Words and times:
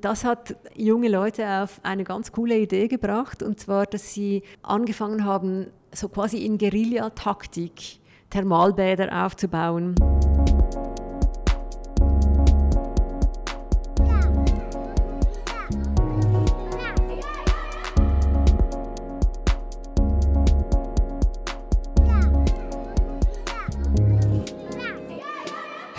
das 0.00 0.24
hat 0.24 0.56
junge 0.74 1.08
Leute 1.08 1.46
auf 1.46 1.80
eine 1.82 2.04
ganz 2.04 2.32
coole 2.32 2.58
Idee 2.58 2.88
gebracht, 2.88 3.42
und 3.42 3.60
zwar, 3.60 3.86
dass 3.86 4.14
sie 4.14 4.42
angefangen 4.62 5.24
haben, 5.24 5.66
so 5.92 6.08
quasi 6.08 6.44
in 6.44 6.58
Guerillataktik 6.58 8.00
Thermalbäder 8.30 9.24
aufzubauen. 9.24 9.94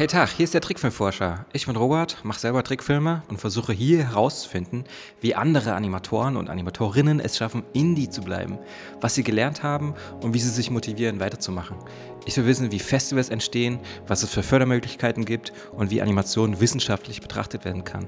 Hey 0.02 0.08
Tag, 0.08 0.30
hier 0.30 0.46
ist 0.46 0.56
der 0.56 0.62
Trickfilmforscher. 0.62 1.46
Ich 1.54 1.68
bin 1.68 1.76
Robert, 1.76 2.18
mache 2.24 2.40
selber 2.40 2.64
Trickfilme 2.64 3.22
und 3.28 3.38
versuche 3.38 3.72
hier 3.72 4.10
herauszufinden, 4.10 4.86
wie 5.20 5.36
andere 5.36 5.76
Animatoren 5.76 6.38
und 6.38 6.50
Animatorinnen 6.50 7.20
es 7.20 7.38
schaffen, 7.38 7.62
Indie 7.74 8.10
zu 8.10 8.24
bleiben, 8.24 8.58
was 9.00 9.14
sie 9.14 9.22
gelernt 9.22 9.62
haben 9.62 9.94
und 10.24 10.34
wie 10.34 10.40
sie 10.40 10.50
sich 10.50 10.72
motivieren, 10.72 11.20
weiterzumachen. 11.20 11.78
Ich 12.26 12.36
will 12.36 12.48
wissen, 12.48 12.72
wie 12.72 12.80
Festivals 12.80 13.30
entstehen, 13.30 13.78
was 14.08 14.24
es 14.24 14.32
für 14.32 14.42
Fördermöglichkeiten 14.42 15.24
gibt 15.24 15.54
und 15.72 15.92
wie 15.92 16.02
Animation 16.02 16.60
wissenschaftlich 16.60 17.22
betrachtet 17.22 17.64
werden 17.64 17.84
kann. 17.84 18.08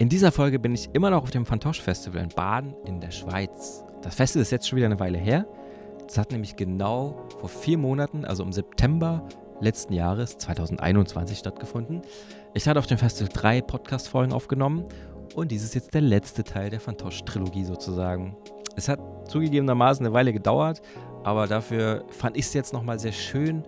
In 0.00 0.08
dieser 0.08 0.32
Folge 0.32 0.58
bin 0.58 0.74
ich 0.74 0.90
immer 0.92 1.10
noch 1.10 1.22
auf 1.22 1.30
dem 1.30 1.46
Fantoche 1.46 1.82
Festival 1.82 2.20
in 2.20 2.30
Baden 2.30 2.74
in 2.84 3.00
der 3.00 3.12
Schweiz. 3.12 3.84
Das 4.02 4.16
Festival 4.16 4.42
ist 4.42 4.50
jetzt 4.50 4.68
schon 4.68 4.76
wieder 4.76 4.86
eine 4.86 4.98
Weile 4.98 5.18
her. 5.18 5.46
Es 6.08 6.18
hat 6.18 6.32
nämlich 6.32 6.56
genau 6.56 7.28
vor 7.38 7.48
vier 7.48 7.78
Monaten, 7.78 8.24
also 8.24 8.42
im 8.42 8.52
September 8.52 9.28
letzten 9.60 9.92
Jahres, 9.92 10.38
2021, 10.38 11.38
stattgefunden. 11.38 12.02
Ich 12.54 12.68
hatte 12.68 12.78
auf 12.78 12.86
dem 12.86 12.98
Festival 12.98 13.30
drei 13.32 13.60
Podcast-Folgen 13.60 14.32
aufgenommen 14.32 14.84
und 15.34 15.50
dies 15.50 15.64
ist 15.64 15.74
jetzt 15.74 15.94
der 15.94 16.02
letzte 16.02 16.44
Teil 16.44 16.70
der 16.70 16.80
Fantosch-Trilogie 16.80 17.64
sozusagen. 17.64 18.36
Es 18.76 18.88
hat 18.88 19.00
zugegebenermaßen 19.28 20.04
eine 20.04 20.14
Weile 20.14 20.32
gedauert, 20.32 20.82
aber 21.24 21.46
dafür 21.46 22.04
fand 22.10 22.36
ich 22.36 22.46
es 22.46 22.54
jetzt 22.54 22.72
nochmal 22.72 22.98
sehr 22.98 23.12
schön, 23.12 23.64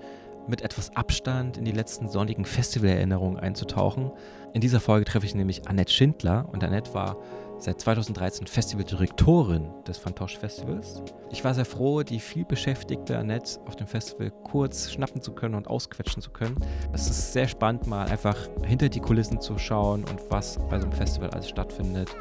mit 0.48 0.62
etwas 0.62 0.94
Abstand 0.96 1.58
in 1.58 1.64
die 1.64 1.72
letzten 1.72 2.08
sonnigen 2.08 2.44
Festivalerinnerungen 2.44 3.38
einzutauchen. 3.38 4.10
In 4.54 4.60
dieser 4.60 4.80
Folge 4.80 5.04
treffe 5.04 5.26
ich 5.26 5.34
nämlich 5.34 5.68
Annette 5.68 5.92
Schindler 5.92 6.48
und 6.50 6.64
Annette 6.64 6.94
war 6.94 7.18
seit 7.58 7.80
2013 7.80 8.46
Festivaldirektorin 8.46 9.68
des 9.86 9.98
Fantoche 9.98 10.38
Festivals. 10.38 11.02
Ich 11.30 11.44
war 11.44 11.54
sehr 11.54 11.64
froh, 11.64 12.02
die 12.02 12.20
viel 12.20 12.44
beschäftigte 12.44 13.18
Annette 13.18 13.60
auf 13.66 13.76
dem 13.76 13.86
Festival 13.86 14.30
kurz 14.30 14.90
schnappen 14.90 15.20
zu 15.20 15.32
können 15.32 15.54
und 15.54 15.68
ausquetschen 15.68 16.22
zu 16.22 16.30
können. 16.30 16.56
Es 16.92 17.08
ist 17.08 17.32
sehr 17.32 17.48
spannend, 17.48 17.86
mal 17.86 18.06
einfach 18.06 18.36
hinter 18.64 18.88
die 18.88 19.00
Kulissen 19.00 19.40
zu 19.40 19.58
schauen 19.58 20.04
und 20.04 20.20
was 20.30 20.58
bei 20.70 20.78
so 20.78 20.86
einem 20.86 20.92
Festival 20.92 21.30
alles 21.30 21.48
stattfindet 21.48 22.14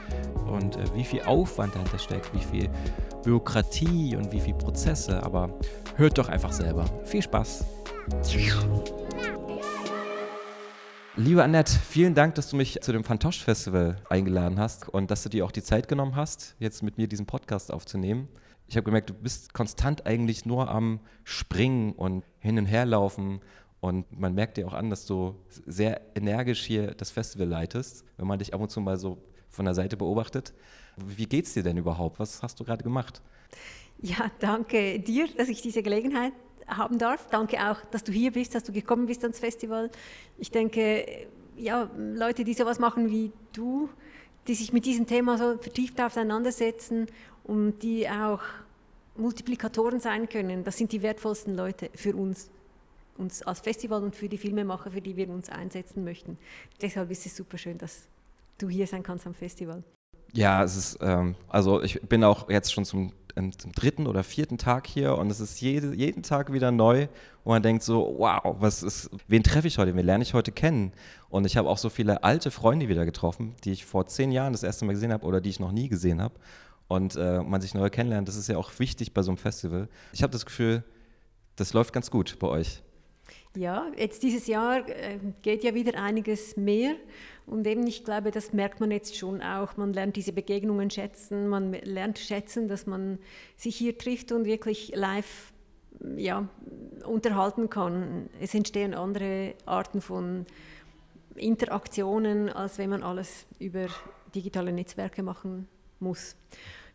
und 0.47 0.75
äh, 0.75 0.83
wie 0.95 1.03
viel 1.03 1.21
Aufwand 1.23 1.75
dahinter 1.75 1.99
steckt, 1.99 2.33
wie 2.33 2.43
viel 2.43 2.69
Bürokratie 3.23 4.15
und 4.15 4.31
wie 4.31 4.39
viel 4.39 4.55
Prozesse. 4.55 5.21
Aber 5.23 5.49
hört 5.95 6.17
doch 6.17 6.29
einfach 6.29 6.51
selber. 6.51 6.85
Viel 7.03 7.21
Spaß! 7.21 7.65
Liebe 11.19 11.43
Annette, 11.43 11.71
vielen 11.71 12.13
Dank, 12.13 12.35
dass 12.35 12.51
du 12.51 12.55
mich 12.55 12.79
zu 12.81 12.91
dem 12.91 13.03
Fantosch 13.03 13.43
Festival 13.43 13.95
eingeladen 14.07 14.59
hast 14.59 14.87
und 14.87 15.09
dass 15.09 15.23
du 15.23 15.29
dir 15.29 15.45
auch 15.45 15.51
die 15.51 15.63
Zeit 15.63 15.87
genommen 15.87 16.15
hast, 16.15 16.55
jetzt 16.59 16.83
mit 16.83 16.99
mir 16.99 17.07
diesen 17.07 17.25
Podcast 17.25 17.73
aufzunehmen. 17.73 18.27
Ich 18.67 18.77
habe 18.77 18.83
gemerkt, 18.83 19.09
du 19.09 19.15
bist 19.15 19.51
konstant 19.51 20.05
eigentlich 20.05 20.45
nur 20.45 20.69
am 20.69 20.99
Springen 21.23 21.93
und 21.93 22.23
hin 22.37 22.59
und 22.59 22.67
her 22.67 22.85
laufen 22.85 23.41
und 23.79 24.05
man 24.11 24.35
merkt 24.35 24.57
dir 24.57 24.67
auch 24.67 24.75
an, 24.75 24.91
dass 24.91 25.07
du 25.07 25.33
sehr 25.65 26.01
energisch 26.15 26.63
hier 26.63 26.93
das 26.93 27.09
Festival 27.09 27.47
leitest, 27.47 28.05
wenn 28.17 28.27
man 28.27 28.37
dich 28.37 28.53
ab 28.53 28.61
und 28.61 28.69
zu 28.69 28.79
mal 28.79 28.99
so 28.99 29.17
von 29.49 29.65
der 29.65 29.73
Seite 29.73 29.97
beobachtet. 29.97 30.53
Wie 30.97 31.25
geht's 31.25 31.51
dir 31.55 31.63
denn 31.63 31.77
überhaupt? 31.77 32.19
Was 32.19 32.43
hast 32.43 32.59
du 32.59 32.63
gerade 32.63 32.83
gemacht? 32.83 33.23
Ja, 33.99 34.29
danke 34.37 34.99
dir, 34.99 35.27
dass 35.35 35.49
ich 35.49 35.63
diese 35.63 35.81
Gelegenheit 35.81 36.33
haben 36.67 36.97
darf. 36.97 37.27
Danke 37.29 37.57
auch, 37.69 37.77
dass 37.91 38.03
du 38.03 38.11
hier 38.11 38.31
bist, 38.31 38.55
dass 38.55 38.63
du 38.63 38.71
gekommen 38.71 39.07
bist 39.07 39.23
ans 39.23 39.39
Festival. 39.39 39.89
Ich 40.37 40.51
denke, 40.51 41.27
ja, 41.57 41.89
Leute, 41.97 42.43
die 42.43 42.53
sowas 42.53 42.79
machen 42.79 43.09
wie 43.09 43.31
du, 43.53 43.89
die 44.47 44.55
sich 44.55 44.73
mit 44.73 44.85
diesem 44.85 45.07
Thema 45.07 45.37
so 45.37 45.57
vertieft 45.57 45.99
auseinandersetzen 45.99 47.07
und 47.43 47.79
die 47.83 48.07
auch 48.09 48.41
Multiplikatoren 49.15 49.99
sein 49.99 50.29
können, 50.29 50.63
das 50.63 50.77
sind 50.77 50.91
die 50.91 51.01
wertvollsten 51.01 51.55
Leute 51.55 51.89
für 51.95 52.15
uns, 52.15 52.49
uns 53.17 53.41
als 53.41 53.61
Festival 53.61 54.03
und 54.03 54.15
für 54.15 54.29
die 54.29 54.37
Filmemacher, 54.37 54.91
für 54.91 55.01
die 55.01 55.15
wir 55.15 55.29
uns 55.29 55.49
einsetzen 55.49 56.03
möchten. 56.03 56.37
Deshalb 56.81 57.09
ist 57.09 57.25
es 57.25 57.35
super 57.35 57.57
schön, 57.57 57.77
dass 57.77 58.07
du 58.57 58.69
hier 58.69 58.85
sein 58.85 59.03
kannst 59.03 59.25
am 59.25 59.33
Festival. 59.33 59.83
Ja, 60.33 60.63
es 60.63 60.75
ist, 60.75 60.99
ähm, 61.01 61.35
also 61.47 61.81
ich 61.81 62.01
bin 62.01 62.23
auch 62.23 62.49
jetzt 62.49 62.71
schon 62.71 62.85
zum 62.85 63.11
zum 63.57 63.71
dritten 63.71 64.07
oder 64.07 64.23
vierten 64.23 64.57
Tag 64.57 64.87
hier 64.87 65.17
und 65.17 65.29
es 65.29 65.39
ist 65.39 65.61
jede, 65.61 65.93
jeden 65.93 66.23
Tag 66.23 66.51
wieder 66.51 66.71
neu, 66.71 67.07
wo 67.43 67.51
man 67.51 67.63
denkt 67.63 67.83
so, 67.83 68.15
wow, 68.17 68.55
was 68.59 68.83
ist, 68.83 69.09
wen 69.27 69.43
treffe 69.43 69.67
ich 69.67 69.77
heute, 69.77 69.95
wen 69.95 70.05
lerne 70.05 70.23
ich 70.23 70.33
heute 70.33 70.51
kennen? 70.51 70.91
Und 71.29 71.45
ich 71.45 71.57
habe 71.57 71.69
auch 71.69 71.77
so 71.77 71.89
viele 71.89 72.23
alte 72.23 72.51
Freunde 72.51 72.89
wieder 72.89 73.05
getroffen, 73.05 73.55
die 73.63 73.71
ich 73.71 73.85
vor 73.85 74.07
zehn 74.07 74.31
Jahren 74.31 74.53
das 74.53 74.63
erste 74.63 74.85
Mal 74.85 74.93
gesehen 74.93 75.13
habe 75.13 75.25
oder 75.25 75.41
die 75.41 75.49
ich 75.49 75.59
noch 75.59 75.71
nie 75.71 75.87
gesehen 75.87 76.21
habe. 76.21 76.35
Und 76.87 77.15
äh, 77.15 77.41
man 77.41 77.61
sich 77.61 77.73
neu 77.73 77.89
kennenlernt, 77.89 78.27
das 78.27 78.37
ist 78.37 78.47
ja 78.47 78.57
auch 78.57 78.71
wichtig 78.79 79.13
bei 79.13 79.21
so 79.21 79.31
einem 79.31 79.37
Festival. 79.37 79.89
Ich 80.13 80.23
habe 80.23 80.31
das 80.31 80.45
Gefühl, 80.45 80.83
das 81.57 81.73
läuft 81.73 81.93
ganz 81.93 82.09
gut 82.11 82.37
bei 82.39 82.47
euch. 82.47 82.81
Ja, 83.57 83.91
jetzt 83.97 84.21
dieses 84.21 84.45
Jahr 84.45 84.87
äh, 84.87 85.17
geht 85.41 85.63
ja 85.63 85.73
wieder 85.73 85.99
einiges 85.99 86.57
mehr. 86.57 86.95
Und 87.47 87.65
eben, 87.65 87.87
ich 87.87 88.03
glaube, 88.03 88.29
das 88.29 88.53
merkt 88.53 88.79
man 88.79 88.91
jetzt 88.91 89.17
schon 89.17 89.41
auch. 89.41 89.77
Man 89.77 89.93
lernt 89.93 90.15
diese 90.15 90.31
Begegnungen 90.31 90.91
schätzen, 90.91 91.47
man 91.47 91.73
lernt 91.73 92.19
schätzen, 92.19 92.67
dass 92.67 92.85
man 92.85 93.17
sich 93.55 93.75
hier 93.75 93.97
trifft 93.97 94.31
und 94.31 94.45
wirklich 94.45 94.93
live 94.95 95.53
ja, 96.17 96.47
unterhalten 97.03 97.67
kann. 97.69 98.29
Es 98.39 98.53
entstehen 98.53 98.93
andere 98.93 99.55
Arten 99.65 100.01
von 100.01 100.45
Interaktionen, 101.35 102.49
als 102.49 102.77
wenn 102.77 102.91
man 102.91 103.01
alles 103.01 103.47
über 103.57 103.87
digitale 104.35 104.71
Netzwerke 104.71 105.23
machen 105.23 105.67
muss. 105.99 106.35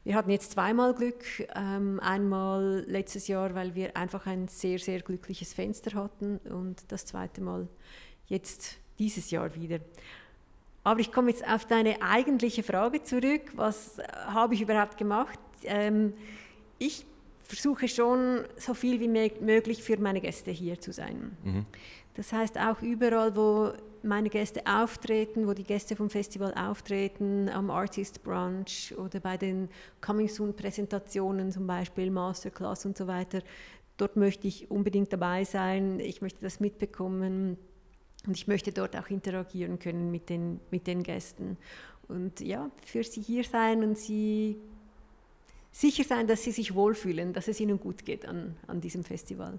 Wir 0.04 0.16
hatten 0.16 0.30
jetzt 0.30 0.52
zweimal 0.52 0.94
Glück. 0.94 1.24
Ähm, 1.54 2.00
einmal 2.00 2.84
letztes 2.88 3.28
Jahr, 3.28 3.54
weil 3.54 3.74
wir 3.74 3.96
einfach 3.96 4.26
ein 4.26 4.48
sehr, 4.48 4.78
sehr 4.78 5.00
glückliches 5.00 5.52
Fenster 5.52 5.94
hatten 5.94 6.38
und 6.38 6.90
das 6.90 7.06
zweite 7.06 7.40
Mal 7.40 7.68
jetzt 8.26 8.78
dieses 8.98 9.30
Jahr 9.30 9.54
wieder. 9.54 9.78
Aber 10.84 11.00
ich 11.00 11.12
komme 11.12 11.30
jetzt 11.30 11.46
auf 11.46 11.64
deine 11.66 12.02
eigentliche 12.02 12.62
Frage 12.62 13.02
zurück. 13.02 13.42
Was 13.54 13.98
äh, 13.98 14.04
habe 14.26 14.54
ich 14.54 14.62
überhaupt 14.62 14.98
gemacht? 14.98 15.38
Ähm, 15.64 16.14
ich 16.78 17.06
versuche 17.44 17.86
schon, 17.86 18.44
so 18.56 18.74
viel 18.74 18.98
wie 18.98 19.08
möglich 19.08 19.82
für 19.82 19.98
meine 19.98 20.20
Gäste 20.20 20.50
hier 20.50 20.80
zu 20.80 20.92
sein. 20.92 21.36
Mhm. 21.44 21.66
Das 22.14 22.32
heißt, 22.32 22.58
auch 22.58 22.82
überall, 22.82 23.34
wo 23.36 23.72
meine 24.02 24.28
Gäste 24.28 24.62
auftreten, 24.66 25.46
wo 25.46 25.54
die 25.54 25.64
Gäste 25.64 25.96
vom 25.96 26.10
Festival 26.10 26.52
auftreten, 26.54 27.48
am 27.48 27.70
Artist 27.70 28.22
Brunch 28.22 28.94
oder 28.98 29.20
bei 29.20 29.36
den 29.36 29.68
Coming 30.00 30.28
Soon 30.28 30.54
Präsentationen, 30.54 31.52
zum 31.52 31.66
Beispiel 31.66 32.10
Masterclass 32.10 32.84
und 32.84 32.96
so 32.96 33.06
weiter, 33.06 33.42
dort 33.96 34.16
möchte 34.16 34.48
ich 34.48 34.70
unbedingt 34.70 35.12
dabei 35.12 35.44
sein. 35.44 36.00
Ich 36.00 36.20
möchte 36.20 36.40
das 36.40 36.60
mitbekommen 36.60 37.56
und 38.26 38.36
ich 38.36 38.46
möchte 38.48 38.72
dort 38.72 38.96
auch 38.96 39.08
interagieren 39.08 39.78
können 39.78 40.10
mit 40.10 40.28
den, 40.28 40.60
mit 40.70 40.86
den 40.86 41.02
Gästen. 41.02 41.56
Und 42.08 42.40
ja, 42.40 42.70
für 42.84 43.04
sie 43.04 43.22
hier 43.22 43.44
sein 43.44 43.82
und 43.82 43.96
sie 43.96 44.56
sicher 45.70 46.04
sein, 46.04 46.26
dass 46.26 46.42
sie 46.42 46.52
sich 46.52 46.74
wohlfühlen, 46.74 47.32
dass 47.32 47.48
es 47.48 47.58
ihnen 47.60 47.80
gut 47.80 48.04
geht 48.04 48.26
an, 48.26 48.56
an 48.66 48.80
diesem 48.80 49.04
Festival. 49.04 49.58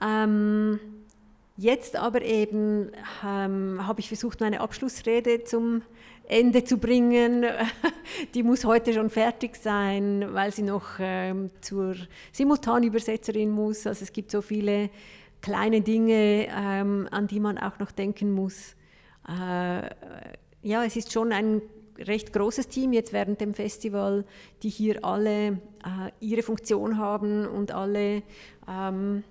Ähm, 0.00 0.80
jetzt 1.58 1.96
aber 1.96 2.22
eben 2.22 2.92
ähm, 3.26 3.86
habe 3.86 4.00
ich 4.00 4.08
versucht, 4.08 4.40
meine 4.40 4.60
Abschlussrede 4.60 5.42
zum 5.42 5.82
Ende 6.28 6.62
zu 6.62 6.78
bringen. 6.78 7.44
Die 8.34 8.44
muss 8.44 8.64
heute 8.64 8.94
schon 8.94 9.10
fertig 9.10 9.56
sein, 9.56 10.28
weil 10.32 10.52
sie 10.52 10.62
noch 10.62 10.84
ähm, 11.00 11.50
zur 11.60 11.96
Simultanübersetzerin 12.32 13.50
muss. 13.50 13.86
Also 13.86 14.04
es 14.04 14.12
gibt 14.12 14.30
so 14.30 14.40
viele 14.40 14.88
kleine 15.42 15.80
Dinge, 15.80 16.46
ähm, 16.48 17.08
an 17.10 17.26
die 17.26 17.40
man 17.40 17.58
auch 17.58 17.78
noch 17.80 17.90
denken 17.90 18.32
muss. 18.32 18.76
Äh, 19.28 19.90
ja, 20.62 20.84
es 20.84 20.94
ist 20.94 21.12
schon 21.12 21.32
ein 21.32 21.60
recht 21.98 22.32
großes 22.32 22.68
Team 22.68 22.92
jetzt 22.92 23.12
während 23.12 23.40
dem 23.40 23.52
Festival, 23.52 24.24
die 24.62 24.68
hier 24.68 25.04
alle 25.04 25.48
äh, 25.48 26.10
ihre 26.20 26.42
Funktion 26.42 26.98
haben 26.98 27.48
und 27.48 27.72
alle 27.72 28.22
ähm, 28.68 29.24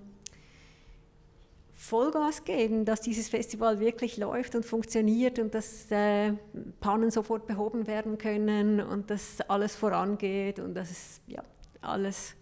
Vollgas 1.80 2.42
geben, 2.42 2.84
dass 2.84 3.00
dieses 3.00 3.28
Festival 3.28 3.78
wirklich 3.78 4.16
läuft 4.16 4.56
und 4.56 4.64
funktioniert 4.64 5.38
und 5.38 5.54
dass 5.54 5.88
äh, 5.92 6.32
Pannen 6.80 7.12
sofort 7.12 7.46
behoben 7.46 7.86
werden 7.86 8.18
können 8.18 8.80
und 8.80 9.10
dass 9.10 9.40
alles 9.42 9.76
vorangeht 9.76 10.58
und 10.58 10.74
dass 10.74 10.90
es 10.90 11.20
ja, 11.28 11.40
alles 11.80 12.34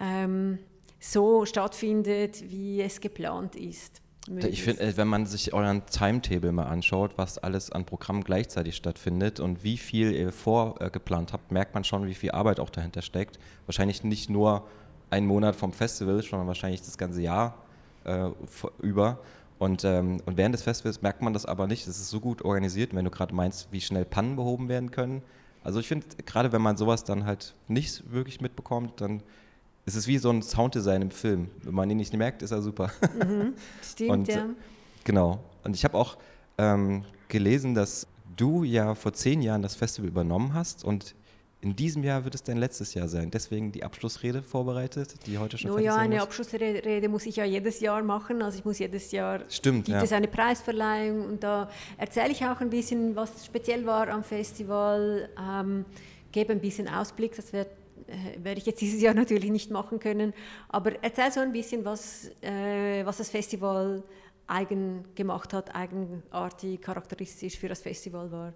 ähm, 0.00 0.58
so 0.98 1.46
stattfindet, 1.46 2.50
wie 2.50 2.82
es 2.82 3.00
geplant 3.00 3.54
ist. 3.54 4.02
Ich 4.48 4.64
finde, 4.64 4.82
äh, 4.82 4.96
wenn 4.96 5.06
man 5.06 5.26
sich 5.26 5.54
euren 5.54 5.86
Timetable 5.86 6.50
mal 6.50 6.66
anschaut, 6.66 7.12
was 7.16 7.38
alles 7.38 7.70
an 7.70 7.84
Programmen 7.84 8.24
gleichzeitig 8.24 8.74
stattfindet 8.74 9.38
und 9.38 9.62
wie 9.62 9.76
viel 9.76 10.10
ihr 10.10 10.32
vorgeplant 10.32 11.32
habt, 11.32 11.52
merkt 11.52 11.72
man 11.72 11.84
schon, 11.84 12.08
wie 12.08 12.14
viel 12.14 12.32
Arbeit 12.32 12.58
auch 12.58 12.70
dahinter 12.70 13.02
steckt. 13.02 13.38
Wahrscheinlich 13.66 14.02
nicht 14.02 14.28
nur 14.28 14.66
einen 15.08 15.28
Monat 15.28 15.54
vom 15.54 15.72
Festival, 15.72 16.20
sondern 16.20 16.48
wahrscheinlich 16.48 16.82
das 16.82 16.98
ganze 16.98 17.22
Jahr 17.22 17.62
äh, 18.06 18.30
über. 18.80 19.18
Und, 19.58 19.84
ähm, 19.84 20.20
und 20.26 20.36
während 20.36 20.54
des 20.54 20.62
Festivals 20.62 21.02
merkt 21.02 21.22
man 21.22 21.32
das 21.32 21.46
aber 21.46 21.66
nicht. 21.66 21.86
Es 21.86 21.98
ist 21.98 22.10
so 22.10 22.20
gut 22.20 22.42
organisiert, 22.42 22.94
wenn 22.94 23.04
du 23.04 23.10
gerade 23.10 23.34
meinst, 23.34 23.68
wie 23.72 23.80
schnell 23.80 24.04
Pannen 24.04 24.36
behoben 24.36 24.68
werden 24.68 24.90
können. 24.90 25.22
Also 25.64 25.80
ich 25.80 25.88
finde, 25.88 26.06
gerade 26.24 26.52
wenn 26.52 26.62
man 26.62 26.76
sowas 26.76 27.04
dann 27.04 27.24
halt 27.24 27.54
nicht 27.66 28.12
wirklich 28.12 28.40
mitbekommt, 28.40 29.00
dann 29.00 29.22
ist 29.86 29.96
es 29.96 30.06
wie 30.06 30.18
so 30.18 30.30
ein 30.30 30.42
Sounddesign 30.42 31.02
im 31.02 31.10
Film. 31.10 31.48
Wenn 31.62 31.74
man 31.74 31.88
ihn 31.90 31.96
nicht 31.96 32.12
merkt, 32.12 32.42
ist 32.42 32.50
er 32.50 32.60
super. 32.60 32.90
Mhm, 33.14 33.54
stimmt, 33.82 34.10
und, 34.10 34.28
ja. 34.28 34.46
Genau. 35.04 35.40
Und 35.64 35.74
ich 35.74 35.84
habe 35.84 35.96
auch 35.96 36.16
ähm, 36.58 37.04
gelesen, 37.28 37.74
dass 37.74 38.06
du 38.36 38.62
ja 38.64 38.94
vor 38.94 39.12
zehn 39.12 39.42
Jahren 39.42 39.62
das 39.62 39.74
Festival 39.74 40.08
übernommen 40.08 40.54
hast 40.54 40.84
und 40.84 41.14
in 41.66 41.74
diesem 41.74 42.04
Jahr 42.04 42.22
wird 42.22 42.36
es 42.36 42.44
dein 42.44 42.58
letztes 42.58 42.94
Jahr 42.94 43.08
sein. 43.08 43.28
Deswegen 43.32 43.72
die 43.72 43.82
Abschlussrede 43.82 44.40
vorbereitet, 44.40 45.26
die 45.26 45.36
heute 45.36 45.58
schon 45.58 45.72
no, 45.72 45.78
Ja, 45.78 45.96
eine 45.96 46.14
muss. 46.14 46.24
Abschlussrede 46.24 47.08
muss 47.08 47.26
ich 47.26 47.36
ja 47.36 47.44
jedes 47.44 47.80
Jahr 47.80 48.04
machen. 48.04 48.40
Also 48.40 48.58
ich 48.58 48.64
muss 48.64 48.78
jedes 48.78 49.10
Jahr 49.10 49.40
Stimmt, 49.48 49.86
gibt 49.86 49.96
ja. 49.96 50.04
es 50.04 50.12
eine 50.12 50.28
Preisverleihung 50.28 51.26
und 51.26 51.42
da 51.42 51.68
erzähle 51.98 52.30
ich 52.30 52.44
auch 52.44 52.60
ein 52.60 52.70
bisschen, 52.70 53.16
was 53.16 53.44
speziell 53.44 53.84
war 53.84 54.08
am 54.08 54.22
Festival, 54.22 55.28
ähm, 55.36 55.84
gebe 56.30 56.52
ein 56.52 56.60
bisschen 56.60 56.88
Ausblick. 56.88 57.34
Das 57.34 57.52
wird 57.52 57.68
äh, 58.06 58.44
werde 58.44 58.60
ich 58.60 58.66
jetzt 58.66 58.80
dieses 58.80 59.02
Jahr 59.02 59.14
natürlich 59.22 59.50
nicht 59.50 59.72
machen 59.72 59.98
können, 59.98 60.34
aber 60.68 60.92
erzähl 61.02 61.32
so 61.32 61.40
ein 61.40 61.52
bisschen, 61.52 61.84
was, 61.84 62.30
äh, 62.42 63.04
was 63.04 63.16
das 63.16 63.30
Festival 63.30 64.04
eigen 64.46 65.04
gemacht 65.16 65.52
hat, 65.52 65.74
eigenartig, 65.74 66.80
charakteristisch 66.80 67.58
für 67.58 67.68
das 67.68 67.80
Festival 67.80 68.30
war. 68.30 68.52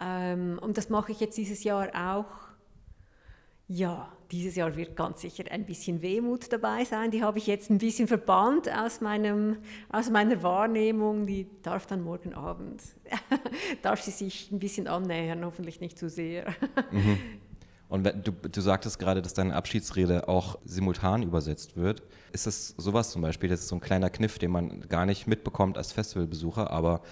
Ähm, 0.00 0.58
und 0.60 0.76
das 0.78 0.88
mache 0.90 1.12
ich 1.12 1.20
jetzt 1.20 1.36
dieses 1.36 1.64
Jahr 1.64 1.88
auch. 1.94 2.43
Ja, 3.66 4.12
dieses 4.30 4.56
Jahr 4.56 4.76
wird 4.76 4.94
ganz 4.94 5.22
sicher 5.22 5.44
ein 5.50 5.64
bisschen 5.64 6.02
Wehmut 6.02 6.52
dabei 6.52 6.84
sein. 6.84 7.10
Die 7.10 7.22
habe 7.22 7.38
ich 7.38 7.46
jetzt 7.46 7.70
ein 7.70 7.78
bisschen 7.78 8.08
verbannt 8.08 8.68
aus, 8.70 9.00
meinem, 9.00 9.56
aus 9.90 10.10
meiner 10.10 10.42
Wahrnehmung. 10.42 11.26
Die 11.26 11.46
darf 11.62 11.86
dann 11.86 12.02
morgen 12.02 12.34
Abend, 12.34 12.82
darf 13.82 14.02
sie 14.02 14.10
sich 14.10 14.50
ein 14.50 14.58
bisschen 14.58 14.86
annähern, 14.86 15.44
hoffentlich 15.44 15.80
nicht 15.80 15.98
zu 15.98 16.10
sehr. 16.10 16.46
Mhm. 16.90 17.18
Und 17.88 18.06
du, 18.26 18.32
du 18.32 18.60
sagtest 18.60 18.98
gerade, 18.98 19.22
dass 19.22 19.34
deine 19.34 19.54
Abschiedsrede 19.54 20.26
auch 20.26 20.58
simultan 20.64 21.22
übersetzt 21.22 21.76
wird. 21.76 22.02
Ist 22.32 22.46
das 22.46 22.74
sowas 22.76 23.10
zum 23.10 23.22
Beispiel? 23.22 23.48
Das 23.48 23.60
ist 23.60 23.68
so 23.68 23.76
ein 23.76 23.80
kleiner 23.80 24.10
Kniff, 24.10 24.38
den 24.38 24.50
man 24.50 24.80
gar 24.88 25.06
nicht 25.06 25.28
mitbekommt 25.28 25.78
als 25.78 25.92
Festivalbesucher, 25.92 26.70
aber 26.70 27.02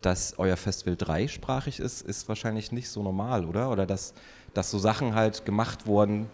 dass 0.00 0.38
euer 0.38 0.56
Festival 0.56 0.96
dreisprachig 0.96 1.80
ist, 1.80 2.02
ist 2.02 2.28
wahrscheinlich 2.28 2.70
nicht 2.70 2.88
so 2.88 3.02
normal, 3.02 3.44
oder? 3.44 3.70
Oder 3.70 3.86
dass, 3.86 4.14
dass 4.54 4.70
so 4.70 4.78
Sachen 4.78 5.14
halt 5.14 5.44
gemacht 5.44 5.86
wurden 5.86 6.28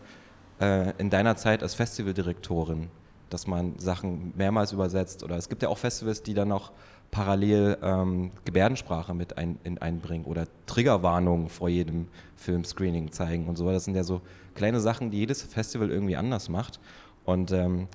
äh, 0.60 0.92
in 0.98 1.10
deiner 1.10 1.36
Zeit 1.36 1.62
als 1.62 1.74
Festivaldirektorin, 1.74 2.88
dass 3.30 3.46
man 3.46 3.78
Sachen 3.78 4.32
mehrmals 4.36 4.72
übersetzt. 4.72 5.22
Oder 5.22 5.36
es 5.36 5.48
gibt 5.48 5.62
ja 5.62 5.68
auch 5.68 5.78
Festivals, 5.78 6.22
die 6.22 6.34
dann 6.34 6.48
noch 6.48 6.72
parallel 7.10 7.78
ähm, 7.82 8.30
Gebärdensprache 8.44 9.14
mit 9.14 9.38
ein, 9.38 9.58
in, 9.64 9.78
einbringen 9.78 10.24
oder 10.24 10.46
Triggerwarnungen 10.66 11.48
vor 11.48 11.68
jedem 11.68 12.08
Filmscreening 12.36 13.12
zeigen 13.12 13.46
und 13.46 13.56
so. 13.56 13.70
Das 13.70 13.84
sind 13.84 13.94
ja 13.94 14.04
so 14.04 14.20
kleine 14.54 14.80
Sachen, 14.80 15.10
die 15.10 15.18
jedes 15.18 15.42
Festival 15.42 15.90
irgendwie 15.90 16.16
anders 16.16 16.48
macht. 16.48 16.80
Und 17.24 17.52
ähm, 17.52 17.88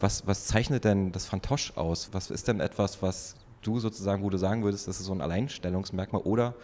was, 0.00 0.26
was 0.26 0.46
zeichnet 0.46 0.84
denn 0.84 1.12
das 1.12 1.26
Fantosch 1.26 1.72
aus? 1.76 2.10
Was 2.12 2.30
ist 2.30 2.48
denn 2.48 2.60
etwas, 2.60 3.02
was 3.02 3.36
du 3.62 3.80
sozusagen, 3.80 4.22
wo 4.22 4.30
du 4.30 4.36
sagen 4.36 4.62
würdest, 4.62 4.88
das 4.88 5.00
ist 5.00 5.06
so 5.06 5.12
ein 5.12 5.20
Alleinstellungsmerkmal 5.20 6.22
oder 6.22 6.54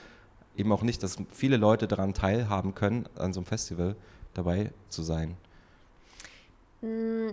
eben 0.56 0.73
auch 0.73 0.82
nicht, 0.82 1.02
dass 1.02 1.17
viele 1.31 1.56
Leute 1.56 1.88
daran 1.88 2.14
teilhaben 2.14 2.75
können, 2.75 3.08
an 3.17 3.32
so 3.32 3.41
einem 3.41 3.47
Festival 3.47 3.97
dabei 4.35 4.73
zu 4.88 5.02
sein? 5.02 5.37
Mm, 6.82 7.31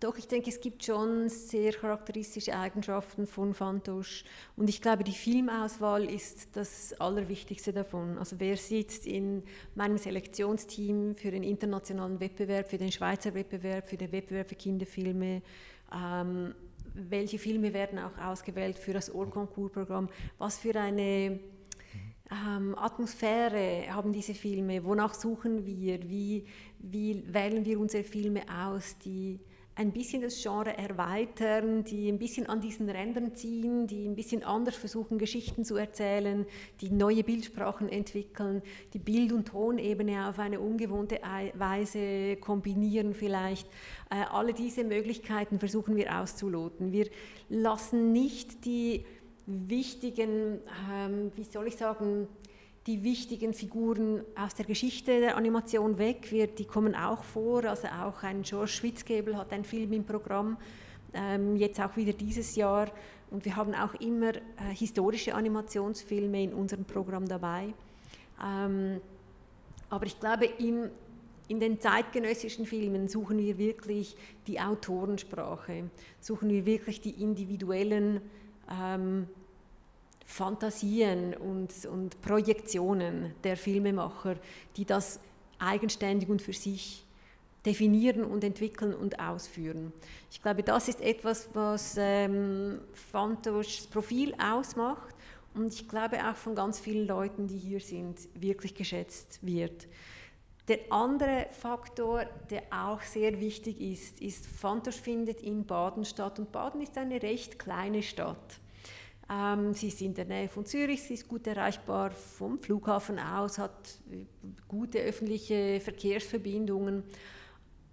doch, 0.00 0.16
ich 0.16 0.28
denke, 0.28 0.48
es 0.48 0.60
gibt 0.60 0.84
schon 0.84 1.28
sehr 1.28 1.72
charakteristische 1.72 2.56
Eigenschaften 2.56 3.26
von 3.26 3.52
Fantosch. 3.52 4.24
Und 4.56 4.70
ich 4.70 4.80
glaube, 4.80 5.02
die 5.02 5.12
Filmauswahl 5.12 6.04
ist 6.04 6.50
das 6.52 6.94
Allerwichtigste 7.00 7.72
davon. 7.72 8.16
Also 8.16 8.38
wer 8.38 8.56
sitzt 8.56 9.06
in 9.06 9.42
meinem 9.74 9.98
Selektionsteam 9.98 11.16
für 11.16 11.32
den 11.32 11.42
internationalen 11.42 12.20
Wettbewerb, 12.20 12.68
für 12.68 12.78
den 12.78 12.92
Schweizer 12.92 13.34
Wettbewerb, 13.34 13.88
für 13.88 13.96
den 13.96 14.12
Wettbewerb 14.12 14.48
für 14.48 14.54
Kinderfilme, 14.54 15.42
ähm, 15.92 16.54
welche 16.94 17.38
Filme 17.38 17.72
werden 17.74 17.98
auch 17.98 18.16
ausgewählt 18.18 18.78
für 18.78 18.92
das 18.92 19.12
Ohrkonkursprogramm, 19.12 20.08
was 20.38 20.58
für 20.58 20.78
eine 20.78 21.40
ähm, 22.30 22.76
Atmosphäre 22.76 23.86
haben 23.90 24.12
diese 24.12 24.34
Filme, 24.34 24.84
wonach 24.84 25.14
suchen 25.14 25.64
wir, 25.64 26.08
wie, 26.08 26.44
wie 26.78 27.22
wählen 27.32 27.64
wir 27.64 27.80
unsere 27.80 28.04
Filme 28.04 28.42
aus, 28.48 28.98
die 28.98 29.40
ein 29.78 29.92
bisschen 29.92 30.22
das 30.22 30.42
Genre 30.42 30.76
erweitern, 30.76 31.84
die 31.84 32.08
ein 32.08 32.18
bisschen 32.18 32.48
an 32.48 32.60
diesen 32.60 32.90
Rändern 32.90 33.36
ziehen, 33.36 33.86
die 33.86 34.08
ein 34.08 34.16
bisschen 34.16 34.42
anders 34.42 34.74
versuchen, 34.74 35.18
Geschichten 35.18 35.64
zu 35.64 35.76
erzählen, 35.76 36.46
die 36.80 36.90
neue 36.90 37.22
Bildsprachen 37.22 37.88
entwickeln, 37.88 38.60
die 38.92 38.98
Bild- 38.98 39.32
und 39.32 39.46
Tonebene 39.46 40.28
auf 40.28 40.40
eine 40.40 40.58
ungewohnte 40.58 41.20
Weise 41.54 42.36
kombinieren 42.38 43.14
vielleicht. 43.14 43.68
Äh, 44.10 44.24
alle 44.32 44.52
diese 44.52 44.82
Möglichkeiten 44.82 45.60
versuchen 45.60 45.94
wir 45.94 46.18
auszuloten. 46.18 46.90
Wir 46.90 47.08
lassen 47.48 48.10
nicht 48.10 48.64
die 48.64 49.04
wichtigen, 49.48 50.60
ähm, 50.92 51.32
wie 51.34 51.44
soll 51.44 51.68
ich 51.68 51.76
sagen, 51.76 52.28
die 52.86 53.02
wichtigen 53.02 53.54
Figuren 53.54 54.22
aus 54.36 54.54
der 54.54 54.66
Geschichte 54.66 55.20
der 55.20 55.36
Animation 55.36 55.98
weg. 55.98 56.30
Wir, 56.30 56.46
die 56.46 56.64
kommen 56.64 56.94
auch 56.94 57.24
vor. 57.24 57.64
Also 57.64 57.88
auch 57.88 58.22
ein 58.22 58.42
George 58.42 58.68
Schwitzgebel 58.70 59.36
hat 59.36 59.52
einen 59.52 59.64
Film 59.64 59.92
im 59.92 60.04
Programm, 60.04 60.56
ähm, 61.14 61.56
jetzt 61.56 61.80
auch 61.80 61.96
wieder 61.96 62.12
dieses 62.12 62.56
Jahr. 62.56 62.88
Und 63.30 63.44
wir 63.44 63.56
haben 63.56 63.74
auch 63.74 63.94
immer 63.94 64.34
äh, 64.34 64.40
historische 64.74 65.34
Animationsfilme 65.34 66.42
in 66.42 66.54
unserem 66.54 66.84
Programm 66.84 67.26
dabei. 67.26 67.74
Ähm, 68.42 69.00
aber 69.90 70.06
ich 70.06 70.20
glaube, 70.20 70.46
in, 70.46 70.90
in 71.48 71.60
den 71.60 71.80
zeitgenössischen 71.80 72.66
Filmen 72.66 73.08
suchen 73.08 73.38
wir 73.38 73.56
wirklich 73.58 74.14
die 74.46 74.60
Autorensprache, 74.60 75.90
suchen 76.20 76.50
wir 76.50 76.66
wirklich 76.66 77.00
die 77.00 77.22
individuellen 77.22 78.20
ähm, 78.70 79.28
Fantasien 80.24 81.34
und, 81.34 81.86
und 81.86 82.20
Projektionen 82.20 83.34
der 83.44 83.56
Filmemacher, 83.56 84.36
die 84.76 84.84
das 84.84 85.20
eigenständig 85.58 86.28
und 86.28 86.42
für 86.42 86.52
sich 86.52 87.04
definieren 87.64 88.24
und 88.24 88.44
entwickeln 88.44 88.94
und 88.94 89.18
ausführen. 89.18 89.92
Ich 90.30 90.42
glaube, 90.42 90.62
das 90.62 90.88
ist 90.88 91.00
etwas, 91.00 91.48
was 91.54 91.96
ähm, 91.98 92.80
Fantoschs 92.92 93.86
Profil 93.86 94.34
ausmacht 94.38 95.14
und 95.54 95.74
ich 95.74 95.88
glaube 95.88 96.18
auch 96.24 96.36
von 96.36 96.54
ganz 96.54 96.78
vielen 96.78 97.06
Leuten, 97.06 97.46
die 97.46 97.58
hier 97.58 97.80
sind, 97.80 98.16
wirklich 98.34 98.74
geschätzt 98.74 99.40
wird. 99.42 99.88
Der 100.68 100.80
andere 100.90 101.46
Faktor, 101.50 102.26
der 102.50 102.64
auch 102.70 103.00
sehr 103.00 103.40
wichtig 103.40 103.80
ist, 103.80 104.20
ist, 104.20 104.46
Fantosch 104.46 105.00
findet 105.00 105.40
in 105.40 105.64
Baden 105.64 106.04
statt 106.04 106.38
und 106.38 106.52
Baden 106.52 106.82
ist 106.82 106.98
eine 106.98 107.22
recht 107.22 107.58
kleine 107.58 108.02
Stadt. 108.02 108.60
Ähm, 109.30 109.72
sie 109.72 109.88
ist 109.88 110.02
in 110.02 110.12
der 110.12 110.26
Nähe 110.26 110.48
von 110.48 110.66
Zürich, 110.66 111.02
sie 111.02 111.14
ist 111.14 111.26
gut 111.26 111.46
erreichbar 111.46 112.10
vom 112.10 112.58
Flughafen 112.58 113.18
aus, 113.18 113.56
hat 113.56 113.98
äh, 114.10 114.26
gute 114.66 114.98
öffentliche 114.98 115.80
Verkehrsverbindungen. 115.80 117.02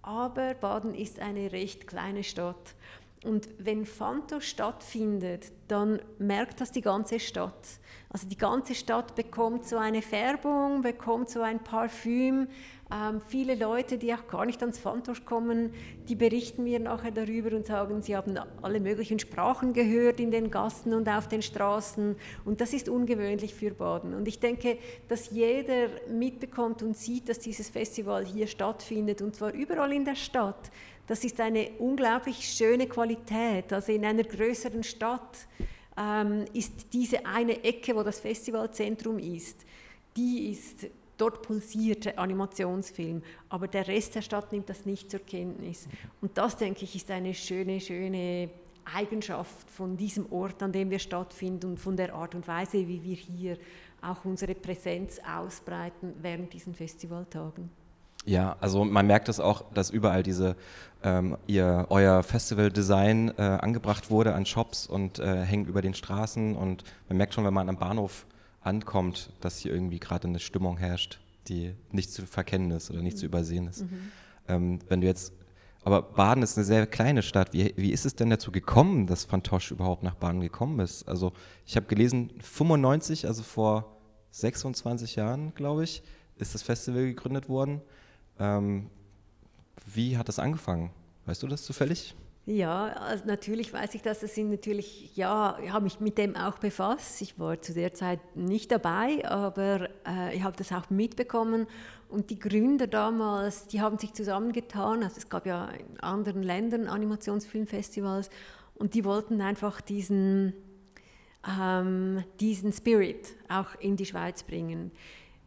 Aber 0.02 0.52
Baden 0.54 0.94
ist 0.94 1.18
eine 1.18 1.52
recht 1.52 1.86
kleine 1.86 2.24
Stadt. 2.24 2.74
Und 3.26 3.48
wenn 3.58 3.84
Fanto 3.84 4.38
stattfindet, 4.40 5.52
dann 5.66 6.00
merkt 6.18 6.60
das 6.60 6.70
die 6.70 6.80
ganze 6.80 7.18
Stadt. 7.18 7.66
Also 8.08 8.28
die 8.28 8.36
ganze 8.36 8.74
Stadt 8.76 9.16
bekommt 9.16 9.66
so 9.66 9.78
eine 9.78 10.00
Färbung, 10.00 10.82
bekommt 10.82 11.28
so 11.28 11.42
ein 11.42 11.58
Parfüm, 11.62 12.46
ähm, 12.88 13.20
viele 13.26 13.56
Leute, 13.56 13.98
die 13.98 14.14
auch 14.14 14.28
gar 14.28 14.46
nicht 14.46 14.60
ans 14.60 14.78
Fantosch 14.78 15.24
kommen, 15.24 15.74
die 16.08 16.14
berichten 16.14 16.62
mir 16.62 16.78
nachher 16.78 17.10
darüber 17.10 17.56
und 17.56 17.66
sagen, 17.66 18.00
sie 18.00 18.14
haben 18.14 18.38
alle 18.62 18.78
möglichen 18.78 19.18
Sprachen 19.18 19.72
gehört 19.72 20.20
in 20.20 20.30
den 20.30 20.52
Gassen 20.52 20.94
und 20.94 21.08
auf 21.08 21.26
den 21.26 21.42
Straßen. 21.42 22.14
Und 22.44 22.60
das 22.60 22.72
ist 22.72 22.88
ungewöhnlich 22.88 23.54
für 23.54 23.72
Baden. 23.72 24.14
Und 24.14 24.28
ich 24.28 24.38
denke, 24.38 24.78
dass 25.08 25.30
jeder 25.30 25.88
mitbekommt 26.08 26.84
und 26.84 26.96
sieht, 26.96 27.28
dass 27.28 27.40
dieses 27.40 27.70
Festival 27.70 28.24
hier 28.24 28.46
stattfindet 28.46 29.20
und 29.20 29.34
zwar 29.34 29.52
überall 29.52 29.92
in 29.92 30.04
der 30.04 30.14
Stadt. 30.14 30.70
Das 31.06 31.24
ist 31.24 31.40
eine 31.40 31.70
unglaublich 31.78 32.48
schöne 32.48 32.86
Qualität. 32.86 33.72
Also 33.72 33.92
in 33.92 34.04
einer 34.04 34.24
größeren 34.24 34.82
Stadt 34.82 35.46
ähm, 35.96 36.44
ist 36.52 36.92
diese 36.92 37.24
eine 37.24 37.62
Ecke, 37.62 37.94
wo 37.94 38.02
das 38.02 38.20
Festivalzentrum 38.20 39.18
ist, 39.18 39.64
die 40.16 40.50
ist 40.50 40.86
dort 41.16 41.42
pulsiert 41.42 42.04
der 42.04 42.18
Animationsfilm, 42.18 43.22
aber 43.48 43.68
der 43.68 43.86
Rest 43.88 44.14
der 44.14 44.22
Stadt 44.22 44.52
nimmt 44.52 44.68
das 44.68 44.84
nicht 44.84 45.10
zur 45.10 45.20
Kenntnis. 45.20 45.88
Und 46.20 46.36
das, 46.36 46.56
denke 46.56 46.84
ich, 46.84 46.94
ist 46.94 47.10
eine 47.10 47.32
schöne, 47.32 47.80
schöne 47.80 48.50
Eigenschaft 48.84 49.70
von 49.70 49.96
diesem 49.96 50.30
Ort, 50.30 50.62
an 50.62 50.72
dem 50.72 50.90
wir 50.90 50.98
stattfinden 50.98 51.70
und 51.70 51.80
von 51.80 51.96
der 51.96 52.14
Art 52.14 52.34
und 52.34 52.46
Weise, 52.46 52.86
wie 52.86 53.02
wir 53.02 53.16
hier 53.16 53.58
auch 54.02 54.24
unsere 54.24 54.54
Präsenz 54.54 55.18
ausbreiten 55.26 56.14
während 56.20 56.52
diesen 56.52 56.74
Festivaltagen. 56.74 57.70
Ja, 58.26 58.56
also 58.60 58.84
man 58.84 59.06
merkt 59.06 59.28
es 59.28 59.40
auch, 59.40 59.64
dass 59.72 59.90
überall 59.90 60.22
diese 60.22 60.56
ähm, 61.02 61.36
ihr 61.46 61.86
euer 61.90 62.22
Festival-Design 62.24 63.34
äh, 63.38 63.42
angebracht 63.42 64.10
wurde 64.10 64.34
an 64.34 64.44
Shops 64.44 64.86
und 64.86 65.20
äh, 65.20 65.42
hängt 65.42 65.68
über 65.68 65.80
den 65.80 65.94
Straßen 65.94 66.56
und 66.56 66.82
man 67.08 67.18
merkt 67.18 67.34
schon, 67.34 67.44
wenn 67.44 67.54
man 67.54 67.68
am 67.68 67.78
Bahnhof 67.78 68.26
ankommt, 68.62 69.30
dass 69.40 69.58
hier 69.58 69.72
irgendwie 69.72 70.00
gerade 70.00 70.26
eine 70.26 70.40
Stimmung 70.40 70.76
herrscht, 70.76 71.20
die 71.46 71.74
nicht 71.92 72.12
zu 72.12 72.26
verkennen 72.26 72.72
ist 72.72 72.90
oder 72.90 73.00
nicht 73.00 73.14
mhm. 73.14 73.20
zu 73.20 73.26
übersehen 73.26 73.68
ist. 73.68 73.82
Mhm. 73.82 74.12
Ähm, 74.48 74.78
wenn 74.88 75.00
du 75.00 75.06
jetzt, 75.06 75.32
aber 75.84 76.02
Baden 76.02 76.42
ist 76.42 76.56
eine 76.56 76.64
sehr 76.64 76.84
kleine 76.88 77.22
Stadt. 77.22 77.52
Wie, 77.52 77.72
wie 77.76 77.92
ist 77.92 78.04
es 78.04 78.16
denn 78.16 78.28
dazu 78.28 78.50
gekommen, 78.50 79.06
dass 79.06 79.24
Fantosch 79.24 79.70
überhaupt 79.70 80.02
nach 80.02 80.16
Baden 80.16 80.40
gekommen 80.40 80.80
ist? 80.80 81.06
Also 81.06 81.32
ich 81.64 81.76
habe 81.76 81.86
gelesen, 81.86 82.32
95, 82.40 83.28
also 83.28 83.44
vor 83.44 83.96
26 84.32 85.14
Jahren, 85.14 85.54
glaube 85.54 85.84
ich, 85.84 86.02
ist 86.38 86.54
das 86.54 86.62
Festival 86.62 87.04
gegründet 87.04 87.48
worden. 87.48 87.80
Ähm, 88.38 88.90
wie 89.86 90.16
hat 90.16 90.28
das 90.28 90.38
angefangen? 90.38 90.90
Weißt 91.26 91.42
du 91.42 91.46
das 91.46 91.64
zufällig? 91.64 92.14
Ja, 92.46 92.92
also 92.92 93.24
natürlich 93.26 93.72
weiß 93.72 93.96
ich 93.96 94.02
das. 94.02 94.20
Das 94.20 94.36
sind 94.36 94.50
natürlich, 94.50 95.16
ja, 95.16 95.58
ich 95.64 95.72
habe 95.72 95.82
mich 95.82 95.98
mit 95.98 96.16
dem 96.16 96.36
auch 96.36 96.58
befasst. 96.58 97.20
Ich 97.20 97.40
war 97.40 97.60
zu 97.60 97.74
der 97.74 97.92
Zeit 97.92 98.20
nicht 98.36 98.70
dabei, 98.70 99.28
aber 99.28 99.88
äh, 100.06 100.36
ich 100.36 100.44
habe 100.44 100.56
das 100.56 100.70
auch 100.70 100.88
mitbekommen. 100.88 101.66
Und 102.08 102.30
die 102.30 102.38
Gründer 102.38 102.86
damals, 102.86 103.66
die 103.66 103.80
haben 103.80 103.98
sich 103.98 104.12
zusammengetan. 104.12 105.02
Also 105.02 105.16
es 105.16 105.28
gab 105.28 105.44
ja 105.44 105.68
in 105.70 105.98
anderen 105.98 106.44
Ländern 106.44 106.86
Animationsfilmfestivals 106.86 108.30
und 108.74 108.94
die 108.94 109.04
wollten 109.04 109.40
einfach 109.40 109.80
diesen, 109.80 110.52
ähm, 111.60 112.22
diesen 112.38 112.72
Spirit 112.72 113.34
auch 113.48 113.74
in 113.80 113.96
die 113.96 114.06
Schweiz 114.06 114.44
bringen. 114.44 114.92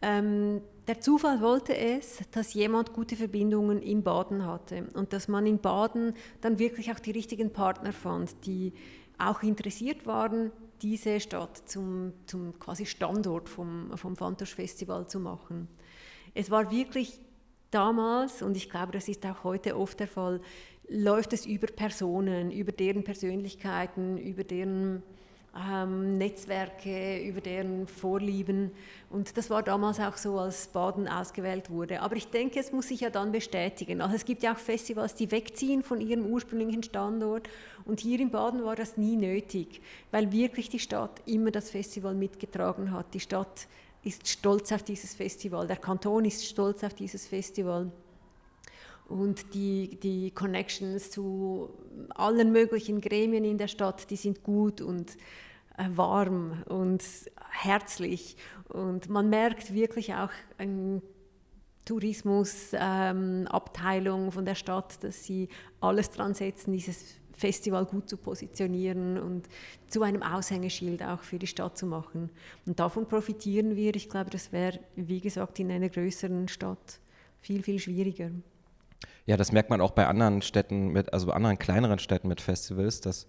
Ähm, 0.02 0.60
der 0.90 1.02
Zufall 1.02 1.40
wollte 1.40 1.78
es, 1.78 2.18
dass 2.32 2.56
jemand 2.56 2.94
gute 2.94 3.16
Verbindungen 3.16 3.80
in 3.80 4.02
Baden 4.02 4.44
hatte 4.48 4.88
und 4.96 5.14
dass 5.14 5.28
man 5.28 5.46
in 5.46 5.60
Baden 5.60 6.16
dann 6.42 6.58
wirklich 6.58 6.92
auch 6.92 6.98
die 6.98 7.12
richtigen 7.12 7.54
Partner 7.54 7.94
fand, 7.94 8.44
die 8.48 8.74
auch 9.20 9.44
interessiert 9.44 10.08
waren, 10.08 10.52
diese 10.82 11.20
Stadt 11.20 11.62
zum, 11.70 12.14
zum 12.26 12.58
quasi 12.58 12.88
Standort 12.88 13.50
vom, 13.50 13.96
vom 13.98 14.16
Fantosch 14.16 14.56
Festival 14.56 15.08
zu 15.08 15.20
machen. 15.20 15.68
Es 16.34 16.50
war 16.50 16.72
wirklich 16.72 17.20
damals, 17.70 18.42
und 18.42 18.58
ich 18.58 18.68
glaube, 18.68 18.92
das 18.92 19.08
ist 19.08 19.24
auch 19.28 19.44
heute 19.44 19.78
oft 19.78 20.00
der 20.00 20.08
Fall, 20.08 20.42
läuft 20.88 21.34
es 21.34 21.46
über 21.46 21.68
Personen, 21.68 22.50
über 22.50 22.72
deren 22.72 23.04
Persönlichkeiten, 23.04 24.18
über 24.18 24.44
deren 24.44 25.04
ähm, 25.58 26.18
Netzwerke, 26.18 27.22
über 27.24 27.42
deren 27.42 27.88
Vorlieben. 27.88 28.72
Und 29.10 29.38
das 29.38 29.50
war 29.50 29.64
damals 29.64 30.00
auch 30.00 30.18
so, 30.18 30.38
als 30.38 30.68
Baden 30.68 31.08
ausgewählt 31.08 31.70
wurde. 31.70 32.02
Aber 32.02 32.16
ich 32.16 32.30
denke, 32.30 32.60
es 32.60 32.72
muss 32.72 32.90
sich 32.90 33.02
ja 33.02 33.10
dann 33.10 33.32
bestätigen. 33.32 34.02
Also 34.02 34.16
es 34.16 34.26
gibt 34.26 34.44
ja 34.44 34.54
auch 34.54 34.58
Festivals, 34.58 35.16
die 35.16 35.32
wegziehen 35.32 35.82
von 35.82 36.02
ihrem 36.02 36.26
ursprünglichen 36.26 36.84
Standort. 36.84 37.50
Und 37.86 38.00
hier 38.00 38.20
in 38.20 38.30
Baden 38.30 38.64
war 38.64 38.76
das 38.76 38.98
nie 38.98 39.16
nötig, 39.16 39.82
weil 40.12 40.32
wirklich 40.32 40.70
die 40.70 40.80
Stadt 40.80 41.22
immer 41.26 41.52
das 41.52 41.72
Festival 41.72 42.14
mitgetragen 42.14 42.92
hat. 42.92 43.14
Die 43.14 43.20
Stadt 43.20 43.68
ist 44.04 44.28
stolz 44.28 44.72
auf 44.72 44.84
dieses 44.84 45.14
Festival, 45.14 45.68
der 45.68 45.78
Kanton 45.78 46.26
ist 46.26 46.46
stolz 46.46 46.84
auf 46.84 46.94
dieses 46.94 47.28
Festival. 47.28 47.92
Und 49.10 49.54
die, 49.54 50.00
die 50.02 50.32
Connections 50.32 51.12
zu 51.12 51.70
allen 52.10 52.52
möglichen 52.52 53.00
Gremien 53.02 53.44
in 53.44 53.58
der 53.58 53.68
Stadt, 53.68 54.10
die 54.12 54.16
sind 54.16 54.44
gut 54.44 54.82
und 54.82 55.18
äh, 55.78 55.86
warm 55.96 56.64
und 56.68 57.04
herzlich. 57.50 58.38
Und 58.68 59.10
man 59.10 59.30
merkt 59.30 59.74
wirklich 59.74 60.14
auch 60.14 60.30
eine 60.58 61.02
Tourismusabteilung 61.86 64.26
ähm, 64.26 64.32
von 64.32 64.46
der 64.46 64.56
Stadt, 64.56 65.04
dass 65.04 65.24
sie 65.24 65.50
alles 65.82 66.12
dran 66.12 66.36
setzen, 66.36 66.72
dieses 66.72 67.16
Festival 67.34 67.86
gut 67.86 68.10
zu 68.10 68.18
positionieren 68.18 69.18
und 69.18 69.48
zu 69.88 70.04
einem 70.04 70.22
Aushängeschild 70.22 71.02
auch 71.02 71.24
für 71.24 71.40
die 71.40 71.48
Stadt 71.48 71.76
zu 71.78 71.88
machen. 71.88 72.30
Und 72.66 72.80
davon 72.80 73.08
profitieren 73.08 73.76
wir. 73.76 73.96
Ich 73.96 74.10
glaube, 74.10 74.30
das 74.30 74.52
wäre, 74.52 74.80
wie 74.96 75.22
gesagt, 75.22 75.58
in 75.60 75.72
einer 75.72 75.90
größeren 75.90 76.48
Stadt 76.48 77.00
viel, 77.40 77.64
viel 77.64 77.80
schwieriger. 77.80 78.30
Ja, 79.26 79.38
das 79.38 79.52
merkt 79.52 79.70
man 79.70 79.82
auch 79.82 79.92
bei 79.92 80.08
anderen 80.08 80.42
Städten, 80.42 80.90
mit, 80.90 81.14
also 81.14 81.28
bei 81.28 81.34
anderen 81.34 81.58
kleineren 81.58 82.00
Städten 82.00 82.28
mit 82.28 82.42
Festivals, 82.42 83.02
dass 83.02 83.28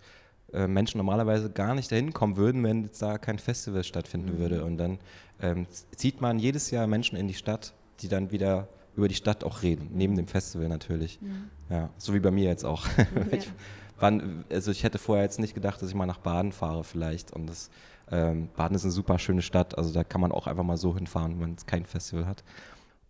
äh, 0.53 0.67
Menschen 0.67 0.99
normalerweise 0.99 1.51
gar 1.51 1.75
nicht 1.75 1.93
dahin 1.93 2.13
kommen 2.13 2.37
würden, 2.37 2.63
wenn 2.65 2.85
jetzt 2.85 3.01
da 3.03 3.19
kein 3.19 3.39
Festival 3.39 3.85
stattfinden 3.85 4.35
mhm. 4.35 4.39
würde. 4.39 4.65
Und 4.65 4.79
dann 4.79 4.99
ähm, 5.41 5.67
zieht 5.95 6.21
man 6.21 6.39
jedes 6.39 6.71
Jahr 6.71 6.87
Menschen 6.87 7.17
in 7.17 7.29
die 7.29 7.35
Stadt, 7.35 7.75
die 8.01 8.09
dann 8.09 8.31
wieder 8.31 8.69
über 8.97 9.09
die 9.09 9.15
Stadt 9.15 9.45
auch 9.45 9.63
reden, 9.63 9.91
neben 9.93 10.17
dem 10.17 10.27
Festival 10.27 10.69
natürlich. 10.69 11.21
Mhm. 11.21 11.51
Ja, 11.69 11.91
so 11.97 12.15
wie 12.15 12.21
bei 12.21 12.31
mir 12.31 12.49
jetzt 12.49 12.65
auch. 12.65 12.87
Ja. 12.97 13.07
ich, 13.31 13.51
wann, 13.99 14.45
also 14.51 14.71
ich 14.71 14.83
hätte 14.83 14.99
vorher 14.99 15.25
jetzt 15.25 15.39
nicht 15.39 15.55
gedacht, 15.55 15.81
dass 15.81 15.89
ich 15.89 15.95
mal 15.95 16.07
nach 16.07 16.19
Baden 16.19 16.53
fahre 16.53 16.83
vielleicht. 16.83 17.33
Und 17.33 17.47
das, 17.47 17.71
ähm, 18.11 18.49
Baden 18.57 18.75
ist 18.75 18.85
eine 18.85 18.93
super 18.93 19.19
schöne 19.19 19.43
Stadt, 19.43 19.79
also 19.79 19.93
da 19.93 20.03
kann 20.03 20.21
man 20.21 20.33
auch 20.33 20.47
einfach 20.47 20.65
mal 20.65 20.77
so 20.77 20.95
hinfahren, 20.95 21.41
wenn 21.41 21.55
es 21.55 21.67
kein 21.67 21.85
Festival 21.85 22.27
hat. 22.27 22.43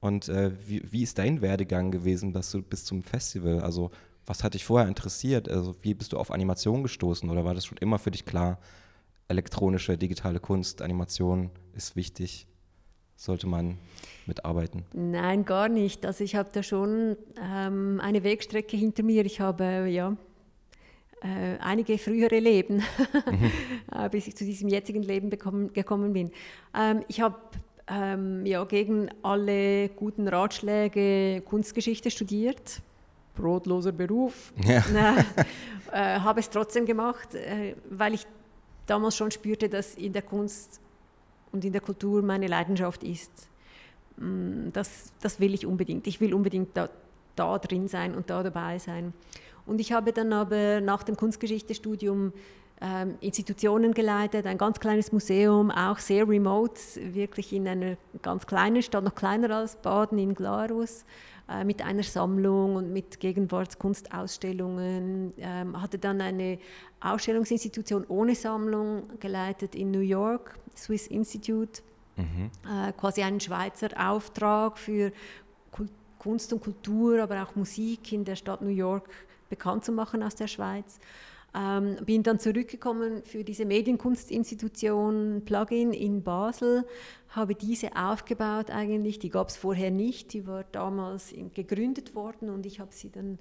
Und 0.00 0.28
äh, 0.28 0.52
wie, 0.66 0.83
wie 0.90 1.02
ist 1.02 1.19
dein 1.19 1.42
Werdegang 1.42 1.90
gewesen, 1.90 2.33
dass 2.33 2.50
du 2.50 2.62
bis 2.62 2.85
zum 2.85 3.02
Festival, 3.02 3.61
also 3.61 3.90
was 4.26 4.42
hat 4.42 4.54
dich 4.54 4.64
vorher 4.64 4.88
interessiert? 4.88 5.49
Also 5.49 5.75
wie 5.83 5.95
bist 5.95 6.12
du 6.12 6.19
auf 6.19 6.30
Animation 6.30 6.83
gestoßen 6.83 7.28
oder 7.28 7.45
war 7.45 7.54
das 7.54 7.66
schon 7.66 7.78
immer 7.78 7.99
für 7.99 8.11
dich 8.11 8.25
klar, 8.25 8.59
elektronische, 9.28 9.99
digitale 9.99 10.40
Kunst, 10.40 10.83
Animation 10.83 11.50
ist 11.75 11.97
wichtig, 11.97 12.47
sollte 13.16 13.47
man 13.47 13.78
mitarbeiten? 14.26 14.85
Nein, 14.95 15.45
gar 15.45 15.69
nicht. 15.69 16.07
Also 16.07 16.25
ich 16.25 16.35
habe 16.35 16.49
da 16.52 16.62
schon 16.62 17.16
ähm, 17.40 18.00
eine 18.02 18.25
Wegstrecke 18.25 18.76
hinter 18.76 19.02
mir. 19.02 19.25
Ich 19.26 19.40
habe 19.40 19.87
ja 19.88 20.16
äh, 21.23 21.59
einige 21.61 21.99
frühere 21.99 22.38
Leben, 22.38 22.76
mhm. 23.26 23.50
Äh, 23.92 24.09
bis 24.09 24.26
ich 24.26 24.37
zu 24.37 24.45
diesem 24.45 24.69
jetzigen 24.69 25.02
Leben 25.02 25.28
bekommen, 25.28 25.73
gekommen 25.73 26.12
bin. 26.12 26.30
Ähm, 26.75 27.04
ich 27.09 27.21
habe 27.21 27.37
ähm, 27.90 28.47
ja, 28.47 28.64
gegen 28.64 29.11
alle 29.23 29.88
guten 29.90 30.28
Ratschläge 30.28 31.42
Kunstgeschichte 31.44 32.11
studiert. 32.11 32.80
Brotloser 33.35 33.92
Beruf. 33.92 34.52
Ja. 34.64 34.85
äh, 35.92 36.20
habe 36.20 36.40
es 36.40 36.50
trotzdem 36.50 36.87
gemacht, 36.87 37.35
äh, 37.35 37.75
weil 37.88 38.14
ich 38.14 38.26
damals 38.87 39.16
schon 39.16 39.30
spürte, 39.30 39.68
dass 39.68 39.94
in 39.94 40.12
der 40.12 40.23
Kunst 40.23 40.80
und 41.52 41.64
in 41.64 41.73
der 41.73 41.80
Kultur 41.80 42.23
meine 42.23 42.47
Leidenschaft 42.47 43.02
ist. 43.02 43.30
Mm, 44.16 44.70
das, 44.73 45.12
das 45.20 45.40
will 45.40 45.54
ich 45.54 45.66
unbedingt. 45.66 46.06
Ich 46.06 46.20
will 46.20 46.35
unbedingt 46.35 46.76
da, 46.76 46.88
da 47.35 47.59
drin 47.59 47.88
sein 47.88 48.14
und 48.14 48.30
da 48.30 48.42
dabei 48.42 48.78
sein. 48.78 49.12
Und 49.66 49.80
ich 49.80 49.92
habe 49.92 50.12
dann 50.12 50.32
aber 50.32 50.80
nach 50.80 51.02
dem 51.02 51.16
Kunstgeschichtestudium 51.16 52.32
ähm, 52.80 53.16
Institutionen 53.20 53.92
geleitet, 53.92 54.46
ein 54.46 54.56
ganz 54.56 54.80
kleines 54.80 55.12
Museum, 55.12 55.70
auch 55.70 55.99
sehr 55.99 56.26
remote, 56.26 56.80
wirklich 56.96 57.52
in 57.52 57.68
einer 57.68 57.99
ganz 58.22 58.46
kleinen 58.46 58.80
Stadt, 58.82 59.04
noch 59.04 59.14
kleiner 59.14 59.54
als 59.54 59.76
Baden 59.76 60.18
in 60.18 60.34
Glarus, 60.34 61.04
äh, 61.49 61.64
mit 61.64 61.82
einer 61.82 62.02
Sammlung 62.02 62.76
und 62.76 62.90
mit 62.92 63.20
Gegenwartskunstausstellungen. 63.20 65.34
Ähm, 65.37 65.80
hatte 65.80 65.99
dann 65.99 66.22
eine 66.22 66.58
Ausstellungsinstitution 67.00 68.06
ohne 68.08 68.34
Sammlung 68.34 69.18
geleitet 69.20 69.75
in 69.75 69.90
New 69.90 70.00
York, 70.00 70.58
Swiss 70.75 71.06
Institute, 71.06 71.82
mhm. 72.16 72.50
äh, 72.66 72.92
quasi 72.92 73.22
einen 73.22 73.40
Schweizer 73.40 73.88
Auftrag 73.96 74.78
für 74.78 75.12
Kunst 76.18 76.52
und 76.52 76.62
Kultur, 76.62 77.22
aber 77.22 77.42
auch 77.42 77.56
Musik 77.56 78.12
in 78.12 78.25
der 78.25 78.37
Stadt 78.37 78.62
New 78.62 78.68
York 78.68 79.08
bekannt 79.49 79.84
zu 79.84 79.92
machen 79.92 80.22
aus 80.22 80.34
der 80.34 80.46
Schweiz. 80.46 80.99
Ähm, 81.52 81.97
bin 82.07 82.23
dann 82.23 82.38
zurückgekommen 82.38 83.23
für 83.25 83.42
diese 83.42 83.64
Medienkunstinstitution 83.64 85.42
Plugin 85.45 85.92
in 85.92 86.23
Basel, 86.23 86.87
habe 87.30 87.57
diese 87.57 87.97
aufgebaut 87.97 88.71
eigentlich, 88.71 89.19
die 89.19 89.30
gab 89.30 89.49
es 89.49 89.57
vorher 89.57 89.90
nicht, 89.90 90.33
die 90.33 90.47
war 90.47 90.62
damals 90.71 91.35
gegründet 91.54 92.14
worden 92.14 92.50
und 92.50 92.66
ich 92.66 92.78
habe 92.78 92.92
sie 92.92 93.11
dann 93.11 93.38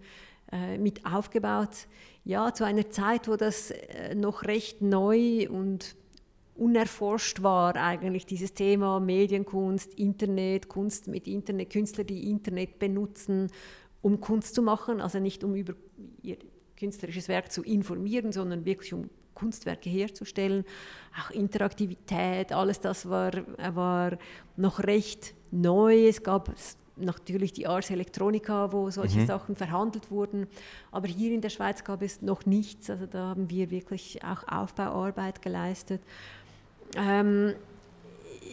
äh, 0.52 0.80
mit 0.80 1.06
aufgebaut. 1.06 1.88
Ja, 2.26 2.52
zu 2.52 2.64
einer 2.64 2.90
Zeit, 2.90 3.28
wo 3.28 3.36
das 3.36 3.70
äh, 3.70 4.16
noch 4.16 4.44
recht 4.44 4.82
neu 4.82 5.48
und 5.48 5.96
unerforscht 6.56 7.44
war 7.44 7.76
eigentlich 7.76 8.26
dieses 8.26 8.54
Thema 8.54 9.00
Medienkunst, 9.00 9.94
Internet, 9.94 10.68
Kunst 10.68 11.08
mit 11.08 11.28
Internet, 11.28 11.70
Künstler, 11.70 12.04
die 12.04 12.30
Internet 12.30 12.80
benutzen, 12.80 13.52
um 14.02 14.20
Kunst 14.20 14.56
zu 14.56 14.64
machen, 14.64 15.00
also 15.00 15.20
nicht 15.20 15.44
um 15.44 15.56
über 15.56 15.74
ihr 16.24 16.38
künstlerisches 16.80 17.28
Werk 17.28 17.52
zu 17.52 17.64
informieren, 17.64 18.32
sondern 18.32 18.66
wirklich 18.66 18.94
um 18.94 19.10
Kunstwerke 19.34 19.90
herzustellen. 19.90 20.66
Auch 21.18 21.32
Interaktivität, 21.32 22.52
alles 22.52 22.80
das 22.80 23.10
war, 23.10 23.32
war 23.74 24.18
noch 24.58 24.80
recht 24.80 25.34
neu. 25.52 26.08
Es 26.08 26.24
gab 26.24 26.54
natürlich 26.98 27.54
die 27.54 27.68
Ars 27.68 27.90
Electronica, 27.90 28.72
wo 28.72 28.90
solche 28.90 29.20
mhm. 29.20 29.26
Sachen 29.26 29.56
verhandelt 29.56 30.12
wurden. 30.12 30.48
Aber 30.92 31.08
hier 31.08 31.34
in 31.34 31.42
der 31.42 31.50
Schweiz 31.50 31.84
gab 31.84 32.02
es 32.02 32.22
noch 32.22 32.46
nichts. 32.46 32.90
Also 32.90 33.06
da 33.06 33.30
haben 33.30 33.50
wir 33.50 33.72
wirklich 33.72 34.24
auch 34.24 34.48
Aufbauarbeit 34.48 35.42
geleistet. 35.42 36.02
Ähm, 36.98 37.54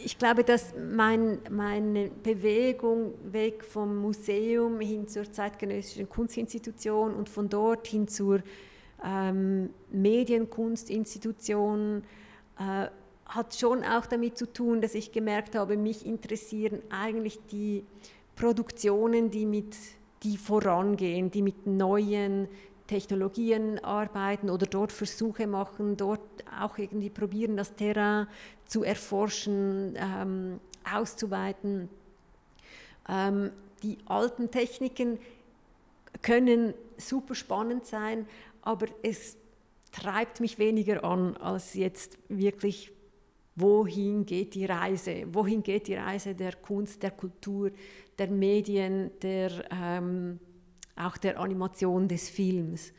ich 0.04 0.18
glaube, 0.18 0.44
dass 0.44 0.74
mein, 0.76 1.38
meine 1.50 2.10
Bewegung 2.22 3.14
weg 3.24 3.64
vom 3.64 3.96
Museum 3.96 4.78
hin 4.80 5.08
zur 5.08 5.32
zeitgenössischen 5.32 6.08
Kunstinstitution 6.08 7.14
und 7.14 7.28
von 7.28 7.48
dort 7.48 7.86
hin 7.86 8.08
zur 8.08 8.42
ähm, 9.04 9.70
Medienkunstinstitution 9.90 12.02
äh, 12.58 12.88
hat 13.26 13.54
schon 13.54 13.84
auch 13.84 14.06
damit 14.06 14.38
zu 14.38 14.52
tun, 14.52 14.80
dass 14.80 14.94
ich 14.94 15.12
gemerkt 15.12 15.56
habe, 15.56 15.76
mich 15.76 16.06
interessieren 16.06 16.80
eigentlich 16.90 17.38
die 17.50 17.84
Produktionen, 18.36 19.30
die, 19.30 19.46
mit, 19.46 19.76
die 20.22 20.36
vorangehen, 20.36 21.30
die 21.30 21.42
mit 21.42 21.66
neuen 21.66 22.48
Technologien 22.86 23.82
arbeiten 23.82 24.50
oder 24.50 24.66
dort 24.66 24.92
Versuche 24.92 25.46
machen, 25.46 25.96
dort 25.96 26.20
auch 26.60 26.78
irgendwie 26.78 27.10
probieren, 27.10 27.56
das 27.56 27.74
Terrain 27.74 28.26
zu 28.66 28.84
erforschen, 28.84 29.94
ähm, 29.96 30.60
auszuweiten. 30.90 31.88
Ähm, 33.08 33.50
die 33.82 33.98
alten 34.06 34.50
Techniken 34.50 35.18
können 36.22 36.74
super 36.96 37.34
spannend 37.34 37.86
sein, 37.86 38.26
aber 38.62 38.86
es 39.02 39.36
treibt 39.92 40.40
mich 40.40 40.58
weniger 40.58 41.04
an, 41.04 41.36
als 41.36 41.74
jetzt 41.74 42.18
wirklich, 42.28 42.92
wohin 43.54 44.26
geht 44.26 44.54
die 44.54 44.66
Reise? 44.66 45.24
Wohin 45.32 45.62
geht 45.62 45.88
die 45.88 45.94
Reise 45.94 46.34
der 46.34 46.54
Kunst, 46.56 47.02
der 47.02 47.12
Kultur, 47.12 47.70
der 48.18 48.28
Medien, 48.28 49.10
der, 49.22 49.50
ähm, 49.70 50.38
auch 50.96 51.16
der 51.16 51.38
Animation 51.38 52.08
des 52.08 52.28
Films? 52.28 52.92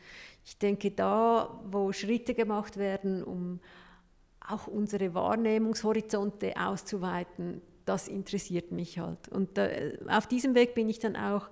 Ich 0.44 0.58
denke, 0.58 0.90
da, 0.90 1.60
wo 1.70 1.92
Schritte 1.92 2.34
gemacht 2.34 2.76
werden, 2.76 3.22
um 3.22 3.60
auch 4.48 4.66
unsere 4.66 5.12
Wahrnehmungshorizonte 5.14 6.54
auszuweiten, 6.56 7.60
das 7.84 8.08
interessiert 8.08 8.72
mich 8.72 8.98
halt. 8.98 9.28
Und 9.28 9.56
da, 9.58 9.68
auf 10.08 10.26
diesem 10.26 10.54
Weg 10.54 10.74
bin 10.74 10.88
ich 10.88 10.98
dann 10.98 11.16
auch 11.16 11.48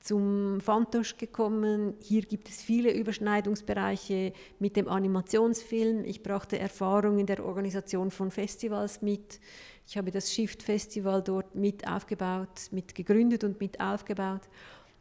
zum 0.00 0.60
Fantosch 0.60 1.16
gekommen. 1.16 1.94
Hier 2.00 2.22
gibt 2.22 2.48
es 2.48 2.62
viele 2.62 2.92
Überschneidungsbereiche 2.92 4.32
mit 4.58 4.76
dem 4.76 4.88
Animationsfilm. 4.88 6.04
Ich 6.04 6.22
brachte 6.22 6.58
Erfahrung 6.58 7.18
in 7.18 7.26
der 7.26 7.44
Organisation 7.44 8.10
von 8.10 8.30
Festivals 8.30 9.02
mit. 9.02 9.40
Ich 9.86 9.98
habe 9.98 10.10
das 10.10 10.32
Shift 10.32 10.62
Festival 10.62 11.22
dort 11.22 11.54
mit 11.54 11.86
aufgebaut, 11.86 12.68
mit 12.70 12.94
gegründet 12.94 13.44
und 13.44 13.60
mit 13.60 13.80
aufgebaut. 13.80 14.42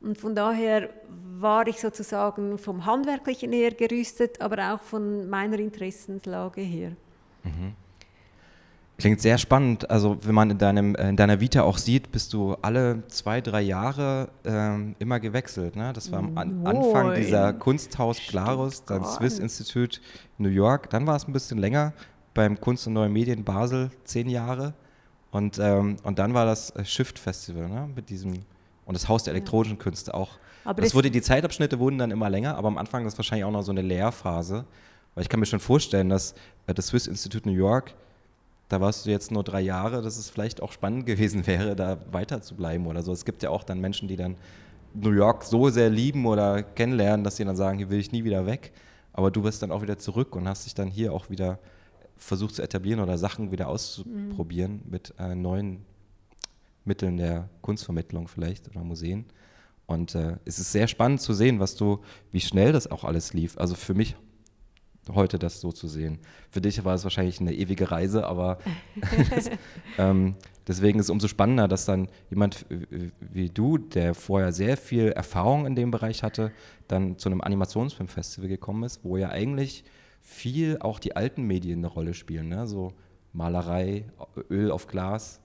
Und 0.02 0.18
von 0.18 0.34
daher 0.34 0.90
war 1.40 1.68
ich 1.68 1.80
sozusagen 1.80 2.58
vom 2.58 2.86
Handwerklichen 2.86 3.52
her 3.52 3.72
gerüstet, 3.72 4.42
aber 4.42 4.74
auch 4.74 4.82
von 4.82 5.30
meiner 5.30 5.60
Interessenslage 5.60 6.62
her. 6.62 6.92
Mhm. 7.44 7.74
Klingt 8.98 9.22
sehr 9.22 9.38
spannend. 9.38 9.90
Also 9.90 10.18
wenn 10.26 10.36
man 10.36 10.52
in, 10.52 10.58
deinem, 10.58 10.96
in 10.96 11.16
deiner 11.16 11.40
Vita 11.40 11.64
auch 11.64 11.78
sieht, 11.78 12.12
bist 12.12 12.34
du 12.34 12.56
alle 12.62 13.04
zwei, 13.08 13.40
drei 13.40 13.62
Jahre 13.62 14.28
ähm, 14.44 14.94
immer 15.00 15.22
gewechselt. 15.22 15.78
Ne? 15.78 15.94
Das 15.94 16.12
war 16.12 16.20
am 16.20 16.38
An 16.38 16.68
Anfang 16.68 17.16
dieser 17.16 17.54
Kunsthaus 17.54 18.20
Glarus, 18.28 18.84
dann 18.84 19.06
Swiss 19.06 19.40
Institute 19.40 20.02
New 20.38 20.50
York. 20.50 20.90
Dann 20.90 21.08
war 21.08 21.16
es 21.16 21.26
ein 21.28 21.32
bisschen 21.32 21.60
länger 21.60 21.94
beim 22.34 22.60
Kunst 22.60 22.88
und 22.88 22.94
Neue 22.94 23.08
Medien 23.08 23.46
Basel, 23.46 23.90
zehn 24.04 24.28
Jahre. 24.30 24.74
Und, 25.32 25.60
ähm, 25.60 25.96
und 26.04 26.20
dann 26.20 26.34
war 26.34 26.46
das 26.46 26.72
äh, 26.72 26.84
Shift 26.84 27.20
Festival 27.20 27.70
ne? 27.70 27.90
mit 27.96 28.10
diesem 28.10 28.34
und 28.90 28.96
das 28.96 29.08
Haus 29.08 29.24
der 29.24 29.34
elektronischen 29.34 29.78
Künste 29.78 30.14
auch. 30.14 30.32
Aber 30.66 30.82
das, 30.82 30.90
das 30.90 30.96
wurde, 30.96 31.10
die 31.12 31.22
Zeitabschnitte 31.22 31.80
wurden 31.80 31.98
dann 31.98 32.12
immer 32.12 32.30
länger, 32.30 32.58
aber 32.58 32.68
am 32.68 32.78
Anfang 32.78 33.06
ist 33.06 33.18
wahrscheinlich 33.18 33.46
auch 33.46 33.52
noch 33.52 33.62
so 33.62 33.72
eine 33.72 33.82
Lehrphase. 33.82 34.66
Weil 35.16 35.22
ich 35.22 35.30
kann 35.30 35.40
mir 35.40 35.46
schon 35.46 35.60
vorstellen, 35.60 36.10
dass 36.10 36.36
das 36.68 36.88
Swiss 36.88 37.08
Institute 37.08 37.48
New 37.48 37.56
York 37.56 37.94
da 38.70 38.80
warst 38.80 39.06
du 39.06 39.10
jetzt 39.10 39.32
nur 39.32 39.44
drei 39.44 39.62
Jahre, 39.62 40.04
dass 40.04 40.18
es 40.18 40.30
vielleicht 40.30 40.62
auch 40.62 40.72
spannend 40.72 41.08
gewesen 41.08 41.46
wäre, 41.48 41.76
da 41.76 41.98
weiter 42.12 42.42
zu 42.42 42.56
bleiben 42.56 42.86
oder 42.86 43.02
so. 43.02 43.12
Es 43.12 43.26
gibt 43.26 43.44
ja 43.44 43.50
auch 43.50 43.64
dann 43.64 43.82
Menschen, 43.82 44.08
die 44.08 44.16
dann 44.16 44.38
New 44.94 45.12
York 45.12 45.44
so 45.44 45.70
sehr 45.70 45.90
lieben 45.90 46.26
oder 46.26 46.64
kennenlernen, 46.64 47.24
dass 47.24 47.38
sie 47.38 47.46
dann 47.46 47.56
sagen, 47.56 47.80
hier 47.80 47.90
will 47.90 48.00
ich 48.00 48.12
nie 48.12 48.24
wieder 48.24 48.46
weg. 48.46 48.72
Aber 49.12 49.32
du 49.32 49.42
bist 49.42 49.62
dann 49.64 49.72
auch 49.72 49.82
wieder 49.82 49.98
zurück 49.98 50.36
und 50.36 50.48
hast 50.48 50.66
dich 50.66 50.76
dann 50.76 50.88
hier 50.88 51.14
auch 51.14 51.32
wieder 51.32 51.58
versucht 52.16 52.56
zu 52.56 52.62
etablieren 52.62 53.00
oder 53.00 53.18
Sachen 53.18 53.52
wieder 53.52 53.68
auszuprobieren 53.70 54.82
mhm. 54.84 54.92
mit 54.92 55.14
äh, 55.18 55.34
neuen 55.34 55.84
Mitteln 56.86 57.18
der 57.18 57.50
Kunstvermittlung 57.62 58.28
vielleicht 58.28 58.70
oder 58.70 58.84
Museen. 58.84 59.26
Und 59.86 60.16
äh, 60.16 60.38
es 60.46 60.60
ist 60.60 60.72
sehr 60.72 60.88
spannend 60.88 61.22
zu 61.22 61.34
sehen, 61.34 61.60
was 61.60 61.76
du, 61.76 62.02
wie 62.32 62.42
schnell 62.42 62.72
das 62.72 62.90
auch 62.90 63.04
alles 63.04 63.34
lief. 63.34 63.58
Also 63.58 63.76
für 63.76 63.96
mich 63.96 64.16
heute 65.14 65.40
das 65.40 65.62
so 65.62 65.72
zu 65.72 65.88
sehen. 65.88 66.20
Für 66.52 66.62
dich 66.62 66.84
war 66.86 66.94
es 66.94 67.04
wahrscheinlich 67.04 67.40
eine 67.40 67.54
ewige 67.54 67.90
Reise, 67.90 68.28
aber 68.28 68.60
ähm, 69.98 70.36
deswegen 70.68 71.00
ist 71.00 71.08
es 71.08 71.10
umso 71.10 71.28
spannender, 71.28 71.68
dass 71.68 71.86
dann 71.86 72.08
jemand 72.30 72.66
wie 73.20 73.50
du, 73.50 73.78
der 73.78 74.14
vorher 74.14 74.52
sehr 74.52 74.78
viel 74.78 75.10
Erfahrung 75.10 75.66
in 75.66 75.76
dem 75.76 75.92
Bereich 75.92 76.24
hatte, 76.24 76.52
dann 76.88 77.18
zu 77.18 77.30
einem 77.30 77.42
Animationsfilmfestival 77.42 78.50
gekommen 78.50 78.84
ist, 78.84 79.04
wo 79.04 79.18
ja 79.18 79.30
eigentlich 79.30 79.84
viel 80.22 80.78
auch 80.80 81.00
die 81.00 81.16
alten 81.16 81.44
Medien 81.44 81.80
eine 81.80 81.88
Rolle 81.88 82.14
spielen, 82.14 82.50
ne? 82.50 82.68
so 82.68 82.94
Malerei, 83.32 84.06
Öl 84.50 84.72
auf 84.72 84.88
Glas, 84.88 85.40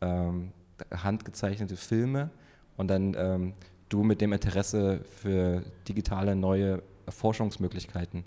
ähm, 0.00 0.52
handgezeichnete 0.90 1.76
Filme 1.76 2.30
und 2.76 2.88
dann 2.88 3.14
ähm, 3.18 3.54
du 3.88 4.02
mit 4.02 4.20
dem 4.20 4.32
Interesse 4.32 5.00
für 5.20 5.62
digitale 5.86 6.36
neue 6.36 6.82
Forschungsmöglichkeiten 7.08 8.24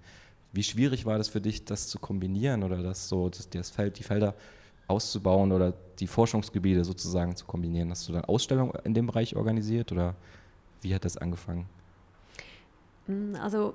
wie 0.54 0.64
schwierig 0.64 1.06
war 1.06 1.18
das 1.18 1.28
für 1.28 1.42
dich, 1.42 1.66
das 1.66 1.88
zu 1.88 2.00
kombinieren 2.00 2.64
oder 2.64 2.82
das 2.82 3.10
so, 3.10 3.28
das, 3.28 3.50
das 3.50 3.72
Feld, 3.72 3.98
die 3.98 4.04
Felder 4.04 4.36
auszubauen 4.88 5.52
oder 5.52 5.74
die 6.00 6.08
Forschungsgebiete 6.08 6.86
sozusagen 6.86 7.36
zu 7.36 7.46
kombinieren? 7.46 7.90
Hast 7.90 8.08
du 8.08 8.14
dann 8.14 8.24
Ausstellungen 8.26 8.74
in 8.84 8.94
dem 8.94 9.08
Bereich 9.08 9.36
organisiert 9.36 9.92
oder 9.92 10.16
wie 10.82 10.94
hat 10.94 11.06
das 11.06 11.18
angefangen? 11.18 11.66
Mm, 13.08 13.36
also 13.36 13.74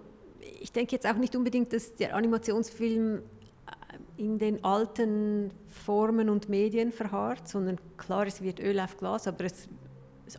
ich 0.61 0.71
denke 0.71 0.93
jetzt 0.93 1.07
auch 1.07 1.17
nicht 1.17 1.35
unbedingt, 1.35 1.73
dass 1.73 1.97
der 1.97 2.15
Animationsfilm 2.15 3.23
in 4.17 4.39
den 4.39 4.65
alten 4.65 5.51
Formen 5.67 6.29
und 6.29 6.49
Medien 6.49 6.93
verharrt, 6.93 7.49
sondern 7.49 7.79
klar, 7.97 8.27
es 8.27 8.43
wird 8.43 8.61
Öl 8.61 8.81
auf 8.81 8.97
Glas, 8.97 9.27
aber 9.27 9.45
es, 9.45 9.69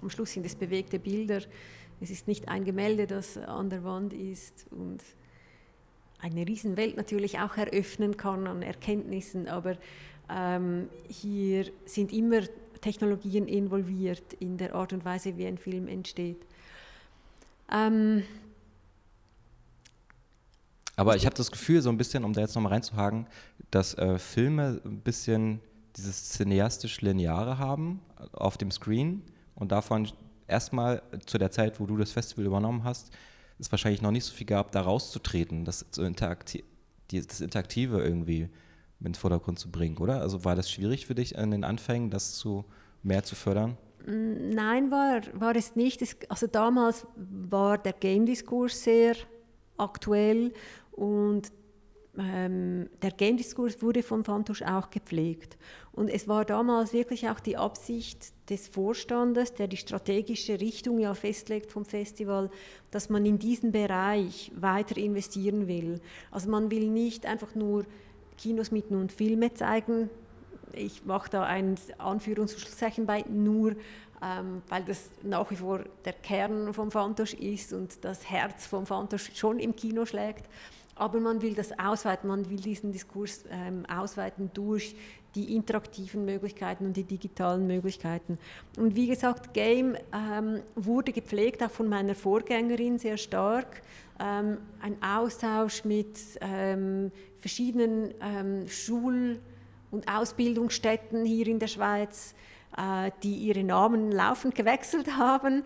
am 0.02 0.10
Schluss 0.10 0.34
sind 0.34 0.45
es 0.45 0.56
bewegte 0.56 1.00
Bilder. 1.00 1.41
Es 2.02 2.10
ist 2.10 2.28
nicht 2.28 2.48
ein 2.48 2.63
Gemälde, 2.63 3.08
das 3.08 3.38
an 3.38 3.69
der 3.69 3.84
Wand 3.84 4.13
ist 4.13 4.65
und 4.72 5.04
eine 6.19 6.48
Riesenwelt 6.48 6.98
natürlich 6.98 7.39
auch 7.39 7.58
eröffnen 7.58 8.17
kann 8.17 8.48
an 8.48 8.62
Erkenntnissen, 8.62 9.48
aber 9.48 9.78
ähm, 10.30 10.89
hier 11.08 11.65
sind 11.86 12.12
immer 12.13 12.41
Technologien 12.82 13.48
involviert 13.48 14.34
in 14.39 14.58
der 14.58 14.76
Art 14.76 14.93
und 14.93 15.06
Weise, 15.06 15.38
wie 15.38 15.48
ein 15.48 15.58
Film 15.58 15.88
entsteht. 15.88 16.45
Ähm, 17.72 18.24
aber 20.95 21.15
ich 21.15 21.26
habe 21.26 21.36
das 21.36 21.50
Gefühl, 21.50 21.82
so 21.82 21.89
ein 21.89 21.98
bisschen, 21.98 22.26
um 22.26 22.34
da 22.34 22.41
jetzt 22.41 22.56
nochmal 22.56 22.74
reinzuhaken, 22.74 23.26
dass 23.72 23.94
äh, 23.98 24.18
Filme 24.18 24.82
ein 24.86 25.02
bisschen 25.02 25.62
dieses 25.96 26.30
cineastisch-lineare 26.30 27.58
haben 27.58 28.02
auf 28.34 28.58
dem 28.58 28.72
Screen 28.72 29.24
und 29.56 29.72
davon 29.72 30.08
erstmal 30.48 31.02
zu 31.26 31.38
der 31.38 31.52
Zeit, 31.52 31.80
wo 31.80 31.86
du 31.86 31.98
das 31.98 32.12
Festival 32.12 32.46
übernommen 32.46 32.84
hast, 32.84 33.12
es 33.60 33.72
wahrscheinlich 33.72 34.02
noch 34.02 34.12
nicht 34.12 34.26
so 34.26 34.34
viel 34.34 34.48
gab, 34.48 34.72
da 34.72 34.82
rauszutreten, 34.82 35.66
das, 35.66 35.86
so 35.92 36.04
interakti 36.04 36.64
das 37.12 37.42
Interaktive 37.42 38.04
irgendwie 38.04 38.42
in 39.00 39.04
den 39.04 39.16
Vordergrund 39.16 39.58
zu 39.58 39.72
bringen, 39.72 39.98
oder? 39.98 40.22
Also 40.22 40.46
war 40.46 40.56
das 40.56 40.70
schwierig 40.70 41.08
für 41.08 41.16
dich 41.16 41.36
in 41.36 41.50
den 41.50 41.64
Anfängen, 41.64 42.12
das 42.12 42.34
zu 42.36 42.66
mehr 43.02 43.24
zu 43.24 43.36
fördern? 43.36 43.78
Mm, 44.06 44.50
nein, 44.50 44.92
war, 44.92 45.22
war 45.34 45.56
es 45.56 45.76
nicht. 45.76 46.04
Es, 46.04 46.18
also 46.30 46.46
damals 46.46 47.08
war 47.16 47.80
der 47.80 47.94
Game-Diskurs 47.94 48.84
sehr 48.84 49.16
aktuell 49.78 50.54
und 50.92 51.52
ähm, 52.17 52.89
der 53.02 53.12
Game-Diskurs 53.12 53.82
wurde 53.82 54.04
von 54.04 54.24
Fantusch 54.24 54.62
auch 54.63 54.89
gepflegt. 54.89 55.58
Und 55.91 56.10
es 56.10 56.28
war 56.28 56.45
damals 56.45 56.93
wirklich 56.93 57.30
auch 57.30 57.39
die 57.39 57.58
Absicht 57.58 58.34
des 58.50 58.67
Vorstandes, 58.67 59.54
der 59.54 59.67
die 59.67 59.78
strategische 59.78 60.60
Richtung 60.60 61.00
ja 61.00 61.13
festlegt 61.13 61.72
vom 61.72 61.86
Festival, 61.86 62.50
dass 62.91 63.10
man 63.10 63.26
in 63.26 63.38
diesen 63.38 63.72
Bereich 63.72 64.52
weiter 64.56 64.98
investieren 64.98 65.67
will. 65.67 66.02
Also 66.32 66.50
man 66.50 66.72
will 66.72 66.89
nicht 66.89 67.26
einfach 67.26 67.54
nur 67.54 67.86
Kinos 68.38 68.72
mit 68.72 68.89
und 68.91 69.12
Filme 69.12 69.54
zeigen. 69.54 70.10
Ich 70.74 71.06
mache 71.06 71.30
da 71.30 71.43
ein 71.43 71.76
Anführungszeichen 71.98 73.06
bei 73.06 73.24
nur, 73.30 73.72
ähm, 74.22 74.62
weil 74.69 74.84
das 74.84 75.10
nach 75.24 75.50
wie 75.52 75.56
vor 75.58 75.84
der 76.06 76.13
Kern 76.13 76.74
vom 76.74 76.91
Fantosch 76.91 77.34
ist 77.34 77.74
und 77.74 78.04
das 78.04 78.30
Herz 78.30 78.65
vom 78.65 78.86
Fantosch 78.86 79.32
schon 79.36 79.60
im 79.60 79.76
Kino 79.76 80.06
schlägt 80.06 80.45
aber 81.00 81.20
man 81.20 81.42
will 81.42 81.54
das 81.54 81.78
ausweiten, 81.80 82.28
man 82.28 82.50
will 82.50 82.60
diesen 82.60 82.92
Diskurs 82.92 83.46
ähm, 83.50 83.86
ausweiten 83.88 84.52
durch 84.54 84.96
die 85.36 85.56
interaktiven 85.56 86.26
Möglichkeiten 86.26 86.86
und 86.86 86.98
die 86.98 87.04
digitalen 87.04 87.68
Möglichkeiten. 87.68 88.38
Und 88.78 88.96
wie 88.96 89.08
gesagt, 89.08 89.54
Game 89.54 89.96
ähm, 90.14 90.62
wurde 90.76 91.12
gepflegt 91.12 91.64
auch 91.64 91.72
von 91.72 91.88
meiner 91.88 92.16
Vorgängerin 92.16 92.98
sehr 92.98 93.18
stark. 93.18 93.82
Ähm, 94.20 94.58
ein 94.82 95.02
Austausch 95.02 95.86
mit 95.86 96.18
ähm, 96.42 97.12
verschiedenen 97.38 98.14
ähm, 98.22 98.68
Schul- 98.68 99.40
und 99.92 100.08
Ausbildungsstätten 100.12 101.26
hier 101.26 101.48
in 101.48 101.60
der 101.60 101.68
Schweiz, 101.68 102.34
äh, 102.78 103.12
die 103.24 103.36
ihre 103.36 103.64
Namen 103.64 104.12
laufend 104.12 104.56
gewechselt 104.56 105.16
haben. 105.16 105.64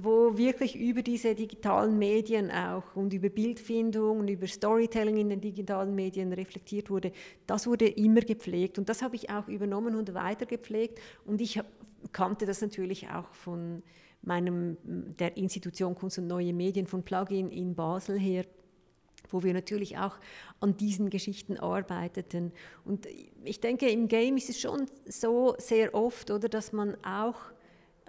Wo 0.00 0.36
wirklich 0.36 0.76
über 0.76 1.02
diese 1.02 1.34
digitalen 1.34 1.98
Medien 1.98 2.50
auch 2.50 2.96
und 2.96 3.12
über 3.12 3.28
Bildfindung 3.28 4.20
und 4.20 4.28
über 4.28 4.46
Storytelling 4.46 5.16
in 5.18 5.28
den 5.28 5.40
digitalen 5.40 5.94
Medien 5.94 6.32
reflektiert 6.32 6.90
wurde, 6.90 7.12
das 7.46 7.66
wurde 7.66 7.86
immer 7.86 8.20
gepflegt 8.20 8.78
und 8.78 8.88
das 8.88 9.02
habe 9.02 9.16
ich 9.16 9.30
auch 9.30 9.46
übernommen 9.48 9.94
und 9.94 10.14
weiter 10.14 10.46
gepflegt 10.46 11.00
und 11.24 11.40
ich 11.40 11.60
kannte 12.12 12.46
das 12.46 12.60
natürlich 12.60 13.08
auch 13.08 13.32
von 13.32 13.82
meinem, 14.22 14.76
der 14.84 15.36
Institution 15.36 15.94
Kunst 15.94 16.18
und 16.18 16.26
Neue 16.26 16.52
Medien 16.52 16.86
von 16.86 17.02
Plugin 17.02 17.50
in 17.50 17.74
Basel 17.74 18.18
her, 18.18 18.44
wo 19.30 19.42
wir 19.42 19.52
natürlich 19.52 19.98
auch 19.98 20.16
an 20.60 20.76
diesen 20.76 21.10
Geschichten 21.10 21.58
arbeiteten. 21.58 22.52
Und 22.84 23.06
ich 23.44 23.60
denke, 23.60 23.88
im 23.88 24.08
Game 24.08 24.36
ist 24.36 24.50
es 24.50 24.60
schon 24.60 24.86
so 25.06 25.54
sehr 25.58 25.94
oft, 25.94 26.30
oder, 26.30 26.48
dass 26.48 26.72
man 26.72 26.96
auch 27.04 27.36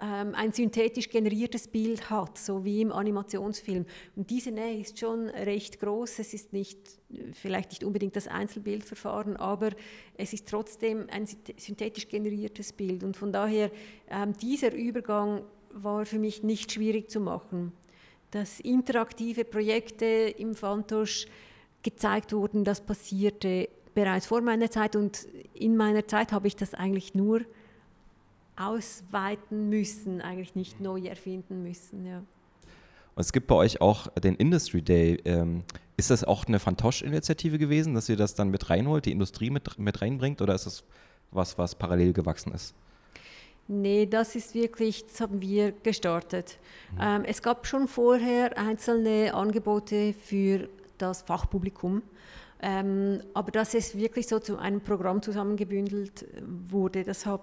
ähm, 0.00 0.34
ein 0.34 0.52
synthetisch 0.52 1.08
generiertes 1.08 1.68
Bild 1.68 2.10
hat, 2.10 2.36
so 2.36 2.64
wie 2.64 2.82
im 2.82 2.92
Animationsfilm. 2.92 3.86
Und 4.14 4.30
diese 4.30 4.50
Nähe 4.50 4.80
ist 4.80 4.98
schon 4.98 5.28
recht 5.28 5.80
groß. 5.80 6.18
Es 6.18 6.34
ist 6.34 6.52
nicht, 6.52 6.78
vielleicht 7.32 7.70
nicht 7.70 7.84
unbedingt 7.84 8.14
das 8.14 8.28
Einzelbildverfahren, 8.28 9.36
aber 9.36 9.70
es 10.18 10.32
ist 10.32 10.48
trotzdem 10.48 11.06
ein 11.10 11.26
synthetisch 11.26 12.08
generiertes 12.08 12.72
Bild. 12.72 13.04
Und 13.04 13.16
von 13.16 13.32
daher, 13.32 13.70
ähm, 14.10 14.34
dieser 14.36 14.74
Übergang 14.74 15.42
war 15.72 16.04
für 16.04 16.18
mich 16.18 16.42
nicht 16.42 16.72
schwierig 16.72 17.10
zu 17.10 17.20
machen. 17.20 17.72
Dass 18.30 18.60
interaktive 18.60 19.44
Projekte 19.44 20.04
im 20.04 20.54
Fantosch 20.54 21.26
gezeigt 21.82 22.32
wurden, 22.32 22.64
das 22.64 22.80
passierte 22.80 23.68
bereits 23.94 24.26
vor 24.26 24.42
meiner 24.42 24.70
Zeit 24.70 24.94
und 24.94 25.26
in 25.54 25.74
meiner 25.76 26.06
Zeit 26.06 26.32
habe 26.32 26.48
ich 26.48 26.56
das 26.56 26.74
eigentlich 26.74 27.14
nur 27.14 27.40
ausweiten 28.56 29.68
müssen, 29.68 30.20
eigentlich 30.20 30.54
nicht 30.54 30.80
neu 30.80 31.00
erfinden 31.00 31.62
müssen. 31.62 32.06
Ja. 32.06 32.18
Und 32.18 33.20
es 33.20 33.32
gibt 33.32 33.46
bei 33.46 33.54
euch 33.54 33.80
auch 33.80 34.08
den 34.08 34.34
Industry 34.34 34.82
Day. 34.82 35.20
Ähm, 35.24 35.64
ist 35.96 36.10
das 36.10 36.24
auch 36.24 36.46
eine 36.46 36.58
Fantosch-Initiative 36.58 37.58
gewesen, 37.58 37.94
dass 37.94 38.08
ihr 38.08 38.16
das 38.16 38.34
dann 38.34 38.50
mit 38.50 38.68
reinholt, 38.68 39.06
die 39.06 39.12
Industrie 39.12 39.50
mit, 39.50 39.78
mit 39.78 40.02
reinbringt, 40.02 40.42
oder 40.42 40.54
ist 40.54 40.66
das 40.66 40.84
was, 41.30 41.58
was 41.58 41.74
parallel 41.74 42.12
gewachsen 42.12 42.52
ist? 42.52 42.74
Nee, 43.68 44.06
das 44.06 44.36
ist 44.36 44.54
wirklich, 44.54 45.06
das 45.06 45.20
haben 45.20 45.40
wir 45.40 45.72
gestartet. 45.72 46.58
Mhm. 46.92 46.98
Ähm, 47.00 47.24
es 47.24 47.42
gab 47.42 47.66
schon 47.66 47.88
vorher 47.88 48.56
einzelne 48.56 49.34
Angebote 49.34 50.12
für 50.12 50.68
das 50.98 51.22
Fachpublikum. 51.22 52.02
Ähm, 52.62 53.20
aber 53.34 53.50
dass 53.50 53.74
es 53.74 53.96
wirklich 53.96 54.28
so 54.28 54.38
zu 54.38 54.56
einem 54.56 54.80
Programm 54.80 55.20
zusammengebündelt 55.20 56.26
wurde, 56.70 57.04
das, 57.04 57.26
hat, 57.26 57.42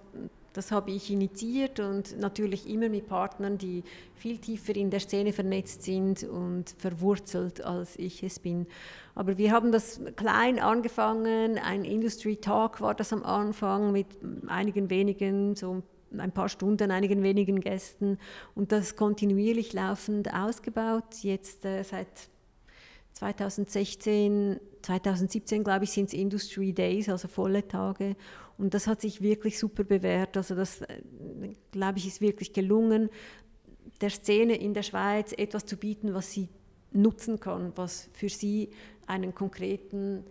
das 0.54 0.70
habe 0.70 0.92
ich 0.92 1.10
initiiert 1.10 1.80
und 1.80 2.18
natürlich 2.18 2.68
immer 2.68 2.88
mit 2.88 3.08
Partnern, 3.08 3.58
die 3.58 3.82
viel 4.14 4.38
tiefer 4.38 4.74
in 4.76 4.88
der 4.88 5.00
Szene 5.00 5.32
vernetzt 5.32 5.82
sind 5.82 6.22
und 6.22 6.70
verwurzelt, 6.78 7.62
als 7.62 7.98
ich 7.98 8.22
es 8.22 8.38
bin. 8.38 8.66
Aber 9.16 9.36
wir 9.36 9.50
haben 9.50 9.72
das 9.72 10.00
klein 10.16 10.60
angefangen, 10.60 11.58
ein 11.58 11.84
Industry 11.84 12.36
Talk 12.36 12.80
war 12.80 12.94
das 12.94 13.12
am 13.12 13.24
Anfang 13.24 13.90
mit 13.90 14.06
einigen 14.46 14.90
wenigen, 14.90 15.56
so 15.56 15.82
ein 16.16 16.30
paar 16.30 16.48
Stunden, 16.48 16.92
einigen 16.92 17.24
wenigen 17.24 17.60
Gästen 17.60 18.18
und 18.54 18.70
das 18.70 18.94
kontinuierlich 18.94 19.72
laufend 19.72 20.32
ausgebaut. 20.32 21.22
Jetzt 21.22 21.64
äh, 21.64 21.82
seit 21.82 22.28
2016, 23.14 24.60
2017, 24.82 25.64
glaube 25.64 25.84
ich, 25.84 25.90
sind 25.90 26.06
es 26.06 26.14
Industry 26.14 26.72
Days, 26.72 27.08
also 27.08 27.26
volle 27.28 27.66
Tage. 27.66 28.16
Und 28.58 28.74
das 28.74 28.86
hat 28.86 29.00
sich 29.00 29.20
wirklich 29.20 29.58
super 29.58 29.84
bewährt. 29.84 30.36
Also 30.36 30.54
das, 30.54 30.82
äh, 30.82 31.00
glaube 31.72 31.98
ich, 31.98 32.06
ist 32.06 32.20
wirklich 32.20 32.52
gelungen, 32.52 33.10
der 34.00 34.10
Szene 34.10 34.56
in 34.56 34.74
der 34.74 34.82
Schweiz 34.82 35.32
etwas 35.36 35.66
zu 35.66 35.76
bieten, 35.76 36.14
was 36.14 36.32
sie 36.32 36.48
nutzen 36.92 37.40
kann, 37.40 37.72
was 37.76 38.08
für 38.12 38.28
sie 38.28 38.70
einen 39.06 39.34
konkreten 39.34 40.24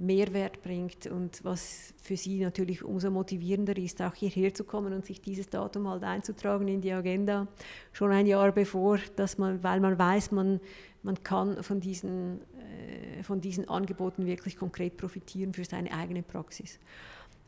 Mehrwert 0.00 0.62
bringt 0.62 1.06
und 1.06 1.44
was 1.44 1.92
für 2.02 2.16
sie 2.16 2.40
natürlich 2.40 2.82
umso 2.82 3.10
motivierender 3.10 3.76
ist, 3.76 4.00
auch 4.00 4.14
hierher 4.14 4.54
zu 4.54 4.64
kommen 4.64 4.94
und 4.94 5.04
sich 5.04 5.20
dieses 5.20 5.50
Datum 5.50 5.88
halt 5.88 6.02
einzutragen 6.04 6.68
in 6.68 6.80
die 6.80 6.92
Agenda, 6.92 7.46
schon 7.92 8.10
ein 8.10 8.26
Jahr 8.26 8.50
bevor, 8.52 8.98
dass 9.16 9.36
man, 9.36 9.62
weil 9.62 9.80
man 9.80 9.98
weiß, 9.98 10.32
man, 10.32 10.60
man 11.02 11.22
kann 11.22 11.62
von 11.62 11.80
diesen, 11.80 12.40
äh, 12.58 13.22
von 13.22 13.42
diesen 13.42 13.68
Angeboten 13.68 14.24
wirklich 14.24 14.56
konkret 14.56 14.96
profitieren 14.96 15.52
für 15.52 15.66
seine 15.66 15.92
eigene 15.92 16.22
Praxis. 16.22 16.78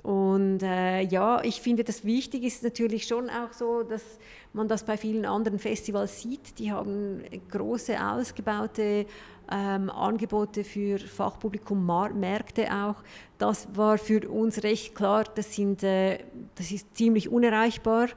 Und 0.02 0.62
äh, 0.62 1.02
ja, 1.02 1.42
ich 1.44 1.60
finde, 1.60 1.84
das 1.84 2.04
wichtig 2.04 2.42
ist 2.42 2.64
natürlich 2.64 3.06
schon 3.06 3.30
auch 3.30 3.52
so, 3.52 3.84
dass 3.84 4.02
man 4.52 4.66
das 4.66 4.84
bei 4.84 4.96
vielen 4.96 5.24
anderen 5.24 5.60
Festivals 5.60 6.20
sieht. 6.20 6.58
Die 6.58 6.72
haben 6.72 7.22
große, 7.50 8.04
ausgebaute 8.04 9.06
ähm, 9.50 9.90
Angebote 9.90 10.64
für 10.64 10.98
Fachpublikum, 10.98 11.84
Mar 11.84 12.12
Märkte 12.12 12.72
auch. 12.72 12.96
Das 13.38 13.68
war 13.76 13.96
für 13.96 14.28
uns 14.28 14.62
recht 14.64 14.94
klar, 14.94 15.24
das, 15.36 15.54
sind, 15.54 15.84
äh, 15.84 16.18
das 16.56 16.72
ist 16.72 16.96
ziemlich 16.96 17.28
unerreichbar. 17.28 18.08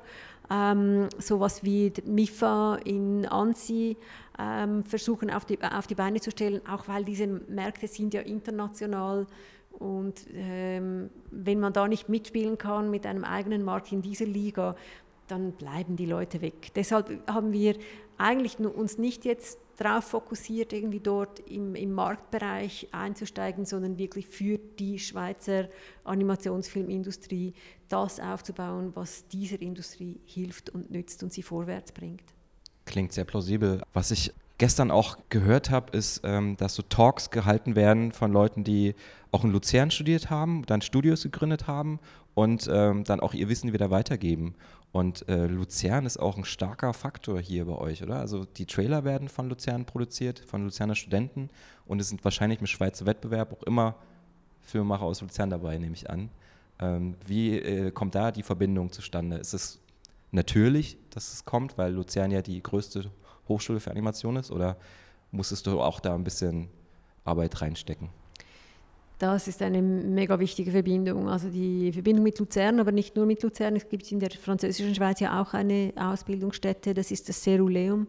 Ähm, 0.50 1.08
sowas 1.18 1.64
wie 1.64 1.92
MIFA 2.06 2.80
in 2.84 3.26
Ansi 3.26 3.98
ähm, 4.40 4.84
versuchen 4.84 5.32
auf 5.32 5.46
die, 5.46 5.60
auf 5.62 5.88
die 5.88 5.96
Beine 5.96 6.20
zu 6.20 6.32
stellen, 6.32 6.62
auch 6.68 6.88
weil 6.88 7.04
diese 7.04 7.26
Märkte 7.26 7.88
sind 7.88 8.14
ja 8.14 8.22
international 8.22 9.26
sind 9.26 9.55
und 9.80 10.26
ähm, 10.34 11.10
wenn 11.32 11.60
man 11.60 11.74
da 11.74 11.88
nicht 11.88 12.10
mitspielen 12.10 12.58
kann 12.58 12.90
mit 12.90 13.06
einem 13.06 13.24
eigenen 13.24 13.64
Markt 13.64 13.92
in 13.92 14.02
dieser 14.02 14.26
Liga, 14.26 14.76
dann 15.28 15.54
bleiben 15.54 15.96
die 15.96 16.06
Leute 16.06 16.42
weg. 16.42 16.72
Deshalb 16.76 17.10
haben 17.28 17.52
wir 17.52 17.76
eigentlich 18.18 18.60
uns 18.60 18.98
nicht 18.98 19.26
jetzt 19.26 19.60
darauf 19.78 20.06
fokussiert, 20.06 20.72
irgendwie 20.72 21.00
dort 21.00 21.40
im, 21.42 21.76
im 21.76 21.94
Marktbereich 21.94 22.88
einzusteigen, 22.92 23.66
sondern 23.66 23.98
wirklich 23.98 24.28
für 24.28 24.58
die 24.58 25.00
Schweizer 25.00 25.68
Animationsfilmindustrie 26.04 27.54
das 27.90 28.20
aufzubauen, 28.20 28.92
was 28.96 29.28
dieser 29.28 29.62
Industrie 29.62 30.20
hilft 30.26 30.70
und 30.70 30.92
nützt 30.92 31.24
und 31.24 31.34
sie 31.34 31.44
vorwärts 31.44 31.92
bringt. 31.92 32.24
Klingt 32.86 33.12
sehr 33.14 33.26
plausibel. 33.26 33.82
Was 33.94 34.12
ich 34.12 34.32
gestern 34.58 34.92
auch 34.92 35.18
gehört 35.30 35.70
habe, 35.70 35.96
ist, 35.98 36.22
ähm, 36.24 36.58
dass 36.58 36.76
so 36.76 36.84
Talks 36.84 37.30
gehalten 37.30 37.76
werden 37.76 38.12
von 38.12 38.32
Leuten, 38.32 38.64
die 38.64 38.96
auch 39.32 39.44
in 39.44 39.52
Luzern 39.52 39.92
studiert 39.92 40.30
haben, 40.30 40.66
dann 40.66 40.82
Studios 40.82 41.24
gegründet 41.24 41.68
haben 41.68 42.00
und 42.34 42.70
ähm, 42.72 43.04
dann 43.04 43.20
auch 43.20 43.34
ihr 43.34 43.50
Wissen 43.50 43.74
wieder 43.74 43.92
weitergeben. 43.92 44.56
Und 44.92 45.28
äh, 45.28 45.48
Luzern 45.48 46.06
ist 46.06 46.18
auch 46.18 46.38
ein 46.38 46.46
starker 46.46 46.94
Faktor 46.94 47.40
hier 47.42 47.66
bei 47.66 47.76
euch, 47.76 48.02
oder? 48.02 48.20
Also 48.20 48.46
die 48.46 48.66
Trailer 48.66 49.04
werden 49.04 49.28
von 49.28 49.50
Luzern 49.50 49.86
produziert, 49.86 50.40
von 50.40 50.64
Luzerner 50.64 50.96
Studenten 50.96 51.50
und 51.86 52.00
es 52.00 52.08
sind 52.08 52.24
wahrscheinlich 52.24 52.62
im 52.62 52.68
Schweizer 52.68 53.06
Wettbewerb 53.06 53.52
auch 53.52 53.64
immer 53.64 53.96
Filmemacher 54.62 55.04
aus 55.04 55.22
Luzern 55.22 55.50
dabei, 55.50 55.78
nehme 55.78 55.96
ich 55.96 56.10
an. 56.10 56.30
Ähm, 56.80 57.16
wie 57.26 57.60
äh, 57.60 57.92
kommt 57.92 58.16
da 58.16 58.32
die 58.32 58.44
Verbindung 58.44 58.92
zustande? 58.92 59.38
Ist 59.38 59.54
es 59.54 59.82
natürlich, 60.32 60.98
dass 61.10 61.34
es 61.34 61.44
kommt, 61.44 61.78
weil 61.78 61.94
Luzern 61.94 62.32
ja 62.32 62.42
die 62.42 62.64
größte 62.64 63.12
Hochschule 63.48 63.80
für 63.80 63.92
Animation 63.92 64.36
ist 64.36 64.52
oder 64.52 64.78
musstest 65.32 65.68
du 65.68 65.82
auch 65.82 66.00
da 66.00 66.16
ein 66.16 66.24
bisschen 66.24 66.70
Arbeit 67.24 67.62
reinstecken? 67.62 68.10
Das 69.18 69.48
ist 69.48 69.62
eine 69.62 69.82
mega 69.82 70.40
wichtige 70.40 70.72
Verbindung. 70.72 71.30
Also 71.30 71.50
die 71.50 71.92
Verbindung 71.94 72.24
mit 72.24 72.38
Luzern, 72.38 72.80
aber 72.80 72.92
nicht 72.92 73.16
nur 73.16 73.26
mit 73.26 73.42
Luzern. 73.44 73.76
Es 73.76 73.88
gibt 73.88 74.12
in 74.12 74.20
der 74.20 74.32
französischen 74.32 74.94
Schweiz 74.94 75.22
ja 75.22 75.42
auch 75.42 75.54
eine 75.54 75.94
Ausbildungsstätte, 75.96 76.94
das 76.94 77.12
ist 77.12 77.30
das 77.30 77.42
Ceruleum. 77.42 78.08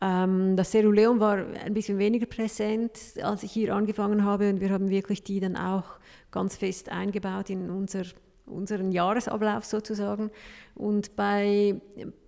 Ähm, 0.00 0.56
das 0.56 0.70
Ceruleum 0.70 1.18
war 1.18 1.38
ein 1.38 1.74
bisschen 1.74 1.98
weniger 1.98 2.26
präsent, 2.26 2.92
als 3.20 3.42
ich 3.42 3.50
hier 3.50 3.74
angefangen 3.74 4.24
habe 4.24 4.48
und 4.50 4.60
wir 4.60 4.70
haben 4.70 4.90
wirklich 4.90 5.24
die 5.24 5.40
dann 5.40 5.56
auch 5.56 5.84
ganz 6.30 6.56
fest 6.56 6.88
eingebaut 6.88 7.50
in 7.50 7.68
unser 7.68 8.04
unseren 8.48 8.92
Jahresablauf 8.92 9.64
sozusagen. 9.64 10.30
Und 10.74 11.16
bei, 11.16 11.80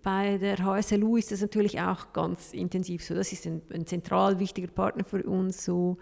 bei 0.02 0.38
der 0.38 0.58
HSLU 0.58 1.16
ist 1.16 1.32
das 1.32 1.40
natürlich 1.40 1.80
auch 1.80 2.12
ganz 2.12 2.52
intensiv 2.52 3.04
so. 3.04 3.14
Das 3.14 3.32
ist 3.32 3.46
ein, 3.46 3.62
ein 3.72 3.86
zentral 3.86 4.38
wichtiger 4.38 4.68
Partner 4.68 5.04
für 5.04 5.22
uns, 5.22 5.64
so 5.64 5.98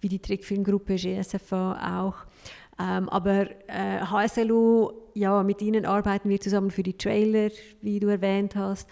wie 0.00 0.08
die 0.08 0.18
Trickfilmgruppe 0.18 0.96
GSFA 0.96 2.00
auch. 2.00 2.26
Ähm, 2.80 3.08
aber 3.08 3.48
äh, 3.68 4.00
HSLU, 4.00 4.92
ja, 5.14 5.42
mit 5.42 5.62
ihnen 5.62 5.84
arbeiten 5.84 6.28
wir 6.28 6.40
zusammen 6.40 6.70
für 6.70 6.82
die 6.82 6.96
Trailer, 6.96 7.50
wie 7.80 8.00
du 8.00 8.08
erwähnt 8.08 8.56
hast. 8.56 8.88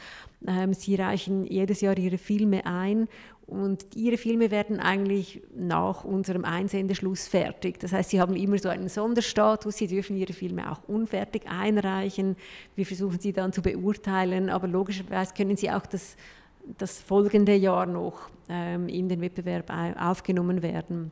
Ähm, 0.47 0.75
sie 0.75 0.95
reichen 0.95 1.45
jedes 1.47 1.81
Jahr 1.81 1.97
ihre 1.99 2.19
Filme 2.19 2.65
ein 2.67 3.09
Und 3.51 3.97
ihre 3.97 4.17
Filme 4.17 4.53
werden 4.53 4.79
eigentlich 4.79 5.43
nach 5.57 6.05
unserem 6.05 6.45
Einsendeschluss 6.45 7.27
fertig. 7.27 7.81
Das 7.81 7.93
heißt, 7.93 8.11
sie 8.11 8.21
haben 8.21 8.37
immer 8.37 8.59
so 8.59 8.69
einen 8.69 8.89
Sonderstatus, 8.89 9.77
sie 9.77 9.89
dürfen 9.89 10.17
ihre 10.17 10.33
Filme 10.33 10.71
auch 10.71 10.89
unfertig 10.89 11.49
einreichen. 11.49 12.37
Wir 12.77 12.87
versuchen 12.87 13.19
sie 13.19 13.33
dann 13.33 13.53
zu 13.53 13.61
beurteilen, 13.61 14.51
aber 14.51 14.69
logischerweise 14.69 15.35
können 15.35 15.57
sie 15.57 15.69
auch 15.69 15.85
das, 15.85 16.17
das 16.79 17.01
folgende 17.01 17.57
Jahr 17.57 17.87
noch 17.87 18.31
ähm, 18.49 18.89
in 18.89 19.09
den 19.09 19.21
Wettbewerb 19.21 19.69
aufgenommen 19.99 20.63
werden. 20.63 21.11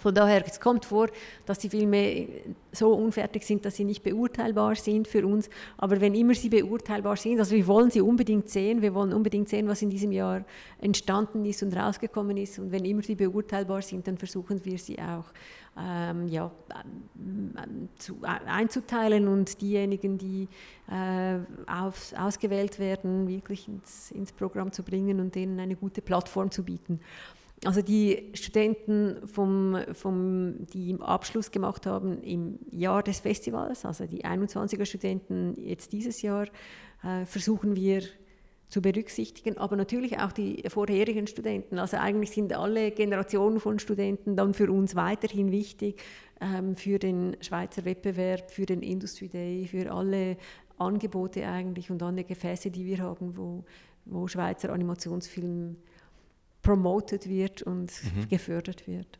Von 0.00 0.14
daher, 0.14 0.42
es 0.46 0.58
kommt 0.58 0.84
vor, 0.84 1.08
dass 1.46 1.58
die 1.58 1.68
Filme 1.68 2.26
so 2.72 2.92
unfertig 2.92 3.44
sind, 3.44 3.64
dass 3.64 3.76
sie 3.76 3.84
nicht 3.84 4.02
beurteilbar 4.02 4.74
sind 4.74 5.06
für 5.06 5.26
uns. 5.26 5.50
Aber 5.76 6.00
wenn 6.00 6.14
immer 6.14 6.34
sie 6.34 6.48
beurteilbar 6.48 7.16
sind, 7.16 7.38
also 7.38 7.54
wir 7.54 7.66
wollen 7.66 7.90
sie 7.90 8.00
unbedingt 8.00 8.48
sehen, 8.48 8.80
wir 8.82 8.94
wollen 8.94 9.12
unbedingt 9.12 9.48
sehen, 9.48 9.68
was 9.68 9.82
in 9.82 9.90
diesem 9.90 10.12
Jahr 10.12 10.44
entstanden 10.80 11.44
ist 11.44 11.62
und 11.62 11.76
rausgekommen 11.76 12.36
ist. 12.36 12.58
Und 12.58 12.72
wenn 12.72 12.84
immer 12.84 13.02
sie 13.02 13.14
beurteilbar 13.14 13.82
sind, 13.82 14.06
dann 14.06 14.16
versuchen 14.16 14.64
wir 14.64 14.78
sie 14.78 14.98
auch 14.98 15.26
ähm, 15.78 16.28
ja, 16.28 16.50
zu, 17.98 18.18
einzuteilen 18.22 19.28
und 19.28 19.60
diejenigen, 19.60 20.18
die 20.18 20.48
äh, 20.90 21.38
auf, 21.70 22.12
ausgewählt 22.16 22.78
werden, 22.78 23.28
wirklich 23.28 23.68
ins, 23.68 24.10
ins 24.10 24.32
Programm 24.32 24.72
zu 24.72 24.82
bringen 24.82 25.20
und 25.20 25.34
denen 25.34 25.60
eine 25.60 25.76
gute 25.76 26.02
Plattform 26.02 26.50
zu 26.50 26.64
bieten. 26.64 27.00
Also 27.64 27.82
die 27.82 28.30
Studenten, 28.32 29.26
vom, 29.26 29.76
vom, 29.92 30.66
die 30.72 30.90
im 30.90 31.02
Abschluss 31.02 31.50
gemacht 31.50 31.84
haben 31.84 32.22
im 32.22 32.58
Jahr 32.70 33.02
des 33.02 33.20
Festivals, 33.20 33.84
also 33.84 34.06
die 34.06 34.24
21er 34.24 34.86
Studenten 34.86 35.54
jetzt 35.58 35.92
dieses 35.92 36.22
Jahr, 36.22 36.46
äh, 37.04 37.26
versuchen 37.26 37.76
wir 37.76 38.02
zu 38.70 38.80
berücksichtigen, 38.80 39.58
aber 39.58 39.76
natürlich 39.76 40.18
auch 40.20 40.32
die 40.32 40.62
vorherigen 40.68 41.26
Studenten. 41.26 41.78
Also 41.78 41.96
eigentlich 41.98 42.30
sind 42.30 42.54
alle 42.54 42.92
Generationen 42.92 43.60
von 43.60 43.78
Studenten 43.78 44.36
dann 44.36 44.54
für 44.54 44.70
uns 44.70 44.94
weiterhin 44.94 45.50
wichtig, 45.50 46.00
ähm, 46.40 46.76
für 46.76 46.98
den 46.98 47.36
Schweizer 47.40 47.84
Wettbewerb, 47.84 48.50
für 48.50 48.64
den 48.64 48.80
Industry 48.80 49.28
Day, 49.28 49.66
für 49.66 49.92
alle 49.92 50.36
Angebote 50.78 51.46
eigentlich 51.46 51.90
und 51.90 52.02
alle 52.02 52.24
Gefäße, 52.24 52.70
die 52.70 52.86
wir 52.86 53.00
haben, 53.00 53.36
wo, 53.36 53.64
wo 54.06 54.28
Schweizer 54.28 54.72
Animationsfilm 54.72 55.76
promoted 56.62 57.28
wird 57.28 57.62
und 57.62 57.92
mhm. 58.14 58.28
gefördert 58.28 58.86
wird. 58.86 59.18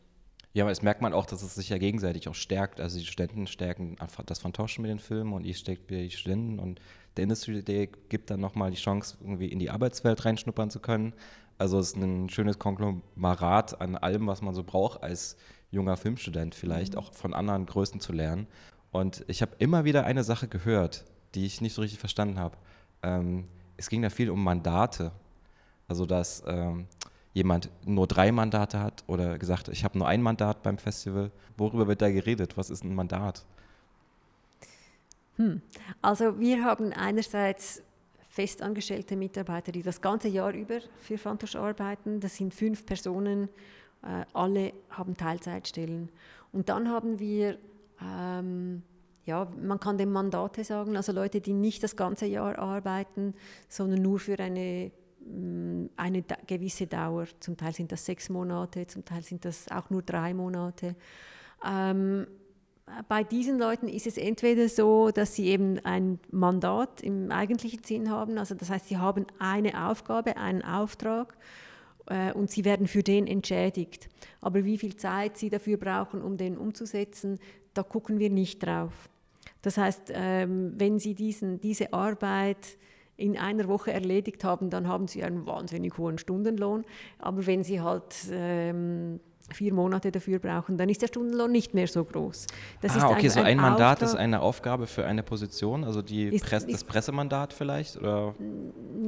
Ja, 0.53 0.65
aber 0.65 0.71
es 0.71 0.81
merkt 0.81 1.01
man 1.01 1.13
auch, 1.13 1.25
dass 1.25 1.43
es 1.43 1.55
sich 1.55 1.69
ja 1.69 1.77
gegenseitig 1.77 2.27
auch 2.27 2.35
stärkt. 2.35 2.81
Also 2.81 2.99
die 2.99 3.05
Studenten 3.05 3.47
stärken 3.47 3.95
das 4.25 4.39
Phantoschen 4.39 4.81
mit 4.81 4.91
den 4.91 4.99
Filmen 4.99 5.31
und 5.31 5.45
ich 5.45 5.57
stecke 5.57 5.83
die 5.89 6.11
Studenten 6.11 6.59
und 6.59 6.81
der 7.15 7.23
Industry 7.23 7.63
Day 7.63 7.89
gibt 8.09 8.29
dann 8.29 8.41
nochmal 8.41 8.71
die 8.71 8.77
Chance, 8.77 9.17
irgendwie 9.21 9.47
in 9.47 9.59
die 9.59 9.69
Arbeitswelt 9.69 10.23
reinschnuppern 10.25 10.69
zu 10.69 10.79
können. 10.79 11.13
Also 11.57 11.79
es 11.79 11.89
ist 11.89 11.97
ein 11.97 12.29
schönes 12.29 12.59
Konglomerat 12.59 13.79
an 13.79 13.95
allem, 13.95 14.27
was 14.27 14.41
man 14.41 14.53
so 14.53 14.63
braucht 14.63 15.03
als 15.03 15.37
junger 15.69 15.95
Filmstudent 15.95 16.53
vielleicht, 16.53 16.93
mhm. 16.93 16.99
auch 16.99 17.13
von 17.13 17.33
anderen 17.33 17.65
Größen 17.65 18.01
zu 18.01 18.11
lernen. 18.11 18.47
Und 18.91 19.23
ich 19.27 19.41
habe 19.41 19.55
immer 19.59 19.85
wieder 19.85 20.05
eine 20.05 20.25
Sache 20.25 20.49
gehört, 20.49 21.05
die 21.33 21.45
ich 21.45 21.61
nicht 21.61 21.73
so 21.73 21.81
richtig 21.81 21.99
verstanden 21.99 22.39
habe. 22.39 22.57
Ähm, 23.03 23.47
es 23.77 23.89
ging 23.89 24.01
da 24.01 24.09
viel 24.09 24.29
um 24.29 24.43
Mandate. 24.43 25.13
Also 25.87 26.05
dass 26.05 26.43
ähm, 26.47 26.87
jemand 27.33 27.69
nur 27.85 28.07
drei 28.07 28.31
Mandate 28.31 28.79
hat 28.79 29.03
oder 29.07 29.37
gesagt, 29.37 29.69
ich 29.69 29.83
habe 29.83 29.97
nur 29.97 30.07
ein 30.07 30.21
Mandat 30.21 30.63
beim 30.63 30.77
Festival. 30.77 31.31
Worüber 31.57 31.87
wird 31.87 32.01
da 32.01 32.09
geredet? 32.09 32.57
Was 32.57 32.69
ist 32.69 32.83
ein 32.83 32.93
Mandat? 32.93 33.45
Hm. 35.37 35.61
Also 36.01 36.39
wir 36.39 36.63
haben 36.63 36.91
einerseits 36.93 37.81
festangestellte 38.29 39.15
Mitarbeiter, 39.15 39.71
die 39.71 39.83
das 39.83 40.01
ganze 40.01 40.27
Jahr 40.27 40.53
über 40.53 40.79
für 40.99 41.17
Fantosch 41.17 41.55
arbeiten. 41.55 42.19
Das 42.19 42.35
sind 42.35 42.53
fünf 42.53 42.85
Personen, 42.85 43.49
äh, 44.03 44.25
alle 44.33 44.73
haben 44.89 45.15
Teilzeitstellen. 45.15 46.09
Und 46.51 46.69
dann 46.69 46.89
haben 46.89 47.19
wir, 47.19 47.57
ähm, 48.01 48.83
ja, 49.25 49.47
man 49.61 49.79
kann 49.79 49.97
dem 49.97 50.11
Mandate 50.11 50.63
sagen, 50.63 50.95
also 50.95 51.11
Leute, 51.11 51.41
die 51.41 51.53
nicht 51.53 51.83
das 51.83 51.95
ganze 51.95 52.25
Jahr 52.25 52.57
arbeiten, 52.57 53.33
sondern 53.67 54.01
nur 54.01 54.19
für 54.19 54.39
eine 54.39 54.91
eine 55.95 56.23
gewisse 56.47 56.87
Dauer. 56.87 57.27
Zum 57.39 57.57
Teil 57.57 57.73
sind 57.73 57.91
das 57.91 58.05
sechs 58.05 58.29
Monate, 58.29 58.87
zum 58.87 59.05
Teil 59.05 59.23
sind 59.23 59.45
das 59.45 59.69
auch 59.71 59.89
nur 59.89 60.01
drei 60.01 60.33
Monate. 60.33 60.95
Ähm, 61.65 62.27
bei 63.07 63.23
diesen 63.23 63.57
Leuten 63.57 63.87
ist 63.87 64.07
es 64.07 64.17
entweder 64.17 64.67
so, 64.67 65.11
dass 65.11 65.35
sie 65.35 65.47
eben 65.47 65.79
ein 65.85 66.19
Mandat 66.31 67.01
im 67.01 67.31
eigentlichen 67.31 67.83
Sinn 67.83 68.09
haben, 68.09 68.37
also 68.37 68.55
das 68.55 68.69
heißt, 68.69 68.87
sie 68.87 68.97
haben 68.97 69.25
eine 69.39 69.87
Aufgabe, 69.87 70.37
einen 70.37 70.63
Auftrag 70.63 71.37
äh, 72.07 72.33
und 72.33 72.49
sie 72.49 72.65
werden 72.65 72.87
für 72.87 73.03
den 73.03 73.27
entschädigt. 73.27 74.09
Aber 74.41 74.65
wie 74.65 74.77
viel 74.77 74.95
Zeit 74.95 75.37
sie 75.37 75.49
dafür 75.49 75.77
brauchen, 75.77 76.21
um 76.21 76.37
den 76.37 76.57
umzusetzen, 76.57 77.39
da 77.73 77.83
gucken 77.83 78.19
wir 78.19 78.29
nicht 78.29 78.65
drauf. 78.65 79.09
Das 79.61 79.77
heißt, 79.77 80.11
ähm, 80.13 80.73
wenn 80.75 80.99
sie 80.99 81.13
diesen, 81.13 81.61
diese 81.61 81.93
Arbeit 81.93 82.77
in 83.21 83.37
einer 83.37 83.67
Woche 83.67 83.93
erledigt 83.93 84.43
haben, 84.43 84.69
dann 84.69 84.87
haben 84.87 85.07
sie 85.07 85.23
einen 85.23 85.45
wahnsinnig 85.45 85.97
hohen 85.97 86.17
Stundenlohn. 86.17 86.83
Aber 87.19 87.45
wenn 87.45 87.63
sie 87.63 87.81
halt 87.81 88.15
ähm, 88.31 89.19
vier 89.53 89.73
Monate 89.73 90.11
dafür 90.11 90.39
brauchen, 90.39 90.77
dann 90.77 90.89
ist 90.89 91.01
der 91.01 91.07
Stundenlohn 91.07 91.51
nicht 91.51 91.73
mehr 91.73 91.87
so 91.87 92.03
groß. 92.03 92.47
Das 92.81 92.97
ah, 92.97 93.09
okay, 93.09 93.27
so 93.27 93.39
ein, 93.39 93.45
ein 93.45 93.57
Mandat 93.57 93.97
Auftrag. 93.97 94.09
ist 94.09 94.15
eine 94.15 94.41
Aufgabe 94.41 94.87
für 94.87 95.05
eine 95.05 95.23
Position, 95.23 95.83
also 95.83 96.01
die 96.01 96.25
ist, 96.25 96.45
Press, 96.45 96.63
ist, 96.63 96.73
das 96.73 96.83
Pressemandat 96.83 97.53
vielleicht, 97.53 97.97
oder 97.97 98.33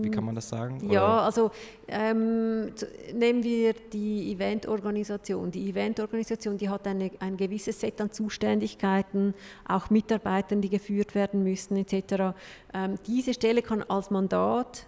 wie 0.01 0.10
kann 0.10 0.23
man 0.23 0.36
das 0.36 0.49
sagen? 0.49 0.79
Ja, 0.89 1.03
oder? 1.03 1.21
also 1.23 1.51
ähm, 1.88 2.71
nehmen 3.13 3.43
wir 3.43 3.73
die 3.91 4.34
Eventorganisation. 4.34 5.51
Die 5.51 5.69
Eventorganisation, 5.69 6.58
die 6.58 6.69
hat 6.69 6.88
eine, 6.88 7.12
ein 7.19 7.38
gewisses 7.38 7.79
Set 7.79 7.99
an 8.01 8.12
Zuständigkeiten, 8.12 9.34
auch 9.67 9.89
Mitarbeitern, 9.89 10.62
die 10.62 10.69
geführt 10.69 11.15
werden 11.15 11.43
müssen, 11.43 11.77
etc. 11.77 12.36
Ähm, 12.73 12.95
diese 13.08 13.34
Stelle 13.34 13.62
kann 13.62 13.84
als 13.84 14.10
Mandat 14.10 14.86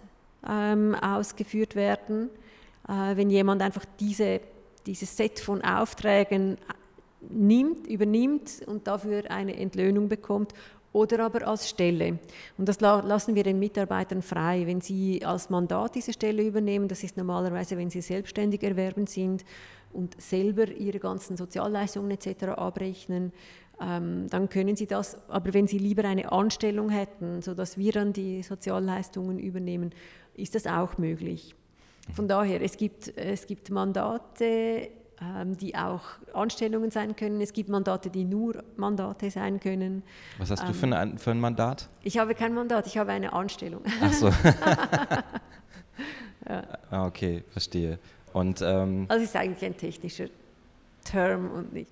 ähm, 0.48 0.94
ausgeführt 0.94 1.74
werden, 1.74 2.30
äh, 2.88 3.16
wenn 3.16 3.30
jemand 3.30 3.62
einfach 3.62 3.84
diese 3.98 4.40
dieses 4.86 5.16
Set 5.16 5.40
von 5.40 5.62
Aufträgen 5.62 6.58
nimmt, 7.28 7.86
übernimmt 7.86 8.62
und 8.66 8.86
dafür 8.86 9.30
eine 9.30 9.56
Entlöhnung 9.56 10.08
bekommt 10.08 10.52
oder 10.92 11.26
aber 11.26 11.46
als 11.46 11.68
Stelle. 11.68 12.18
Und 12.56 12.68
das 12.68 12.80
lassen 12.80 13.34
wir 13.34 13.42
den 13.42 13.58
Mitarbeitern 13.58 14.22
frei. 14.22 14.66
Wenn 14.66 14.80
sie 14.80 15.24
als 15.24 15.50
Mandat 15.50 15.94
diese 15.94 16.12
Stelle 16.12 16.42
übernehmen, 16.42 16.88
das 16.88 17.02
ist 17.04 17.16
normalerweise, 17.18 17.76
wenn 17.76 17.90
sie 17.90 18.00
selbstständig 18.00 18.62
erwerben 18.62 19.06
sind 19.06 19.44
und 19.92 20.18
selber 20.20 20.68
ihre 20.68 20.98
ganzen 20.98 21.36
Sozialleistungen 21.36 22.10
etc. 22.12 22.44
abrechnen, 22.44 23.32
ähm, 23.78 24.26
dann 24.30 24.48
können 24.48 24.74
sie 24.74 24.86
das. 24.86 25.18
Aber 25.28 25.52
wenn 25.52 25.66
sie 25.66 25.78
lieber 25.78 26.04
eine 26.04 26.32
Anstellung 26.32 26.88
hätten, 26.88 27.42
sodass 27.42 27.76
wir 27.76 27.92
dann 27.92 28.14
die 28.14 28.42
Sozialleistungen 28.42 29.38
übernehmen, 29.38 29.90
ist 30.34 30.54
das 30.54 30.66
auch 30.66 30.96
möglich. 30.96 31.54
Von 32.14 32.28
daher, 32.28 32.62
es 32.62 32.76
gibt, 32.76 33.16
es 33.16 33.46
gibt 33.46 33.70
Mandate, 33.70 34.90
ähm, 35.20 35.56
die 35.56 35.74
auch 35.74 36.02
Anstellungen 36.32 36.90
sein 36.90 37.16
können. 37.16 37.40
Es 37.40 37.52
gibt 37.52 37.68
Mandate, 37.68 38.10
die 38.10 38.24
nur 38.24 38.62
Mandate 38.76 39.30
sein 39.30 39.60
können. 39.60 40.02
Was 40.38 40.50
hast 40.50 40.60
ähm, 40.60 40.68
du 40.68 40.74
für, 40.74 40.86
eine, 40.86 41.18
für 41.18 41.30
ein 41.30 41.40
Mandat? 41.40 41.88
Ich 42.02 42.18
habe 42.18 42.34
kein 42.34 42.54
Mandat, 42.54 42.86
ich 42.86 42.98
habe 42.98 43.12
eine 43.12 43.32
Anstellung. 43.32 43.82
Ach 44.00 44.12
so. 44.12 44.28
ja. 46.48 46.62
Ah, 46.90 47.06
okay, 47.06 47.44
verstehe. 47.50 47.98
Und, 48.32 48.60
ähm, 48.62 49.06
also 49.08 49.22
es 49.24 49.30
ist 49.30 49.36
eigentlich 49.36 49.64
ein 49.64 49.76
technischer 49.76 50.26
Term 51.04 51.50
und 51.50 51.72
nicht, 51.72 51.90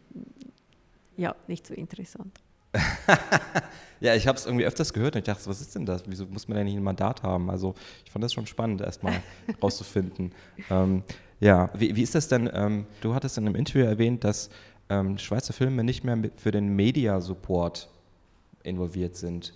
ja, 1.16 1.34
nicht 1.46 1.66
so 1.66 1.74
interessant. 1.74 2.43
ja, 4.00 4.14
ich 4.14 4.26
habe 4.26 4.38
es 4.38 4.46
irgendwie 4.46 4.64
öfters 4.64 4.92
gehört 4.92 5.14
und 5.14 5.20
ich 5.20 5.24
dachte, 5.24 5.46
was 5.46 5.60
ist 5.60 5.74
denn 5.74 5.86
das? 5.86 6.04
Wieso 6.06 6.26
muss 6.26 6.48
man 6.48 6.56
denn 6.56 6.66
nicht 6.66 6.76
ein 6.76 6.82
Mandat 6.82 7.22
haben? 7.22 7.50
Also 7.50 7.74
ich 8.04 8.10
fand 8.10 8.24
das 8.24 8.32
schon 8.32 8.46
spannend, 8.46 8.80
erstmal 8.80 9.22
rauszufinden. 9.62 10.32
Ähm, 10.70 11.02
ja, 11.40 11.70
wie, 11.74 11.94
wie, 11.96 12.02
ist 12.02 12.14
das 12.14 12.28
denn? 12.28 12.50
Ähm, 12.52 12.86
du 13.00 13.14
hattest 13.14 13.38
in 13.38 13.46
einem 13.46 13.56
Interview 13.56 13.84
erwähnt, 13.84 14.24
dass 14.24 14.50
ähm, 14.88 15.18
Schweizer 15.18 15.52
Filme 15.52 15.84
nicht 15.84 16.04
mehr 16.04 16.18
für 16.36 16.50
den 16.50 16.74
Media-Support 16.76 17.88
involviert 18.62 19.16
sind. 19.16 19.52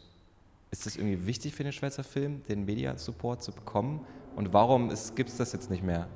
Ist 0.70 0.86
das 0.86 0.96
irgendwie 0.96 1.26
wichtig 1.26 1.54
für 1.54 1.62
den 1.62 1.72
Schweizer 1.72 2.04
Film, 2.04 2.42
den 2.48 2.64
Media-Support 2.64 3.42
zu 3.42 3.52
bekommen? 3.52 4.04
Und 4.36 4.52
warum 4.52 4.92
gibt 5.14 5.30
es 5.30 5.36
das 5.36 5.52
jetzt 5.52 5.70
nicht 5.70 5.82
mehr? 5.82 6.08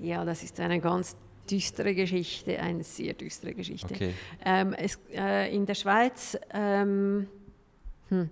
Ja, 0.00 0.24
das 0.24 0.44
ist 0.44 0.60
eine 0.60 0.80
ganz 0.80 1.16
düstere 1.50 1.94
Geschichte, 1.94 2.58
eine 2.58 2.84
sehr 2.84 3.14
düstere 3.14 3.54
Geschichte. 3.54 3.94
Okay. 3.94 4.14
Ähm, 4.44 4.74
es, 4.74 4.98
äh, 5.12 5.54
in 5.54 5.66
der 5.66 5.74
Schweiz, 5.74 6.38
ähm, 6.52 7.28
hm, 8.08 8.30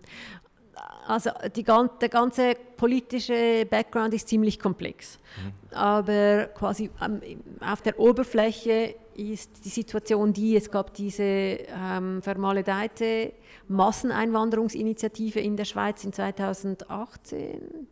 also 1.06 1.30
die, 1.54 1.62
der 1.62 2.08
ganze 2.08 2.54
politische 2.76 3.66
Background 3.68 4.12
ist 4.14 4.28
ziemlich 4.28 4.58
komplex. 4.58 5.18
Mhm. 5.36 5.76
Aber 5.76 6.46
quasi 6.54 6.90
ähm, 7.02 7.20
auf 7.60 7.82
der 7.82 7.98
Oberfläche 7.98 8.94
ist 9.14 9.64
die 9.64 9.70
Situation 9.70 10.32
die, 10.32 10.56
es 10.56 10.70
gab 10.70 10.92
diese 10.94 11.22
ähm, 11.22 12.20
vermaledeite 12.20 13.32
Masseneinwanderungsinitiative 13.68 15.40
in 15.40 15.56
der 15.56 15.64
Schweiz 15.64 16.04
in 16.04 16.12
2018 16.12 17.86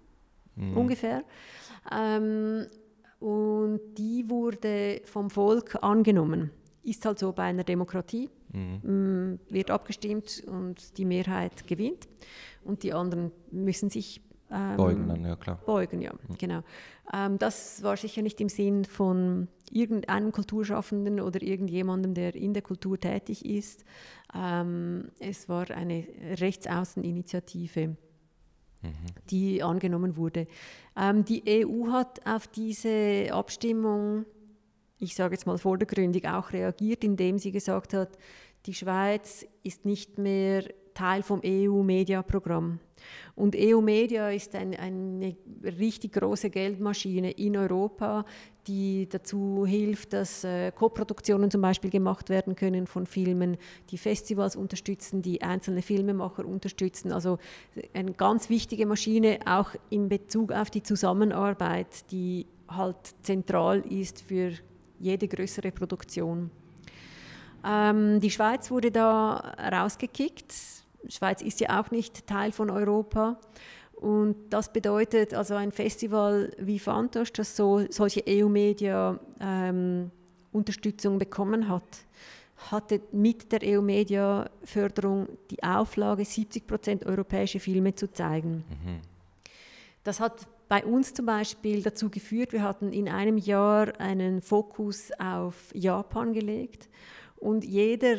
mhm. 0.56 0.76
ungefähr. 0.76 1.24
Ähm, 1.90 2.66
und 3.24 3.80
die 3.96 4.28
wurde 4.28 5.00
vom 5.06 5.30
Volk 5.30 5.82
angenommen. 5.82 6.50
Ist 6.82 7.06
halt 7.06 7.18
so 7.18 7.32
bei 7.32 7.44
einer 7.44 7.64
Demokratie. 7.64 8.28
Mhm. 8.52 9.38
Wird 9.48 9.70
abgestimmt 9.70 10.44
und 10.46 10.98
die 10.98 11.06
Mehrheit 11.06 11.66
gewinnt 11.66 12.06
und 12.64 12.82
die 12.82 12.92
anderen 12.92 13.32
müssen 13.50 13.88
sich 13.88 14.20
ähm, 14.50 14.76
beugen 14.76 15.08
dann, 15.08 15.24
ja 15.24 15.36
klar. 15.36 15.58
Beugen, 15.64 16.02
ja, 16.02 16.12
mhm. 16.12 16.36
genau. 16.36 16.60
Ähm, 17.14 17.38
das 17.38 17.82
war 17.82 17.96
sicher 17.96 18.20
nicht 18.20 18.42
im 18.42 18.50
Sinn 18.50 18.84
von 18.84 19.48
irgendeinem 19.70 20.30
Kulturschaffenden 20.30 21.18
oder 21.18 21.42
irgendjemandem, 21.42 22.12
der 22.12 22.34
in 22.34 22.52
der 22.52 22.62
Kultur 22.62 23.00
tätig 23.00 23.46
ist. 23.46 23.86
Ähm, 24.34 25.08
es 25.18 25.48
war 25.48 25.70
eine 25.70 26.06
Rechtsaußeninitiative. 26.38 27.96
Die 29.30 29.62
angenommen 29.62 30.16
wurde. 30.16 30.46
Ähm, 30.96 31.24
die 31.24 31.42
EU 31.46 31.90
hat 31.90 32.26
auf 32.26 32.46
diese 32.46 33.28
Abstimmung, 33.32 34.24
ich 34.98 35.14
sage 35.14 35.34
jetzt 35.34 35.46
mal 35.46 35.58
vordergründig, 35.58 36.28
auch 36.28 36.52
reagiert, 36.52 37.04
indem 37.04 37.38
sie 37.38 37.52
gesagt 37.52 37.94
hat, 37.94 38.16
die 38.66 38.74
Schweiz 38.74 39.46
ist 39.62 39.84
nicht 39.84 40.18
mehr 40.18 40.64
Teil 40.94 41.22
vom 41.22 41.40
EU-Media-Programm. 41.44 42.78
Und 43.34 43.56
EU-Media 43.56 44.30
ist 44.30 44.54
ein, 44.54 44.74
eine 44.76 45.36
richtig 45.62 46.12
große 46.12 46.50
Geldmaschine 46.50 47.32
in 47.32 47.56
Europa, 47.56 48.24
die 48.66 49.08
dazu 49.08 49.66
hilft, 49.66 50.12
dass 50.12 50.44
äh, 50.44 50.72
Koproduktionen 50.72 51.50
zum 51.50 51.60
Beispiel 51.60 51.90
gemacht 51.90 52.30
werden 52.30 52.54
können 52.54 52.86
von 52.86 53.06
Filmen, 53.06 53.56
die 53.90 53.98
Festivals 53.98 54.56
unterstützen, 54.56 55.20
die 55.20 55.42
einzelne 55.42 55.82
Filmemacher 55.82 56.46
unterstützen. 56.46 57.12
Also 57.12 57.38
eine 57.92 58.12
ganz 58.12 58.48
wichtige 58.48 58.86
Maschine 58.86 59.40
auch 59.46 59.70
in 59.90 60.08
Bezug 60.08 60.52
auf 60.52 60.70
die 60.70 60.82
Zusammenarbeit, 60.82 62.10
die 62.10 62.46
halt 62.68 62.96
zentral 63.22 63.80
ist 63.80 64.22
für 64.22 64.52
jede 64.98 65.28
größere 65.28 65.72
Produktion. 65.72 66.50
Ähm, 67.66 68.20
die 68.20 68.30
Schweiz 68.30 68.70
wurde 68.70 68.90
da 68.90 69.54
rausgekickt 69.72 70.83
Schweiz 71.08 71.42
ist 71.42 71.60
ja 71.60 71.80
auch 71.80 71.90
nicht 71.90 72.26
Teil 72.26 72.52
von 72.52 72.70
Europa. 72.70 73.38
Und 73.94 74.36
das 74.50 74.72
bedeutet, 74.72 75.34
also 75.34 75.54
ein 75.54 75.72
Festival 75.72 76.52
wie 76.58 76.78
Fantosch, 76.78 77.32
das 77.32 77.56
so, 77.56 77.84
solche 77.90 78.22
EU-Media 78.28 79.18
ähm, 79.40 80.10
bekommen 81.18 81.68
hat, 81.68 81.82
hatte 82.70 83.00
mit 83.12 83.50
der 83.52 83.60
EU-Media-Förderung 83.62 85.28
die 85.50 85.62
Auflage, 85.62 86.24
70 86.24 86.66
Prozent 86.66 87.06
europäische 87.06 87.60
Filme 87.60 87.94
zu 87.94 88.12
zeigen. 88.12 88.64
Mhm. 88.68 89.00
Das 90.02 90.20
hat 90.20 90.46
bei 90.68 90.84
uns 90.84 91.14
zum 91.14 91.26
Beispiel 91.26 91.82
dazu 91.82 92.10
geführt, 92.10 92.52
wir 92.52 92.62
hatten 92.62 92.92
in 92.92 93.08
einem 93.08 93.38
Jahr 93.38 93.98
einen 94.00 94.42
Fokus 94.42 95.10
auf 95.18 95.70
Japan 95.72 96.32
gelegt 96.32 96.88
und 97.36 97.64
jeder 97.64 98.16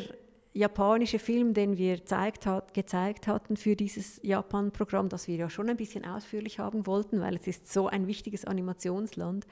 japanische 0.56 1.18
Film, 1.18 1.54
den 1.54 1.76
wir 1.76 2.04
zeigt 2.04 2.46
hat, 2.46 2.74
gezeigt 2.74 3.28
hatten 3.28 3.56
für 3.56 3.76
dieses 3.76 4.20
Japan-Programm, 4.22 5.08
das 5.08 5.28
wir 5.28 5.36
ja 5.36 5.50
schon 5.50 5.68
ein 5.68 5.76
bisschen 5.76 6.04
ausführlich 6.04 6.58
haben 6.58 6.86
wollten, 6.86 7.20
weil 7.20 7.36
es 7.36 7.46
ist 7.46 7.72
so 7.72 7.88
ein 7.88 8.06
wichtiges 8.06 8.44
Animationsland. 8.44 9.46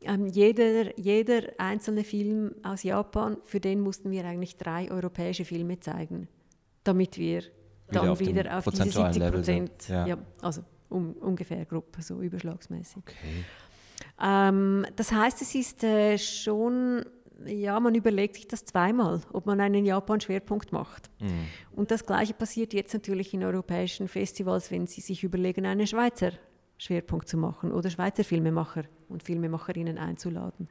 Ähm, 0.00 0.26
jeder, 0.26 0.98
jeder 0.98 1.42
einzelne 1.58 2.04
Film 2.04 2.54
aus 2.62 2.82
Japan, 2.82 3.36
für 3.44 3.60
den 3.60 3.80
mussten 3.80 4.10
wir 4.10 4.24
eigentlich 4.24 4.56
drei 4.56 4.90
europäische 4.90 5.44
Filme 5.44 5.78
zeigen, 5.80 6.28
damit 6.82 7.16
wir 7.16 7.42
dann 7.88 8.02
wieder 8.02 8.12
auf, 8.12 8.20
wieder 8.20 8.58
auf 8.58 8.64
diese 8.64 8.90
70 8.90 9.30
Prozent, 9.30 9.88
ja. 9.88 10.06
ja. 10.06 10.18
also 10.42 10.62
um, 10.88 11.12
ungefähr 11.12 11.64
Gruppe, 11.64 12.02
so 12.02 12.20
überschlagsmäßig. 12.20 12.98
Okay. 12.98 13.44
Ähm, 14.20 14.86
das 14.96 15.12
heißt, 15.12 15.40
es 15.42 15.54
ist 15.54 15.84
äh, 15.84 16.18
schon 16.18 17.04
ja, 17.46 17.78
man 17.80 17.94
überlegt 17.94 18.36
sich 18.36 18.48
das 18.48 18.64
zweimal, 18.64 19.20
ob 19.32 19.46
man 19.46 19.60
einen 19.60 19.84
Japan-Schwerpunkt 19.84 20.72
macht. 20.72 21.10
Mhm. 21.20 21.46
Und 21.72 21.90
das 21.90 22.06
Gleiche 22.06 22.34
passiert 22.34 22.72
jetzt 22.72 22.94
natürlich 22.94 23.34
in 23.34 23.42
europäischen 23.42 24.08
Festivals, 24.08 24.70
wenn 24.70 24.86
sie 24.86 25.00
sich 25.00 25.24
überlegen, 25.24 25.66
einen 25.66 25.86
Schweizer 25.86 26.32
Schwerpunkt 26.76 27.28
zu 27.28 27.36
machen 27.36 27.72
oder 27.72 27.90
Schweizer 27.90 28.24
Filmemacher 28.24 28.84
und 29.08 29.22
Filmemacherinnen 29.22 29.98
einzuladen. 29.98 30.68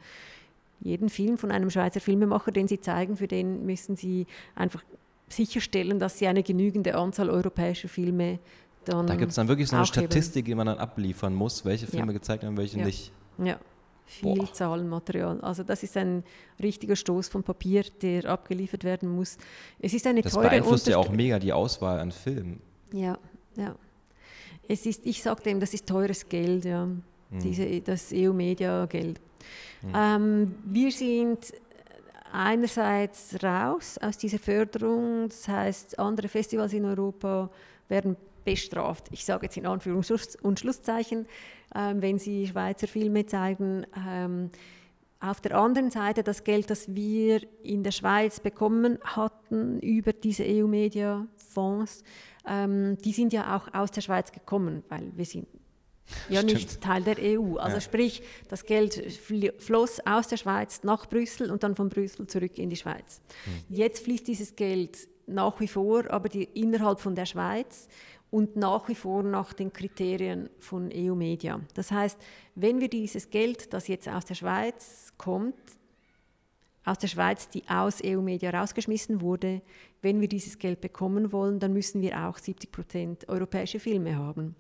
Jeden 0.81 1.09
Film 1.09 1.37
von 1.37 1.51
einem 1.51 1.69
Schweizer 1.69 2.01
Filmemacher, 2.01 2.51
den 2.51 2.67
sie 2.67 2.79
zeigen, 2.79 3.15
für 3.15 3.27
den 3.27 3.65
müssen 3.65 3.95
sie 3.95 4.27
einfach 4.53 4.83
sicherstellen, 5.29 5.99
dass 5.99 6.19
sie 6.19 6.27
eine 6.27 6.43
genügende 6.43 6.95
Anzahl 6.95 7.29
europäischer 7.29 7.87
Filme 7.87 8.39
dann. 8.85 9.07
Da 9.07 9.15
gibt 9.15 9.29
es 9.29 9.35
dann 9.35 9.47
wirklich 9.47 9.69
so 9.69 9.77
eine 9.77 9.85
Statistik, 9.85 10.45
die 10.45 10.55
man 10.55 10.67
dann 10.67 10.77
abliefern 10.77 11.33
muss, 11.33 11.63
welche 11.63 11.87
Filme 11.87 12.07
ja. 12.07 12.13
gezeigt 12.13 12.43
werden, 12.43 12.57
welche 12.57 12.79
ja. 12.79 12.85
nicht. 12.85 13.11
Ja, 13.37 13.57
viel 14.05 14.51
Zahlenmaterial. 14.51 15.41
Also 15.41 15.63
das 15.63 15.83
ist 15.83 15.97
ein 15.97 16.23
richtiger 16.61 16.95
Stoß 16.95 17.27
von 17.29 17.43
Papier, 17.43 17.83
der 18.01 18.25
abgeliefert 18.25 18.83
werden 18.83 19.09
muss. 19.09 19.37
Es 19.79 19.93
ist 19.93 20.05
eine 20.07 20.21
das 20.21 20.33
teure 20.33 20.49
beeinflusst 20.49 20.87
ja 20.87 20.97
auch 20.97 21.09
mega 21.09 21.39
die 21.39 21.53
Auswahl 21.53 21.99
an 21.99 22.11
Filmen. 22.11 22.61
Ja, 22.91 23.17
ja. 23.55 23.75
Es 24.67 24.85
ist, 24.85 25.05
ich 25.05 25.21
sagte 25.21 25.49
ihm, 25.49 25.59
das 25.59 25.73
ist 25.73 25.87
teures 25.87 26.27
Geld, 26.27 26.65
ja. 26.65 26.85
Mhm. 26.85 27.39
Diese, 27.41 27.81
das 27.81 28.11
EU-Media-Geld. 28.13 29.19
Mhm. 29.81 29.93
Ähm, 29.93 30.55
wir 30.65 30.91
sind 30.91 31.53
einerseits 32.31 33.35
raus 33.43 33.97
aus 33.99 34.17
dieser 34.17 34.39
Förderung, 34.39 35.29
das 35.29 35.47
heißt, 35.47 35.99
andere 35.99 36.27
Festivals 36.27 36.73
in 36.73 36.85
Europa 36.85 37.49
werden 37.89 38.15
bestraft. 38.43 39.07
Ich 39.11 39.23
sage 39.23 39.45
jetzt 39.45 39.57
in 39.57 39.65
Anführungs- 39.65 40.41
und 40.41 40.59
Schlusszeichen, 40.59 41.27
ähm, 41.75 42.01
wenn 42.01 42.19
sie 42.19 42.47
Schweizer 42.47 42.87
Filme 42.87 43.25
zeigen. 43.25 43.85
Ähm, 44.07 44.49
auf 45.19 45.39
der 45.39 45.57
anderen 45.57 45.89
Seite 45.89 46.21
das 46.21 46.43
Geld, 46.43 46.69
das 46.69 46.93
wir 46.93 47.41
in 47.63 47.81
der 47.81 47.91
Schweiz 47.91 48.41
bekommen 48.41 48.99
hatten 49.03 49.79
über 49.79 50.11
diese 50.11 50.43
EU-Media-Fonds, 50.45 52.03
ähm, 52.45 52.97
die 52.97 53.13
sind 53.13 53.31
ja 53.31 53.55
auch 53.55 53.73
aus 53.73 53.91
der 53.91 54.01
Schweiz 54.01 54.33
gekommen, 54.33 54.83
weil 54.89 55.13
wir 55.15 55.23
sind 55.23 55.47
ja 56.27 56.41
Stimmt. 56.41 56.53
nicht 56.53 56.81
Teil 56.81 57.03
der 57.03 57.15
EU. 57.19 57.55
Also 57.55 57.77
ja. 57.77 57.81
sprich, 57.81 58.21
das 58.49 58.65
Geld 58.65 59.01
floss 59.59 60.01
aus 60.05 60.27
der 60.27 60.35
Schweiz 60.35 60.83
nach 60.83 61.07
Brüssel 61.07 61.51
und 61.51 61.63
dann 61.63 61.75
von 61.75 61.87
Brüssel 61.87 62.27
zurück 62.27 62.57
in 62.57 62.69
die 62.69 62.75
Schweiz. 62.75 63.21
Hm. 63.45 63.53
Jetzt 63.77 64.03
fließt 64.03 64.27
dieses 64.27 64.57
Geld 64.57 65.07
nach 65.25 65.57
wie 65.61 65.69
vor, 65.69 66.09
aber 66.11 66.27
die, 66.27 66.43
innerhalb 66.43 66.99
von 66.99 67.15
der 67.15 67.25
Schweiz 67.25 67.87
und 68.33 68.55
nach 68.55 68.87
wie 68.89 68.95
vor 68.95 69.21
nach 69.21 69.53
den 69.53 69.71
Kriterien 69.71 70.49
von 70.57 70.89
EU 70.91 71.13
Media. 71.13 71.59
Das 71.75 71.91
heißt, 71.91 72.17
wenn 72.55 72.81
wir 72.81 72.89
dieses 72.89 73.29
Geld, 73.29 73.71
das 73.73 73.87
jetzt 73.87 74.09
aus 74.09 74.25
der 74.25 74.33
Schweiz 74.33 75.13
kommt, 75.19 75.53
aus 76.83 76.97
der 76.97 77.09
Schweiz, 77.09 77.47
die 77.49 77.63
aus 77.69 78.01
EU 78.03 78.21
Media 78.21 78.49
rausgeschmissen 78.49 79.21
wurde, 79.21 79.61
wenn 80.01 80.19
wir 80.19 80.27
dieses 80.27 80.57
Geld 80.57 80.81
bekommen 80.81 81.31
wollen, 81.31 81.59
dann 81.59 81.73
müssen 81.73 82.01
wir 82.01 82.27
auch 82.27 82.39
70 82.39 82.71
Prozent 82.71 83.29
europäische 83.29 83.79
Filme 83.79 84.17
haben. 84.17 84.55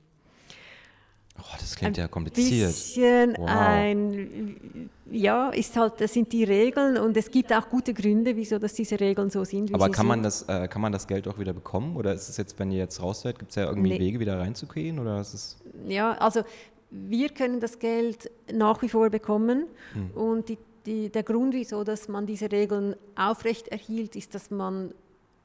Oh, 1.39 1.55
das 1.59 1.75
klingt 1.75 1.97
ja 1.97 2.07
kompliziert. 2.07 2.69
Bisschen 2.69 3.35
wow. 3.37 3.49
ein, 3.49 4.89
ja, 5.11 5.49
ist 5.49 5.75
halt, 5.75 5.99
das 5.99 6.13
sind 6.13 6.31
die 6.31 6.43
Regeln 6.43 6.97
und 6.97 7.17
es 7.17 7.29
gibt 7.29 7.51
auch 7.51 7.67
gute 7.69 7.93
Gründe, 7.93 8.35
wieso 8.35 8.59
dass 8.59 8.73
diese 8.73 8.99
Regeln 8.99 9.29
so 9.29 9.43
sind. 9.43 9.73
Aber 9.73 9.89
kann 9.89 10.05
man, 10.05 10.21
das, 10.21 10.43
äh, 10.43 10.67
kann 10.67 10.81
man 10.81 10.91
das 10.91 11.07
Geld 11.07 11.27
auch 11.27 11.39
wieder 11.39 11.53
bekommen? 11.53 11.95
Oder 11.95 12.13
ist 12.13 12.29
es 12.29 12.37
jetzt, 12.37 12.57
wenn 12.59 12.71
ihr 12.71 12.77
jetzt 12.77 13.01
raus 13.01 13.21
seid, 13.21 13.39
gibt 13.39 13.51
es 13.51 13.55
ja 13.55 13.65
irgendwie 13.65 13.89
nee. 13.89 13.99
Wege, 13.99 14.19
wieder 14.19 14.39
reinzukriegen? 14.39 14.99
Oder 14.99 15.19
ist 15.19 15.33
es 15.33 15.57
ja, 15.87 16.13
also 16.13 16.43
wir 16.91 17.29
können 17.29 17.59
das 17.59 17.79
Geld 17.79 18.29
nach 18.51 18.81
wie 18.81 18.89
vor 18.89 19.09
bekommen 19.09 19.65
hm. 19.93 20.11
und 20.11 20.49
die, 20.49 20.57
die, 20.85 21.09
der 21.09 21.23
Grund, 21.23 21.53
wieso 21.53 21.83
dass 21.83 22.07
man 22.07 22.25
diese 22.25 22.51
Regeln 22.51 22.95
aufrecht 23.15 23.69
erhielt, 23.69 24.15
ist, 24.15 24.35
dass 24.35 24.51
man 24.51 24.93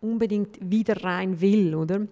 unbedingt 0.01 0.59
wieder 0.61 1.03
rein 1.03 1.41
will, 1.41 1.75
oder? 1.75 2.07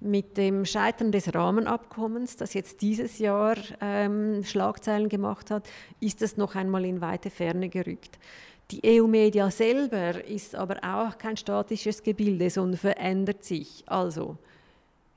Mit 0.00 0.36
dem 0.36 0.64
Scheitern 0.64 1.10
des 1.10 1.34
Rahmenabkommens, 1.34 2.36
das 2.36 2.54
jetzt 2.54 2.82
dieses 2.82 3.18
Jahr 3.18 3.56
ähm, 3.80 4.44
Schlagzeilen 4.44 5.08
gemacht 5.08 5.50
hat, 5.50 5.68
ist 6.00 6.22
es 6.22 6.36
noch 6.36 6.54
einmal 6.54 6.84
in 6.84 7.00
weite 7.00 7.30
Ferne 7.30 7.68
gerückt. 7.68 8.18
Die 8.70 9.00
EU-Media 9.00 9.50
selber 9.50 10.24
ist 10.24 10.54
aber 10.54 10.76
auch 10.82 11.16
kein 11.16 11.36
statisches 11.36 12.02
Gebilde, 12.02 12.50
sondern 12.50 12.78
verändert 12.78 13.42
sich. 13.42 13.82
Also, 13.86 14.36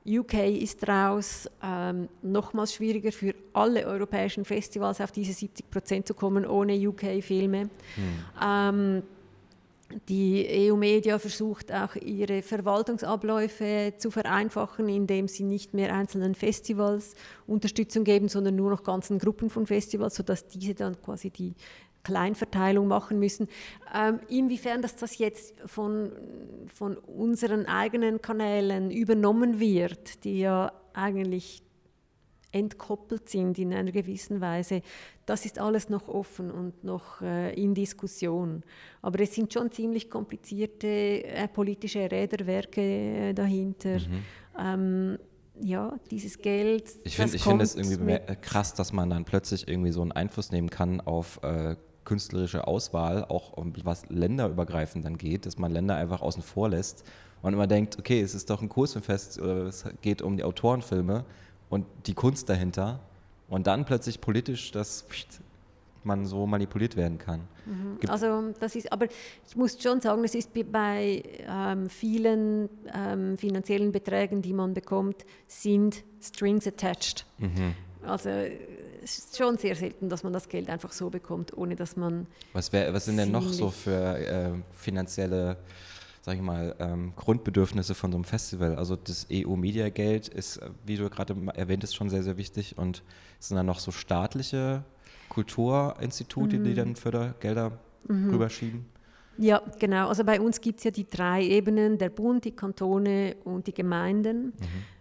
UK 0.06 0.34
ist 0.60 0.88
raus, 0.88 1.48
ähm, 1.62 2.08
nochmals 2.22 2.74
schwieriger 2.74 3.12
für 3.12 3.34
alle 3.52 3.86
europäischen 3.86 4.44
Festivals 4.44 5.00
auf 5.00 5.12
diese 5.12 5.32
70 5.32 5.70
Prozent 5.70 6.06
zu 6.08 6.14
kommen 6.14 6.44
ohne 6.46 6.74
UK-Filme. 6.88 7.60
Hm. 7.60 7.70
Ähm, 8.42 9.02
die 10.08 10.70
EU-Media 10.70 11.18
versucht 11.18 11.72
auch 11.72 11.94
ihre 11.96 12.42
Verwaltungsabläufe 12.42 13.94
zu 13.96 14.10
vereinfachen, 14.10 14.88
indem 14.88 15.28
sie 15.28 15.44
nicht 15.44 15.74
mehr 15.74 15.94
einzelnen 15.94 16.34
Festivals 16.34 17.14
Unterstützung 17.46 18.04
geben, 18.04 18.28
sondern 18.28 18.56
nur 18.56 18.70
noch 18.70 18.82
ganzen 18.82 19.18
Gruppen 19.18 19.50
von 19.50 19.66
Festivals, 19.66 20.14
sodass 20.14 20.46
diese 20.46 20.74
dann 20.74 21.00
quasi 21.00 21.30
die 21.30 21.54
Kleinverteilung 22.02 22.88
machen 22.88 23.18
müssen. 23.18 23.48
Ähm, 23.94 24.20
inwiefern 24.28 24.82
dass 24.82 24.96
das 24.96 25.18
jetzt 25.18 25.54
von, 25.66 26.12
von 26.66 26.96
unseren 26.96 27.66
eigenen 27.66 28.20
Kanälen 28.20 28.90
übernommen 28.90 29.60
wird, 29.60 30.24
die 30.24 30.40
ja 30.40 30.72
eigentlich 30.94 31.62
entkoppelt 32.52 33.28
sind 33.28 33.58
in 33.58 33.72
einer 33.72 33.90
gewissen 33.90 34.40
Weise, 34.40 34.82
das 35.26 35.44
ist 35.44 35.58
alles 35.58 35.88
noch 35.88 36.08
offen 36.08 36.50
und 36.50 36.84
noch 36.84 37.20
äh, 37.22 37.54
in 37.54 37.74
Diskussion. 37.74 38.62
Aber 39.00 39.20
es 39.20 39.34
sind 39.34 39.52
schon 39.52 39.70
ziemlich 39.72 40.10
komplizierte 40.10 40.86
äh, 40.86 41.48
politische 41.48 42.10
Räderwerke 42.10 42.80
äh, 42.80 43.32
dahinter. 43.32 43.98
Mhm. 43.98 44.22
Ähm, 44.58 45.18
ja, 45.60 45.98
dieses 46.10 46.38
Geld. 46.38 46.84
Ich 47.04 47.16
finde 47.16 47.36
ich 47.36 47.42
find 47.42 47.62
es 47.62 47.76
irgendwie 47.76 48.18
krass, 48.40 48.74
dass 48.74 48.92
man 48.92 49.10
dann 49.10 49.24
plötzlich 49.24 49.68
irgendwie 49.68 49.92
so 49.92 50.02
einen 50.02 50.12
Einfluss 50.12 50.50
nehmen 50.50 50.70
kann 50.70 51.00
auf 51.00 51.40
äh, 51.42 51.76
künstlerische 52.04 52.66
Auswahl, 52.66 53.24
auch 53.24 53.52
um 53.52 53.72
was 53.84 54.08
länderübergreifend 54.08 55.04
dann 55.04 55.18
geht, 55.18 55.46
dass 55.46 55.58
man 55.58 55.70
Länder 55.70 55.96
einfach 55.96 56.20
außen 56.20 56.42
vor 56.42 56.70
lässt 56.70 57.04
und 57.42 57.52
immer 57.52 57.66
denkt, 57.66 57.98
okay, 57.98 58.20
es 58.20 58.34
ist 58.34 58.50
doch 58.50 58.62
ein 58.62 58.68
Kursfilmfest 58.68 59.38
es 59.38 59.84
geht 60.00 60.22
um 60.22 60.36
die 60.36 60.44
Autorenfilme 60.44 61.24
und 61.72 61.86
die 62.06 62.12
Kunst 62.12 62.50
dahinter 62.50 63.00
und 63.48 63.66
dann 63.66 63.86
plötzlich 63.86 64.20
politisch, 64.20 64.72
dass 64.72 65.06
man 66.04 66.26
so 66.26 66.46
manipuliert 66.46 66.96
werden 66.96 67.16
kann. 67.16 67.48
Mhm. 67.64 67.98
Also 68.08 68.52
das 68.60 68.76
ist, 68.76 68.92
aber 68.92 69.06
ich 69.06 69.56
muss 69.56 69.82
schon 69.82 70.02
sagen, 70.02 70.22
es 70.22 70.34
ist 70.34 70.50
bei 70.70 71.22
ähm, 71.48 71.88
vielen 71.88 72.68
ähm, 72.94 73.38
finanziellen 73.38 73.90
Beträgen, 73.90 74.42
die 74.42 74.52
man 74.52 74.74
bekommt, 74.74 75.24
sind 75.48 76.04
Strings 76.20 76.66
attached. 76.66 77.24
Mhm. 77.38 77.74
Also 78.02 78.28
es 78.28 79.18
ist 79.18 79.38
schon 79.38 79.56
sehr 79.56 79.74
selten, 79.74 80.10
dass 80.10 80.24
man 80.24 80.34
das 80.34 80.50
Geld 80.50 80.68
einfach 80.68 80.92
so 80.92 81.08
bekommt, 81.08 81.56
ohne 81.56 81.74
dass 81.74 81.96
man. 81.96 82.26
Was, 82.52 82.70
wär, 82.74 82.92
was 82.92 83.06
sind 83.06 83.16
denn 83.16 83.30
noch 83.30 83.48
so 83.48 83.70
für 83.70 84.18
äh, 84.18 84.50
finanzielle 84.76 85.56
sage 86.22 86.38
ich 86.38 86.42
mal, 86.42 86.74
ähm, 86.78 87.12
Grundbedürfnisse 87.16 87.94
von 87.94 88.12
so 88.12 88.16
einem 88.16 88.24
Festival. 88.24 88.76
Also 88.76 88.94
das 88.94 89.26
EU-Media-Geld 89.30 90.28
ist, 90.28 90.60
wie 90.86 90.96
du 90.96 91.10
gerade 91.10 91.36
erwähnt 91.54 91.82
hast, 91.82 91.94
schon 91.94 92.08
sehr, 92.08 92.22
sehr 92.22 92.36
wichtig. 92.36 92.78
Und 92.78 93.02
es 93.40 93.48
sind 93.48 93.56
dann 93.56 93.66
noch 93.66 93.80
so 93.80 93.90
staatliche 93.90 94.84
Kulturinstitute, 95.28 96.58
mhm. 96.58 96.64
die 96.64 96.74
dann 96.74 96.94
Fördergelder 96.94 97.72
mhm. 98.06 98.30
rüberschieben. 98.30 98.86
Ja, 99.36 99.62
genau. 99.80 100.08
Also 100.08 100.22
bei 100.22 100.40
uns 100.40 100.60
gibt 100.60 100.78
es 100.78 100.84
ja 100.84 100.92
die 100.92 101.08
drei 101.08 101.42
Ebenen, 101.42 101.98
der 101.98 102.10
Bund, 102.10 102.44
die 102.44 102.52
Kantone 102.52 103.34
und 103.42 103.66
die 103.66 103.74
Gemeinden. 103.74 104.52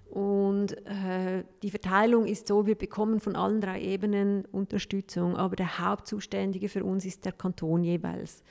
Mhm. 0.09 0.17
Und 0.17 0.71
äh, 0.87 1.43
die 1.61 1.69
Verteilung 1.69 2.25
ist 2.25 2.47
so, 2.47 2.65
wir 2.65 2.75
bekommen 2.75 3.19
von 3.19 3.35
allen 3.35 3.61
drei 3.61 3.79
Ebenen 3.79 4.45
Unterstützung, 4.45 5.37
aber 5.37 5.55
der 5.55 5.79
Hauptzuständige 5.79 6.67
für 6.67 6.83
uns 6.83 7.05
ist 7.05 7.25
der 7.25 7.31
Kanton 7.31 7.83
jeweils. 7.83 8.43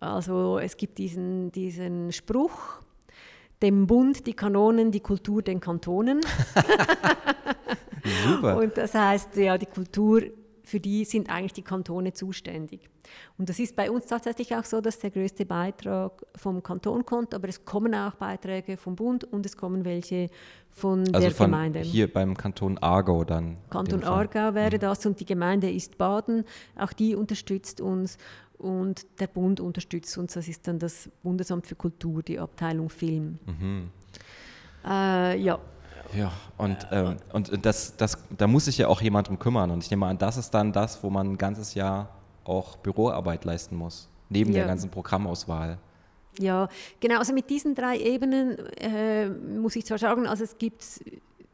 Also 0.00 0.58
es 0.58 0.78
gibt 0.78 0.98
diesen, 0.98 1.52
diesen 1.52 2.10
Spruch, 2.10 2.80
dem 3.62 3.86
Bund 3.86 4.26
die 4.26 4.32
Kanonen, 4.32 4.90
die 4.90 5.00
Kultur 5.00 5.42
den 5.42 5.60
Kantonen. 5.60 6.22
Super. 8.26 8.56
Und 8.56 8.78
das 8.78 8.94
heißt, 8.94 9.36
ja, 9.36 9.58
die 9.58 9.66
Kultur, 9.66 10.22
für 10.64 10.80
die 10.80 11.04
sind 11.04 11.28
eigentlich 11.28 11.52
die 11.52 11.62
Kantone 11.62 12.14
zuständig. 12.14 12.88
Und 13.36 13.48
das 13.48 13.58
ist 13.58 13.76
bei 13.76 13.90
uns 13.90 14.06
tatsächlich 14.06 14.54
auch 14.56 14.64
so, 14.64 14.80
dass 14.80 14.98
der 15.00 15.10
größte 15.10 15.44
Beitrag 15.44 16.24
vom 16.34 16.62
Kanton 16.62 17.04
kommt, 17.04 17.34
aber 17.34 17.48
es 17.48 17.64
kommen 17.64 17.94
auch 17.94 18.14
Beiträge 18.14 18.76
vom 18.76 18.96
Bund 18.96 19.24
und 19.24 19.44
es 19.44 19.56
kommen 19.56 19.84
welche 19.84 20.30
von 20.70 21.00
also 21.12 21.20
der 21.20 21.30
von 21.32 21.46
Gemeinde. 21.46 21.80
Hier 21.80 22.10
beim 22.10 22.36
Kanton 22.36 22.78
Aargau 22.78 23.24
dann. 23.24 23.58
Kanton 23.68 24.04
Aargau 24.04 24.54
wäre 24.54 24.76
mhm. 24.76 24.80
das 24.80 25.04
und 25.04 25.20
die 25.20 25.26
Gemeinde 25.26 25.70
ist 25.70 25.98
Baden, 25.98 26.44
auch 26.76 26.92
die 26.92 27.16
unterstützt 27.16 27.80
uns 27.80 28.16
und 28.60 29.06
der 29.20 29.26
Bund 29.26 29.60
unterstützt 29.60 30.16
uns. 30.18 30.34
Das 30.34 30.48
ist 30.48 30.68
dann 30.68 30.78
das 30.78 31.08
Bundesamt 31.22 31.66
für 31.66 31.74
Kultur, 31.74 32.22
die 32.22 32.38
Abteilung 32.38 32.90
Film. 32.90 33.38
Mhm. 33.46 33.90
Äh, 34.84 35.38
ja. 35.40 35.58
Ja, 36.12 36.32
und, 36.58 36.76
ähm, 36.90 37.16
und 37.32 37.64
das, 37.64 37.96
das, 37.96 38.18
da 38.36 38.46
muss 38.46 38.64
sich 38.64 38.78
ja 38.78 38.88
auch 38.88 39.00
jemand 39.00 39.28
drum 39.28 39.38
kümmern. 39.38 39.70
Und 39.70 39.84
ich 39.84 39.90
nehme 39.90 40.06
an, 40.06 40.18
das 40.18 40.36
ist 40.36 40.50
dann 40.50 40.72
das, 40.72 41.02
wo 41.02 41.10
man 41.10 41.32
ein 41.32 41.38
ganzes 41.38 41.74
Jahr 41.74 42.08
auch 42.44 42.76
Büroarbeit 42.76 43.44
leisten 43.44 43.76
muss, 43.76 44.08
neben 44.28 44.50
ja. 44.50 44.58
der 44.58 44.66
ganzen 44.66 44.90
Programmauswahl. 44.90 45.78
Ja, 46.38 46.68
genau. 46.98 47.18
Also 47.18 47.32
mit 47.32 47.48
diesen 47.50 47.74
drei 47.74 47.98
Ebenen 47.98 48.58
äh, 48.76 49.28
muss 49.28 49.76
ich 49.76 49.86
zwar 49.86 49.98
sagen, 49.98 50.26
also 50.26 50.44
es 50.44 50.58
gibt 50.58 50.84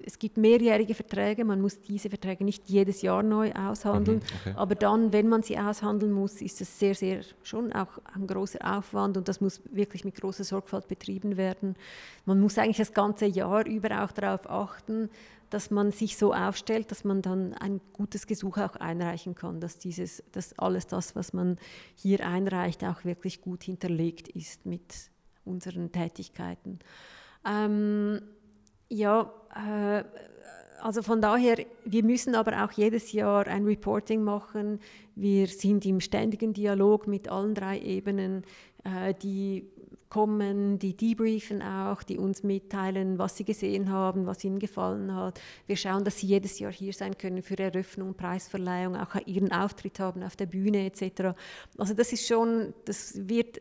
es 0.05 0.18
gibt 0.18 0.36
mehrjährige 0.36 0.94
Verträge, 0.94 1.44
man 1.44 1.61
muss 1.61 1.80
diese 1.80 2.09
Verträge 2.09 2.44
nicht 2.44 2.68
jedes 2.68 3.03
Jahr 3.03 3.22
neu 3.22 3.53
aushandeln, 3.53 4.18
mhm, 4.18 4.24
okay. 4.40 4.55
aber 4.57 4.74
dann, 4.74 5.12
wenn 5.12 5.28
man 5.28 5.42
sie 5.42 5.59
aushandeln 5.59 6.12
muss, 6.12 6.40
ist 6.42 6.61
es 6.61 6.78
sehr, 6.78 6.94
sehr 6.94 7.20
schon 7.42 7.72
auch 7.72 7.99
ein 8.14 8.26
großer 8.26 8.59
Aufwand 8.76 9.16
und 9.16 9.28
das 9.28 9.40
muss 9.40 9.62
wirklich 9.70 10.05
mit 10.05 10.14
großer 10.14 10.44
Sorgfalt 10.44 10.88
betrieben 10.88 11.36
werden. 11.36 11.76
Man 12.24 12.40
muss 12.40 12.59
eigentlich 12.59 12.76
das 12.76 12.92
ganze 12.92 13.26
Jahr 13.26 13.66
über 13.66 14.05
auch 14.05 14.12
darauf 14.12 14.49
achten, 14.51 15.09
dass 15.51 15.70
man 15.70 15.92
sich 15.92 16.16
so 16.16 16.34
aufstellt, 16.34 16.90
dass 16.90 17.05
man 17.05 17.22
dann 17.22 17.55
ein 17.55 17.80
gutes 17.92 18.26
Gesuch 18.26 18.59
auch 18.59 18.76
einreichen 18.76 19.34
kann, 19.34 19.61
dass, 19.61 19.78
dieses, 19.78 20.22
dass 20.32 20.59
alles 20.59 20.86
das, 20.86 21.14
was 21.14 21.32
man 21.32 21.59
hier 21.94 22.26
einreicht, 22.26 22.84
auch 22.84 23.05
wirklich 23.05 23.40
gut 23.40 23.62
hinterlegt 23.62 24.28
ist 24.28 24.66
mit 24.66 25.11
unseren 25.44 25.92
Tätigkeiten. 25.92 26.80
Ähm, 27.49 28.20
ja, 28.89 29.32
äh, 29.55 30.05
also 30.82 31.03
von 31.03 31.20
daher, 31.20 31.64
wir 31.84 32.05
müssen 32.05 32.34
aber 32.34 32.64
auch 32.64 32.72
jedes 32.72 33.12
Jahr 33.12 33.47
ein 33.47 33.64
Reporting 33.64 34.22
machen. 34.22 34.80
Wir 35.14 35.47
sind 35.47 35.84
im 35.87 36.01
ständigen 36.01 36.53
Dialog 36.53 37.07
mit 37.07 37.28
allen 37.28 37.55
drei 37.55 37.78
Ebenen, 37.80 38.45
äh, 38.84 39.14
die 39.14 39.64
kommen, 40.09 40.78
die 40.78 40.97
debriefen 40.97 41.62
auch, 41.62 42.03
die 42.03 42.16
uns 42.16 42.43
mitteilen, 42.43 43.18
was 43.18 43.37
sie 43.37 43.45
gesehen 43.45 43.91
haben, 43.91 44.26
was 44.26 44.45
ihnen 44.45 44.59
gefallen 44.59 45.14
hat. 45.14 45.41
Wir 45.66 45.76
schauen, 45.76 46.05
dass 46.05 46.18
sie 46.20 46.28
jedes 46.28 46.59
Jahr 46.59 46.72
hier 46.72 46.93
sein 46.93 47.18
können 47.18 47.43
für 47.43 47.59
Eröffnung, 47.59 48.14
Preisverleihung, 48.14 48.97
auch 48.97 49.16
ihren 49.26 49.53
Auftritt 49.53 49.99
haben 49.99 50.22
auf 50.22 50.37
der 50.37 50.47
Bühne 50.47 50.87
etc. 50.87 51.37
Also 51.76 51.95
das 51.95 52.12
ist 52.12 52.26
schon, 52.26 52.72
das 52.84 53.28
wird 53.28 53.59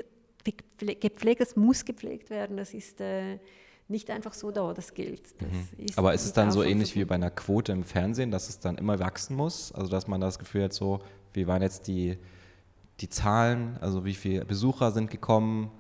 gepflegt, 0.78 1.42
das 1.42 1.56
muss 1.56 1.84
gepflegt 1.84 2.30
werden. 2.30 2.58
Das 2.58 2.74
ist 2.74 3.02
äh, 3.02 3.40
nicht 3.88 4.10
einfach 4.10 4.34
so 4.34 4.52
da, 4.52 4.74
das 4.74 4.94
Geld. 4.94 5.22
Das 5.40 5.50
mhm. 5.50 5.86
Aber 5.96 6.14
ist 6.14 6.26
es 6.26 6.34
dann 6.34 6.52
so 6.52 6.64
ähnlich 6.64 6.96
wie 6.96 7.06
bei 7.06 7.16
einer 7.16 7.30
Quote 7.30 7.72
im 7.72 7.84
Fernsehen, 7.84 8.32
dass 8.32 8.50
es 8.50 8.60
dann 8.60 8.78
immer 8.78 9.00
wachsen 9.00 9.36
muss? 9.36 9.72
Also 9.72 9.90
dass 9.90 10.08
man 10.08 10.22
das 10.22 10.40
Gefühl 10.40 10.64
hat, 10.64 10.74
so, 10.74 11.00
wie 11.34 11.48
waren 11.48 11.62
jetzt 11.62 11.88
die, 11.88 12.18
die 13.00 13.10
Zahlen, 13.10 13.78
also 13.82 14.06
wie 14.06 14.16
viele 14.16 14.46
Besucher 14.46 14.92
sind 14.92 15.12
gekommen? 15.12 15.72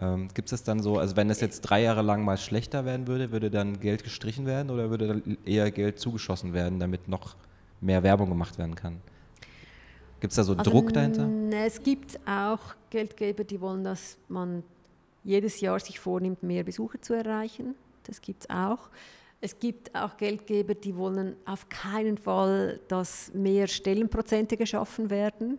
Ähm, 0.00 0.28
Gibt 0.32 0.52
es 0.52 0.62
dann 0.62 0.80
so, 0.80 0.98
also 0.98 1.16
wenn 1.16 1.30
es 1.30 1.40
jetzt 1.40 1.62
drei 1.62 1.82
Jahre 1.82 2.02
lang 2.02 2.24
mal 2.24 2.36
schlechter 2.36 2.84
werden 2.84 3.08
würde, 3.08 3.32
würde 3.32 3.50
dann 3.50 3.80
Geld 3.80 4.04
gestrichen 4.04 4.46
werden 4.46 4.70
oder 4.70 4.90
würde 4.90 5.08
dann 5.08 5.38
eher 5.44 5.70
Geld 5.72 5.98
zugeschossen 5.98 6.52
werden, 6.52 6.78
damit 6.78 7.08
noch 7.08 7.34
mehr 7.80 8.04
Werbung 8.04 8.28
gemacht 8.28 8.58
werden 8.58 8.76
kann? 8.76 9.00
Gibt 10.20 10.32
es 10.32 10.36
da 10.36 10.44
so 10.44 10.54
also, 10.54 10.70
Druck 10.70 10.92
dahinter? 10.92 11.28
Es 11.64 11.82
gibt 11.82 12.20
auch 12.26 12.60
Geldgeber, 12.90 13.44
die 13.44 13.60
wollen, 13.60 13.84
dass 13.84 14.18
man 14.28 14.62
jedes 15.28 15.60
Jahr 15.60 15.78
sich 15.78 16.00
vornimmt, 16.00 16.42
mehr 16.42 16.64
Besucher 16.64 17.00
zu 17.02 17.12
erreichen. 17.12 17.74
Das 18.04 18.22
gibt 18.22 18.44
es 18.44 18.50
auch. 18.50 18.88
Es 19.42 19.58
gibt 19.58 19.94
auch 19.94 20.16
Geldgeber, 20.16 20.74
die 20.74 20.96
wollen 20.96 21.36
auf 21.44 21.68
keinen 21.68 22.16
Fall, 22.16 22.80
dass 22.88 23.32
mehr 23.34 23.68
Stellenprozente 23.68 24.56
geschaffen 24.56 25.10
werden. 25.10 25.58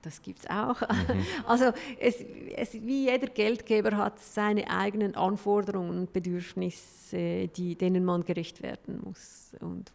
Das 0.00 0.22
gibt 0.22 0.40
es 0.40 0.50
auch. 0.50 0.80
Mhm. 0.80 1.26
Also 1.46 1.72
es, 2.00 2.16
es, 2.56 2.72
wie 2.72 3.10
jeder 3.10 3.26
Geldgeber 3.26 3.96
hat 3.96 4.18
seine 4.18 4.68
eigenen 4.70 5.14
Anforderungen 5.16 5.98
und 5.98 6.12
Bedürfnisse, 6.14 7.48
die, 7.48 7.76
denen 7.76 8.04
man 8.06 8.24
gerecht 8.24 8.62
werden 8.62 9.00
muss 9.04 9.52
und 9.60 9.92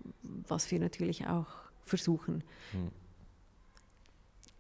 was 0.48 0.70
wir 0.70 0.80
natürlich 0.80 1.26
auch 1.28 1.48
versuchen. 1.82 2.44
Mhm 2.74 3.09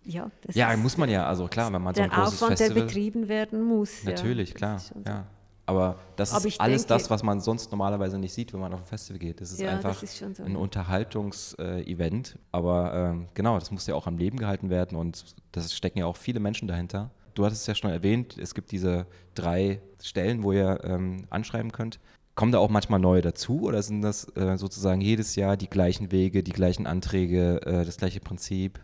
ja, 0.10 0.32
das 0.41 0.55
ja, 0.55 0.76
muss 0.76 0.97
man 0.97 1.10
ja, 1.10 1.26
also 1.26 1.47
klar, 1.47 1.72
wenn 1.72 1.82
man 1.82 1.93
so 1.93 2.01
ein 2.01 2.10
großes 2.10 2.41
Aufwand, 2.41 2.57
Festival... 2.57 2.76
der 2.76 2.86
betrieben 2.86 3.28
werden 3.28 3.62
muss. 3.62 4.03
Natürlich, 4.03 4.49
ja, 4.49 4.55
klar, 4.55 4.82
ja. 5.05 5.26
Aber 5.70 5.99
das 6.16 6.34
Aber 6.34 6.47
ist 6.47 6.60
alles 6.60 6.88
denke, 6.88 6.99
das, 7.03 7.12
was 7.12 7.22
man 7.22 7.39
sonst 7.41 7.70
normalerweise 7.70 8.18
nicht 8.18 8.34
sieht, 8.34 8.53
wenn 8.53 8.60
man 8.60 8.74
auf 8.74 8.80
ein 8.80 8.86
Festival 8.88 9.20
geht. 9.20 9.39
Das 9.39 9.51
ist 9.51 9.62
ja, 9.62 9.70
einfach 9.70 9.91
das 9.91 10.01
ist 10.01 10.18
so. 10.36 10.43
ein 10.43 10.55
Unterhaltungsevent. 10.55 12.36
Äh, 12.36 12.39
Aber 12.51 12.93
ähm, 12.95 13.28
genau, 13.36 13.60
das 13.60 13.70
muss 13.70 13.86
ja 13.86 13.93
auch 13.93 14.07
am 14.07 14.18
Leben 14.18 14.39
gehalten 14.39 14.72
werden 14.72 14.97
und 14.97 15.24
das 15.51 15.76
stecken 15.76 15.99
ja 15.99 16.07
auch 16.07 16.18
viele 16.18 16.39
Menschen 16.39 16.68
dahinter. 16.68 17.12
Du 17.36 17.45
hattest 17.45 17.62
es 17.62 17.68
ja 17.68 17.76
schon 17.76 17.91
erwähnt, 17.91 18.36
es 18.39 18.55
gibt 18.55 18.72
diese 18.72 19.05
drei 19.36 19.80
Stellen, 20.01 20.41
wo 20.41 20.53
ihr 20.53 20.80
ähm, 20.84 21.28
anschreiben 21.30 21.72
könnt. 21.72 21.99
Kommen 22.34 22.51
da 22.51 22.57
auch 22.57 22.70
manchmal 22.70 22.99
neue 22.99 23.22
dazu 23.22 23.62
oder 23.62 23.84
sind 23.84 24.01
das 24.01 24.36
äh, 24.36 24.57
sozusagen 24.57 25.01
jedes 25.01 25.36
Jahr 25.36 25.55
die 25.55 25.70
gleichen 25.70 26.12
Wege, 26.12 26.41
die 26.41 26.51
gleichen 26.51 26.88
Anträge, 26.88 27.62
äh, 27.62 27.86
das 27.86 27.97
gleiche 27.97 28.22
Prinzip? 28.22 28.80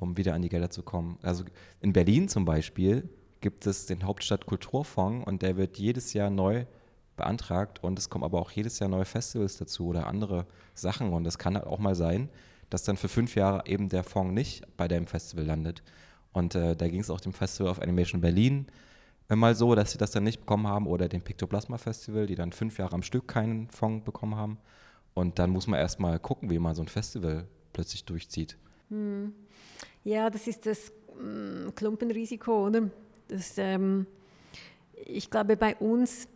Um 0.00 0.16
wieder 0.16 0.34
an 0.34 0.42
die 0.42 0.48
Gelder 0.48 0.70
zu 0.70 0.82
kommen. 0.82 1.18
Also 1.22 1.44
in 1.80 1.92
Berlin 1.92 2.28
zum 2.28 2.44
Beispiel 2.44 3.08
gibt 3.40 3.66
es 3.66 3.86
den 3.86 4.04
Hauptstadtkulturfonds 4.04 5.26
und 5.26 5.42
der 5.42 5.56
wird 5.56 5.78
jedes 5.78 6.12
Jahr 6.12 6.30
neu 6.30 6.64
beantragt 7.16 7.82
und 7.82 7.98
es 7.98 8.08
kommen 8.08 8.24
aber 8.24 8.40
auch 8.40 8.50
jedes 8.50 8.78
Jahr 8.78 8.88
neue 8.88 9.04
Festivals 9.04 9.58
dazu 9.58 9.86
oder 9.86 10.06
andere 10.06 10.46
Sachen 10.74 11.12
und 11.12 11.26
es 11.26 11.38
kann 11.38 11.54
halt 11.54 11.66
auch 11.66 11.78
mal 11.78 11.94
sein, 11.94 12.30
dass 12.70 12.82
dann 12.82 12.96
für 12.96 13.08
fünf 13.08 13.34
Jahre 13.34 13.66
eben 13.66 13.88
der 13.88 14.04
Fonds 14.04 14.32
nicht 14.32 14.64
bei 14.76 14.88
dem 14.88 15.06
Festival 15.06 15.44
landet. 15.44 15.82
Und 16.32 16.54
äh, 16.54 16.76
da 16.76 16.88
ging 16.88 17.00
es 17.00 17.10
auch 17.10 17.20
dem 17.20 17.32
Festival 17.32 17.70
of 17.70 17.80
Animation 17.80 18.20
Berlin 18.20 18.66
mal 19.28 19.54
so, 19.54 19.74
dass 19.74 19.92
sie 19.92 19.98
das 19.98 20.10
dann 20.10 20.24
nicht 20.24 20.40
bekommen 20.40 20.66
haben 20.66 20.86
oder 20.86 21.08
dem 21.08 21.22
Pictoplasma 21.22 21.78
Festival, 21.78 22.26
die 22.26 22.34
dann 22.34 22.52
fünf 22.52 22.78
Jahre 22.78 22.94
am 22.94 23.02
Stück 23.02 23.28
keinen 23.28 23.68
Fonds 23.70 24.04
bekommen 24.04 24.34
haben. 24.34 24.58
Und 25.14 25.38
dann 25.38 25.50
muss 25.50 25.66
man 25.66 25.78
erstmal 25.78 26.18
gucken, 26.18 26.50
wie 26.50 26.58
man 26.58 26.74
so 26.74 26.82
ein 26.82 26.88
Festival 26.88 27.46
plötzlich 27.72 28.04
durchzieht. 28.04 28.56
Hm. 28.88 29.32
Ja, 30.04 30.30
das 30.30 30.46
ist 30.46 30.66
das 30.66 30.92
mm, 31.18 31.70
Klumpenrisiko, 31.74 32.66
oder? 32.66 32.90
Das, 33.28 33.58
ähm, 33.58 34.06
ich 35.04 35.30
glaube, 35.30 35.56
bei 35.56 35.76
uns 35.76 36.26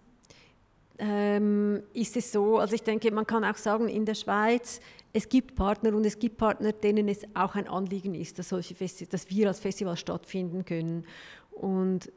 ähm, 0.98 1.82
ist 1.92 2.16
es 2.16 2.30
so, 2.30 2.58
also 2.58 2.74
ich 2.74 2.82
denke, 2.82 3.10
man 3.10 3.26
kann 3.26 3.44
auch 3.44 3.56
sagen, 3.56 3.88
in 3.88 4.04
der 4.04 4.14
Schweiz, 4.14 4.80
es 5.12 5.28
gibt 5.28 5.54
Partner 5.54 5.94
und 5.94 6.04
es 6.04 6.18
gibt 6.18 6.36
Partner, 6.36 6.72
denen 6.72 7.08
es 7.08 7.22
auch 7.34 7.54
ein 7.54 7.68
Anliegen 7.68 8.14
ist, 8.14 8.38
dass, 8.38 8.50
solche 8.50 8.74
Festi 8.74 9.06
dass 9.06 9.28
wir 9.30 9.48
als 9.48 9.60
Festival 9.60 9.96
stattfinden 9.96 10.64
können. 10.64 11.04
Und 11.52 12.12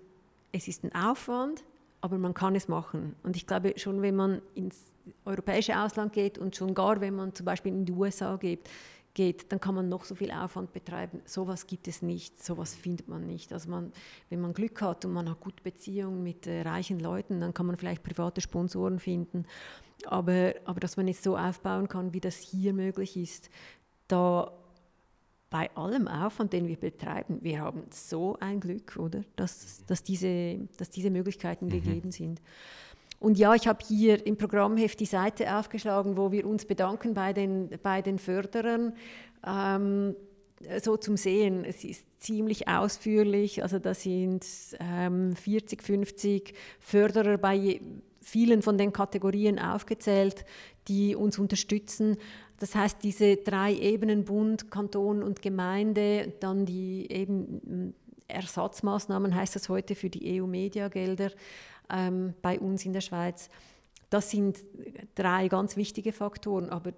es 0.51 0.67
ist 0.67 0.83
ein 0.83 0.93
Aufwand, 0.93 1.63
aber 2.01 2.17
man 2.17 2.33
kann 2.33 2.55
es 2.55 2.67
machen. 2.67 3.15
Und 3.23 3.35
ich 3.35 3.47
glaube, 3.47 3.73
schon 3.77 4.01
wenn 4.01 4.15
man 4.15 4.41
ins 4.55 4.95
europäische 5.25 5.79
Ausland 5.79 6.13
geht 6.13 6.37
und 6.37 6.55
schon 6.55 6.73
gar, 6.73 6.99
wenn 7.01 7.15
man 7.15 7.33
zum 7.33 7.45
Beispiel 7.45 7.71
in 7.71 7.85
die 7.85 7.93
USA 7.93 8.35
geht, 8.35 8.59
geht, 9.17 9.51
dann 9.51 9.59
kann 9.59 9.73
man 9.73 9.89
noch 9.89 10.05
so 10.05 10.13
viel 10.13 10.29
Aufwand 10.29 10.71
betreiben. 10.73 11.21
Sowas 11.25 11.65
gibt 11.65 11.87
es 11.87 12.03
nicht, 12.03 12.41
sowas 12.43 12.75
findet 12.75 13.07
man 13.07 13.25
nicht. 13.25 13.51
Also 13.51 13.67
man, 13.67 13.91
wenn 14.29 14.39
man 14.39 14.53
Glück 14.53 14.79
hat 14.83 15.05
und 15.05 15.13
man 15.13 15.27
hat 15.27 15.39
gute 15.39 15.63
Beziehungen 15.63 16.21
mit 16.21 16.45
äh, 16.45 16.61
reichen 16.61 16.99
Leuten, 16.99 17.41
dann 17.41 17.51
kann 17.51 17.65
man 17.65 17.77
vielleicht 17.77 18.03
private 18.03 18.41
Sponsoren 18.41 18.99
finden. 18.99 19.45
Aber, 20.05 20.53
aber 20.65 20.79
dass 20.79 20.97
man 20.97 21.07
es 21.07 21.23
so 21.23 21.35
aufbauen 21.35 21.87
kann, 21.87 22.13
wie 22.13 22.19
das 22.19 22.35
hier 22.35 22.73
möglich 22.73 23.17
ist, 23.17 23.49
da 24.07 24.51
bei 25.49 25.75
allem 25.75 26.07
Aufwand, 26.07 26.53
den 26.53 26.67
wir 26.67 26.77
betreiben, 26.77 27.39
wir 27.41 27.59
haben 27.59 27.85
so 27.89 28.37
ein 28.39 28.59
Glück, 28.59 28.97
oder, 28.97 29.23
dass, 29.35 29.83
dass, 29.87 30.03
diese, 30.03 30.59
dass 30.77 30.91
diese 30.91 31.09
Möglichkeiten 31.09 31.65
mhm. 31.65 31.71
gegeben 31.71 32.11
sind. 32.11 32.39
Und 33.19 33.37
ja, 33.37 33.55
ich 33.55 33.67
habe 33.67 33.79
hier 33.85 34.25
im 34.25 34.37
Programmheft 34.37 34.99
die 34.99 35.05
Seite 35.05 35.55
aufgeschlagen, 35.55 36.17
wo 36.17 36.31
wir 36.31 36.45
uns 36.45 36.65
bedanken 36.65 37.13
bei 37.13 37.33
den, 37.33 37.69
bei 37.81 38.01
den 38.01 38.19
Förderern. 38.19 38.93
Ähm, 39.45 40.15
so 40.81 40.97
zum 40.97 41.17
Sehen, 41.17 41.63
es 41.65 41.83
ist 41.83 42.05
ziemlich 42.19 42.67
ausführlich, 42.67 43.61
also 43.61 43.79
da 43.79 43.93
sind 43.93 44.45
ähm, 44.79 45.35
40, 45.35 45.83
50 45.83 46.53
Förderer 46.79 47.37
bei 47.37 47.79
vielen 48.21 48.61
von 48.61 48.77
den 48.77 48.91
Kategorien 48.91 49.59
aufgezählt, 49.59 50.45
die 50.87 51.15
uns 51.15 51.37
unterstützen. 51.37 52.17
Das 52.59 52.73
heißt, 52.73 53.03
diese 53.03 53.37
drei 53.37 53.73
Ebenen, 53.73 54.25
Bund, 54.25 54.71
Kanton 54.71 55.21
und 55.21 55.41
Gemeinde, 55.41 56.33
dann 56.39 56.65
die 56.65 57.09
eben 57.11 57.93
Ersatzmaßnahmen, 58.27 59.35
heißt 59.35 59.55
das 59.55 59.69
heute 59.69 59.95
für 59.95 60.09
die 60.09 60.41
EU-Mediagelder, 60.41 61.31
ähm, 61.89 62.33
bei 62.41 62.59
uns 62.59 62.85
in 62.85 62.93
der 62.93 63.01
Schweiz. 63.01 63.49
Das 64.09 64.31
sind 64.31 64.59
drei 65.15 65.47
ganz 65.47 65.75
wichtige 65.75 66.13
Faktoren, 66.13 66.69
aber 66.69 66.93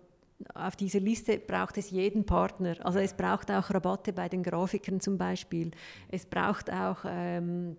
auf 0.53 0.75
dieser 0.75 0.99
Liste 0.99 1.37
braucht 1.37 1.77
es 1.77 1.91
jeden 1.91 2.25
Partner. 2.25 2.75
Also 2.83 2.99
es 2.99 3.13
braucht 3.13 3.51
auch 3.51 3.69
Rabatte 3.71 4.13
bei 4.13 4.29
den 4.29 4.43
Grafikern 4.43 5.01
zum 5.01 5.17
Beispiel. 5.17 5.71
Es 6.09 6.25
braucht 6.25 6.71
auch 6.71 6.99
ähm, 7.05 7.75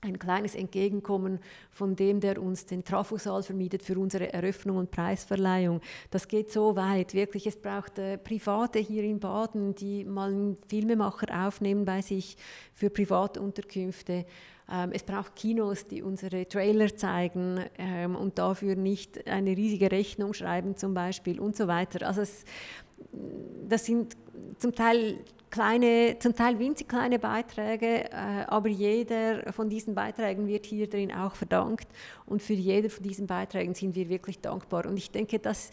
ein 0.00 0.18
kleines 0.18 0.54
Entgegenkommen 0.54 1.40
von 1.70 1.96
dem, 1.96 2.20
der 2.20 2.40
uns 2.40 2.66
den 2.66 2.84
Trafosaal 2.84 3.42
vermietet 3.42 3.82
für 3.82 3.98
unsere 3.98 4.32
Eröffnung 4.32 4.76
und 4.76 4.90
Preisverleihung. 4.92 5.80
Das 6.10 6.28
geht 6.28 6.52
so 6.52 6.76
weit, 6.76 7.14
wirklich. 7.14 7.46
Es 7.46 7.56
braucht 7.56 7.98
äh, 7.98 8.16
Private 8.16 8.78
hier 8.78 9.02
in 9.02 9.18
Baden, 9.18 9.74
die 9.74 10.04
mal 10.04 10.30
einen 10.30 10.56
Filmemacher 10.68 11.46
aufnehmen 11.46 11.84
bei 11.84 12.00
sich 12.00 12.36
für 12.72 12.90
Privatunterkünfte. 12.90 14.24
Ähm, 14.70 14.90
es 14.92 15.02
braucht 15.02 15.34
Kinos, 15.34 15.86
die 15.86 16.02
unsere 16.02 16.46
Trailer 16.46 16.94
zeigen 16.96 17.64
ähm, 17.78 18.16
und 18.16 18.38
dafür 18.38 18.76
nicht 18.76 19.26
eine 19.26 19.56
riesige 19.56 19.90
Rechnung 19.90 20.34
schreiben 20.34 20.76
zum 20.76 20.94
Beispiel 20.94 21.40
und 21.40 21.56
so 21.56 21.68
weiter. 21.68 22.06
Also 22.06 22.20
es, 22.20 22.44
das 23.68 23.86
sind 23.86 24.16
zum 24.58 24.74
Teil 24.74 25.18
kleine, 25.50 26.16
zum 26.18 26.34
Teil 26.34 26.58
winzig 26.58 26.88
kleine 26.88 27.18
Beiträge, 27.18 28.10
äh, 28.10 28.44
aber 28.46 28.68
jeder 28.68 29.52
von 29.52 29.70
diesen 29.70 29.94
Beiträgen 29.94 30.46
wird 30.46 30.66
hier 30.66 30.88
drin 30.88 31.12
auch 31.12 31.34
verdankt 31.34 31.88
und 32.26 32.42
für 32.42 32.52
jeder 32.52 32.90
von 32.90 33.02
diesen 33.02 33.26
Beiträgen 33.26 33.74
sind 33.74 33.94
wir 33.94 34.08
wirklich 34.08 34.40
dankbar. 34.40 34.86
Und 34.86 34.96
ich 34.96 35.10
denke, 35.10 35.38
dass 35.38 35.70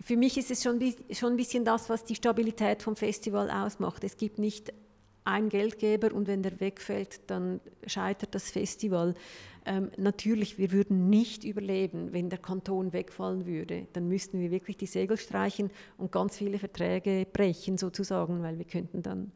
für 0.00 0.16
mich 0.16 0.36
ist 0.36 0.50
es 0.50 0.62
schon, 0.62 0.80
schon 1.12 1.34
ein 1.34 1.36
bisschen 1.36 1.64
das, 1.64 1.88
was 1.88 2.04
die 2.04 2.16
Stabilität 2.16 2.82
vom 2.82 2.96
Festival 2.96 3.50
ausmacht. 3.50 4.02
Es 4.02 4.16
gibt 4.16 4.38
nicht 4.38 4.72
einen 5.24 5.48
Geldgeber 5.48 6.12
und 6.12 6.26
wenn 6.26 6.42
der 6.42 6.60
wegfällt, 6.60 7.30
dann 7.30 7.60
scheitert 7.86 8.34
das 8.34 8.50
Festival. 8.50 9.14
Ähm, 9.64 9.90
natürlich, 9.96 10.58
wir 10.58 10.72
würden 10.72 11.08
nicht 11.08 11.44
überleben, 11.44 12.12
wenn 12.12 12.28
der 12.28 12.38
Kanton 12.38 12.92
wegfallen 12.92 13.46
würde. 13.46 13.86
Dann 13.92 14.08
müssten 14.08 14.40
wir 14.40 14.50
wirklich 14.50 14.76
die 14.76 14.86
Segel 14.86 15.16
streichen 15.16 15.70
und 15.98 16.10
ganz 16.10 16.36
viele 16.36 16.58
Verträge 16.58 17.26
brechen 17.32 17.78
sozusagen, 17.78 18.42
weil 18.42 18.58
wir 18.58 18.64
könnten 18.64 19.02
dann 19.02 19.32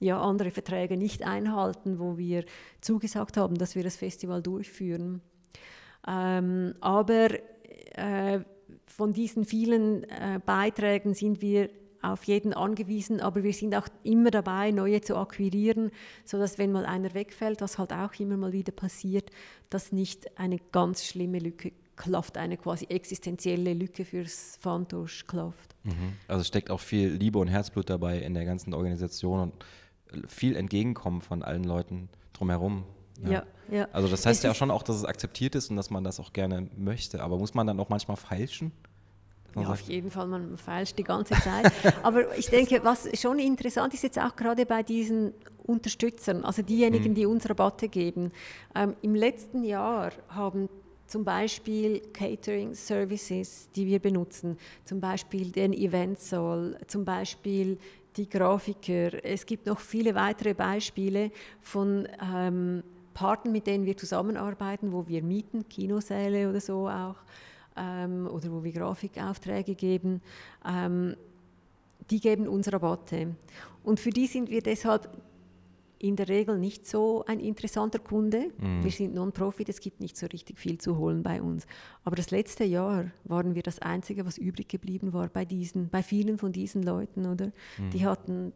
ja 0.00 0.20
andere 0.20 0.50
Verträge 0.50 0.96
nicht 0.96 1.26
einhalten, 1.26 1.98
wo 1.98 2.16
wir 2.16 2.44
zugesagt 2.80 3.36
haben, 3.36 3.56
dass 3.56 3.74
wir 3.74 3.82
das 3.82 3.96
Festival 3.96 4.42
durchführen. 4.42 5.20
Ähm, 6.08 6.74
aber 6.80 7.28
äh, 7.94 8.40
von 8.86 9.12
diesen 9.12 9.44
vielen 9.44 10.04
äh, 10.04 10.40
Beiträgen 10.44 11.14
sind 11.14 11.42
wir 11.42 11.68
auf 12.12 12.24
jeden 12.24 12.54
angewiesen, 12.54 13.20
aber 13.20 13.42
wir 13.42 13.52
sind 13.52 13.74
auch 13.74 13.88
immer 14.02 14.30
dabei, 14.30 14.70
neue 14.70 15.00
zu 15.00 15.16
akquirieren, 15.16 15.90
sodass 16.24 16.58
wenn 16.58 16.72
mal 16.72 16.86
einer 16.86 17.14
wegfällt, 17.14 17.60
was 17.60 17.78
halt 17.78 17.92
auch 17.92 18.14
immer 18.18 18.36
mal 18.36 18.52
wieder 18.52 18.72
passiert, 18.72 19.30
dass 19.70 19.92
nicht 19.92 20.38
eine 20.38 20.58
ganz 20.72 21.04
schlimme 21.04 21.38
Lücke 21.38 21.72
klafft, 21.96 22.36
eine 22.36 22.56
quasi 22.56 22.86
existenzielle 22.86 23.72
Lücke 23.72 24.04
fürs 24.04 24.58
Fantosch 24.60 25.26
klafft. 25.26 25.74
Mhm. 25.84 26.12
Also 26.28 26.44
steckt 26.44 26.70
auch 26.70 26.80
viel 26.80 27.08
Liebe 27.08 27.38
und 27.38 27.48
Herzblut 27.48 27.90
dabei 27.90 28.18
in 28.18 28.34
der 28.34 28.44
ganzen 28.44 28.74
Organisation 28.74 29.40
und 29.40 29.64
viel 30.28 30.56
Entgegenkommen 30.56 31.20
von 31.20 31.42
allen 31.42 31.64
Leuten 31.64 32.08
drumherum. 32.32 32.84
Ja. 33.22 33.30
ja, 33.30 33.46
ja. 33.70 33.88
Also 33.92 34.08
das 34.08 34.26
heißt 34.26 34.40
es 34.40 34.44
ja 34.44 34.54
schon 34.54 34.70
auch, 34.70 34.82
dass 34.82 34.96
es 34.96 35.04
akzeptiert 35.04 35.54
ist 35.54 35.70
und 35.70 35.76
dass 35.76 35.90
man 35.90 36.04
das 36.04 36.20
auch 36.20 36.32
gerne 36.32 36.68
möchte. 36.76 37.22
Aber 37.22 37.38
muss 37.38 37.54
man 37.54 37.66
dann 37.66 37.80
auch 37.80 37.88
manchmal 37.88 38.16
feilschen? 38.16 38.72
Ja, 39.56 39.68
auf 39.68 39.80
jeden 39.82 40.10
Fall, 40.10 40.26
man 40.26 40.56
feilscht 40.56 40.98
die 40.98 41.04
ganze 41.04 41.34
Zeit. 41.34 41.72
Aber 42.02 42.36
ich 42.36 42.48
denke, 42.48 42.80
was 42.84 43.08
schon 43.18 43.38
interessant 43.38 43.94
ist 43.94 44.02
jetzt 44.02 44.18
auch 44.18 44.36
gerade 44.36 44.66
bei 44.66 44.82
diesen 44.82 45.32
Unterstützern, 45.64 46.44
also 46.44 46.62
diejenigen, 46.62 47.10
mhm. 47.10 47.14
die 47.14 47.26
uns 47.26 47.48
Rabatte 47.48 47.88
geben. 47.88 48.32
Ähm, 48.74 48.94
Im 49.02 49.14
letzten 49.14 49.64
Jahr 49.64 50.12
haben 50.28 50.68
zum 51.06 51.24
Beispiel 51.24 52.00
Catering 52.12 52.74
Services, 52.74 53.68
die 53.74 53.86
wir 53.86 54.00
benutzen, 54.00 54.58
zum 54.84 55.00
Beispiel 55.00 55.50
den 55.50 55.72
Eventsaal, 55.72 56.78
zum 56.86 57.04
Beispiel 57.04 57.78
die 58.16 58.28
Grafiker. 58.28 59.24
Es 59.24 59.46
gibt 59.46 59.66
noch 59.66 59.80
viele 59.80 60.14
weitere 60.14 60.54
Beispiele 60.54 61.30
von 61.60 62.08
ähm, 62.20 62.82
Partnern, 63.14 63.52
mit 63.52 63.66
denen 63.66 63.86
wir 63.86 63.96
zusammenarbeiten, 63.96 64.92
wo 64.92 65.06
wir 65.06 65.22
mieten, 65.22 65.68
Kinosäle 65.68 66.48
oder 66.48 66.60
so 66.60 66.88
auch 66.88 67.16
ähm, 67.76 68.26
oder 68.26 68.50
wo 68.50 68.64
wir 68.64 68.72
Grafikaufträge 68.72 69.74
geben, 69.74 70.20
ähm, 70.66 71.16
die 72.10 72.20
geben 72.20 72.48
uns 72.48 72.72
Rabatte. 72.72 73.34
Und 73.82 74.00
für 74.00 74.10
die 74.10 74.26
sind 74.26 74.50
wir 74.50 74.62
deshalb 74.62 75.10
in 75.98 76.16
der 76.16 76.28
Regel 76.28 76.58
nicht 76.58 76.86
so 76.86 77.24
ein 77.26 77.40
interessanter 77.40 77.98
Kunde. 77.98 78.50
Mhm. 78.58 78.84
Wir 78.84 78.90
sind 78.90 79.14
Non-Profit, 79.14 79.68
es 79.68 79.80
gibt 79.80 80.00
nicht 80.00 80.16
so 80.16 80.26
richtig 80.26 80.58
viel 80.58 80.78
zu 80.78 80.98
holen 80.98 81.22
bei 81.22 81.40
uns. 81.40 81.66
Aber 82.04 82.16
das 82.16 82.30
letzte 82.30 82.64
Jahr 82.64 83.10
waren 83.24 83.54
wir 83.54 83.62
das 83.62 83.78
Einzige, 83.78 84.26
was 84.26 84.36
übrig 84.36 84.68
geblieben 84.68 85.12
war 85.12 85.28
bei 85.28 85.44
diesen, 85.44 85.88
bei 85.88 86.02
vielen 86.02 86.38
von 86.38 86.52
diesen 86.52 86.82
Leuten, 86.82 87.26
oder? 87.26 87.46
Mhm. 87.78 87.90
Die 87.90 88.06
hatten 88.06 88.52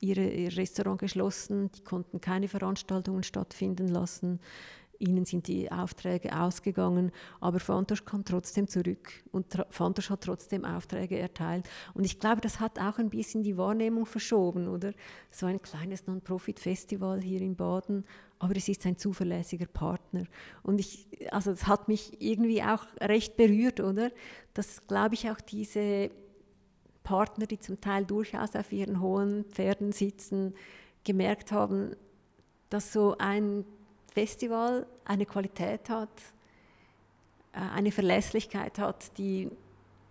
ihre, 0.00 0.28
ihr 0.28 0.56
Restaurant 0.56 0.98
geschlossen, 0.98 1.70
die 1.72 1.82
konnten 1.82 2.20
keine 2.20 2.48
Veranstaltungen 2.48 3.22
stattfinden 3.22 3.88
lassen 3.88 4.40
ihnen 5.00 5.24
sind 5.24 5.48
die 5.48 5.72
Aufträge 5.72 6.38
ausgegangen, 6.38 7.10
aber 7.40 7.58
Fantosch 7.58 8.04
kam 8.04 8.24
trotzdem 8.24 8.68
zurück 8.68 9.10
und 9.32 9.46
Fantosch 9.70 10.10
hat 10.10 10.20
trotzdem 10.20 10.64
Aufträge 10.64 11.18
erteilt. 11.18 11.68
Und 11.94 12.04
ich 12.04 12.20
glaube, 12.20 12.40
das 12.40 12.60
hat 12.60 12.78
auch 12.78 12.98
ein 12.98 13.10
bisschen 13.10 13.42
die 13.42 13.56
Wahrnehmung 13.56 14.06
verschoben, 14.06 14.68
oder? 14.68 14.92
So 15.30 15.46
ein 15.46 15.60
kleines 15.60 16.06
Non-Profit-Festival 16.06 17.20
hier 17.22 17.40
in 17.40 17.56
Baden, 17.56 18.04
aber 18.38 18.56
es 18.56 18.68
ist 18.68 18.86
ein 18.86 18.96
zuverlässiger 18.96 19.66
Partner. 19.66 20.24
Und 20.62 20.80
ich, 20.80 21.06
also 21.30 21.50
das 21.50 21.66
hat 21.66 21.88
mich 21.88 22.20
irgendwie 22.20 22.62
auch 22.62 22.84
recht 23.00 23.36
berührt, 23.36 23.80
oder? 23.80 24.10
Dass, 24.54 24.86
glaube 24.86 25.14
ich, 25.14 25.30
auch 25.30 25.40
diese 25.40 26.10
Partner, 27.02 27.46
die 27.46 27.58
zum 27.58 27.80
Teil 27.80 28.04
durchaus 28.04 28.54
auf 28.54 28.70
ihren 28.72 29.00
hohen 29.00 29.44
Pferden 29.46 29.92
sitzen, 29.92 30.54
gemerkt 31.04 31.52
haben, 31.52 31.96
dass 32.68 32.92
so 32.92 33.16
ein 33.18 33.64
Festival 34.12 34.86
eine 35.04 35.26
Qualität 35.26 35.88
hat, 35.88 36.08
äh, 37.52 37.58
eine 37.58 37.92
Verlässlichkeit 37.92 38.78
hat, 38.78 39.16
die 39.18 39.50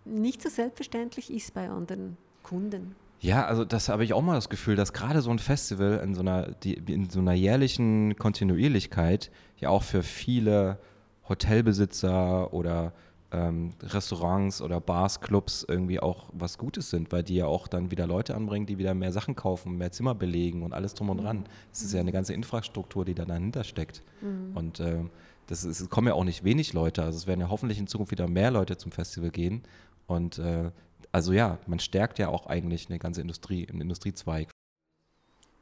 nicht 0.05 0.41
so 0.41 0.49
selbstverständlich 0.49 1.31
ist 1.31 1.53
bei 1.53 1.69
anderen 1.69 2.17
Kunden. 2.43 2.95
Ja, 3.21 3.45
also 3.45 3.65
das 3.65 3.89
habe 3.89 4.05
ich 4.05 4.13
auch 4.13 4.21
mal 4.21 4.35
das 4.35 4.49
Gefühl, 4.49 4.75
dass 4.75 4.93
gerade 4.93 5.21
so 5.21 5.29
ein 5.29 5.39
Festival 5.39 5.99
in 6.03 6.15
so 6.15 6.21
einer, 6.21 6.51
die, 6.63 6.75
in 6.75 7.09
so 7.09 7.19
einer 7.19 7.33
jährlichen 7.33 8.15
Kontinuierlichkeit 8.15 9.29
ja 9.57 9.69
auch 9.69 9.83
für 9.83 10.03
viele 10.03 10.79
Hotelbesitzer 11.27 12.53
oder 12.53 12.93
ähm, 13.31 13.71
Restaurants 13.81 14.61
oder 14.61 14.79
Bars, 14.81 15.21
Clubs 15.21 15.65
irgendwie 15.67 15.99
auch 15.99 16.29
was 16.33 16.57
Gutes 16.57 16.89
sind, 16.89 17.11
weil 17.11 17.23
die 17.23 17.35
ja 17.35 17.45
auch 17.45 17.67
dann 17.67 17.91
wieder 17.91 18.07
Leute 18.07 18.35
anbringen, 18.35 18.65
die 18.65 18.77
wieder 18.77 18.93
mehr 18.93 19.11
Sachen 19.11 19.35
kaufen, 19.35 19.77
mehr 19.77 19.91
Zimmer 19.91 20.15
belegen 20.15 20.63
und 20.63 20.73
alles 20.73 20.93
drum 20.93 21.09
und 21.09 21.19
dran. 21.19 21.45
Es 21.71 21.81
ist 21.81 21.93
ja 21.93 21.99
eine 21.99 22.11
ganze 22.11 22.33
Infrastruktur, 22.33 23.05
die 23.05 23.13
da 23.13 23.25
dahinter 23.25 23.63
steckt. 23.63 24.03
Mhm. 24.21 24.57
Und 24.57 24.79
äh, 24.79 25.03
das 25.47 25.63
ist, 25.63 25.79
es 25.79 25.89
kommen 25.89 26.07
ja 26.07 26.13
auch 26.13 26.23
nicht 26.23 26.43
wenig 26.43 26.73
Leute. 26.73 27.03
Also 27.03 27.17
es 27.17 27.27
werden 27.27 27.41
ja 27.41 27.49
hoffentlich 27.49 27.79
in 27.79 27.87
Zukunft 27.87 28.11
wieder 28.11 28.27
mehr 28.27 28.51
Leute 28.51 28.77
zum 28.77 28.91
Festival 28.91 29.29
gehen. 29.29 29.63
Und 30.07 30.39
äh, 30.39 30.71
also 31.11 31.33
ja, 31.33 31.59
man 31.67 31.79
stärkt 31.79 32.19
ja 32.19 32.29
auch 32.29 32.47
eigentlich 32.47 32.89
eine 32.89 32.99
ganze 32.99 33.21
Industrie, 33.21 33.67
einen 33.69 33.81
Industriezweig. 33.81 34.49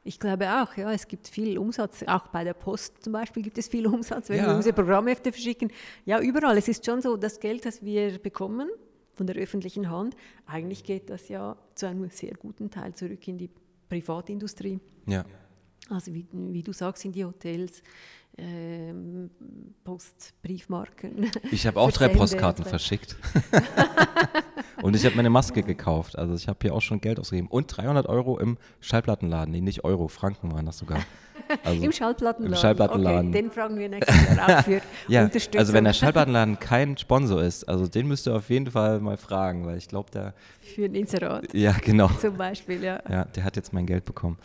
Ich 0.08 0.18
glaube 0.18 0.50
auch, 0.50 0.74
ja, 0.78 0.90
es 0.90 1.06
gibt 1.06 1.28
viel 1.28 1.58
Umsatz, 1.58 2.02
auch 2.06 2.28
bei 2.28 2.42
der 2.42 2.54
Post 2.54 3.04
zum 3.04 3.12
Beispiel 3.12 3.42
gibt 3.42 3.58
es 3.58 3.68
viel 3.68 3.86
Umsatz, 3.86 4.30
wenn 4.30 4.38
ja. 4.38 4.46
wir 4.46 4.56
unsere 4.56 4.74
Programmhefte 4.74 5.32
verschicken. 5.32 5.70
Ja, 6.06 6.18
überall. 6.18 6.56
Es 6.56 6.66
ist 6.66 6.86
schon 6.86 7.02
so, 7.02 7.18
das 7.18 7.40
Geld, 7.40 7.66
das 7.66 7.84
wir 7.84 8.18
bekommen 8.18 8.70
von 9.12 9.26
der 9.26 9.36
öffentlichen 9.36 9.90
Hand, 9.90 10.16
eigentlich 10.46 10.82
geht 10.82 11.10
das 11.10 11.28
ja 11.28 11.58
zu 11.74 11.86
einem 11.86 12.08
sehr 12.08 12.32
guten 12.38 12.70
Teil 12.70 12.94
zurück 12.94 13.28
in 13.28 13.36
die 13.36 13.50
Privatindustrie. 13.90 14.80
Ja. 15.04 15.26
Also 15.88 16.12
wie, 16.12 16.26
wie 16.32 16.62
du 16.62 16.72
sagst, 16.72 17.04
in 17.04 17.12
die 17.12 17.24
Hotels, 17.24 17.82
ähm, 18.36 19.30
Post, 19.84 20.34
Briefmarken. 20.42 21.30
Ich 21.50 21.66
habe 21.66 21.80
auch 21.80 21.90
drei 21.90 22.08
Postkarten 22.08 22.64
verschickt. 22.64 23.16
und 24.82 24.94
ich 24.94 25.04
habe 25.04 25.16
meine 25.16 25.30
Maske 25.30 25.62
gekauft. 25.62 26.16
Also 26.16 26.34
ich 26.34 26.46
habe 26.46 26.58
hier 26.62 26.74
auch 26.74 26.82
schon 26.82 27.00
Geld 27.00 27.18
ausgegeben. 27.18 27.48
Und 27.48 27.76
300 27.76 28.06
Euro 28.06 28.38
im 28.38 28.58
Schallplattenladen. 28.80 29.52
Nee, 29.52 29.60
nicht 29.60 29.84
Euro, 29.84 30.08
Franken 30.08 30.52
waren 30.52 30.66
das 30.66 30.78
sogar. 30.78 31.00
Also 31.64 31.82
Im 31.82 31.92
Schallplattenladen. 31.92 32.54
Im 32.54 32.60
Schallplattenladen. 32.60 33.30
Okay, 33.30 33.42
den 33.42 33.50
fragen 33.50 33.78
wir 33.78 33.88
nächstes 33.88 34.36
Jahr 34.36 34.58
auch 34.58 34.64
für 34.64 34.82
ja, 35.08 35.24
Unterstützung. 35.24 35.58
Also 35.58 35.72
wenn 35.72 35.84
der 35.84 35.94
Schallplattenladen 35.94 36.58
kein 36.58 36.96
Sponsor 36.98 37.42
ist, 37.42 37.66
also 37.68 37.88
den 37.88 38.06
müsst 38.06 38.26
ihr 38.26 38.36
auf 38.36 38.50
jeden 38.50 38.70
Fall 38.70 39.00
mal 39.00 39.16
fragen, 39.16 39.66
weil 39.66 39.78
ich 39.78 39.88
glaube, 39.88 40.10
der... 40.10 40.34
Für 40.60 40.84
ein 40.84 40.94
Inserat. 40.94 41.52
Ja, 41.54 41.72
genau. 41.72 42.08
Zum 42.20 42.36
Beispiel, 42.36 42.84
ja. 42.84 43.02
Ja, 43.08 43.24
der 43.24 43.44
hat 43.44 43.56
jetzt 43.56 43.72
mein 43.72 43.86
Geld 43.86 44.04
bekommen. 44.04 44.38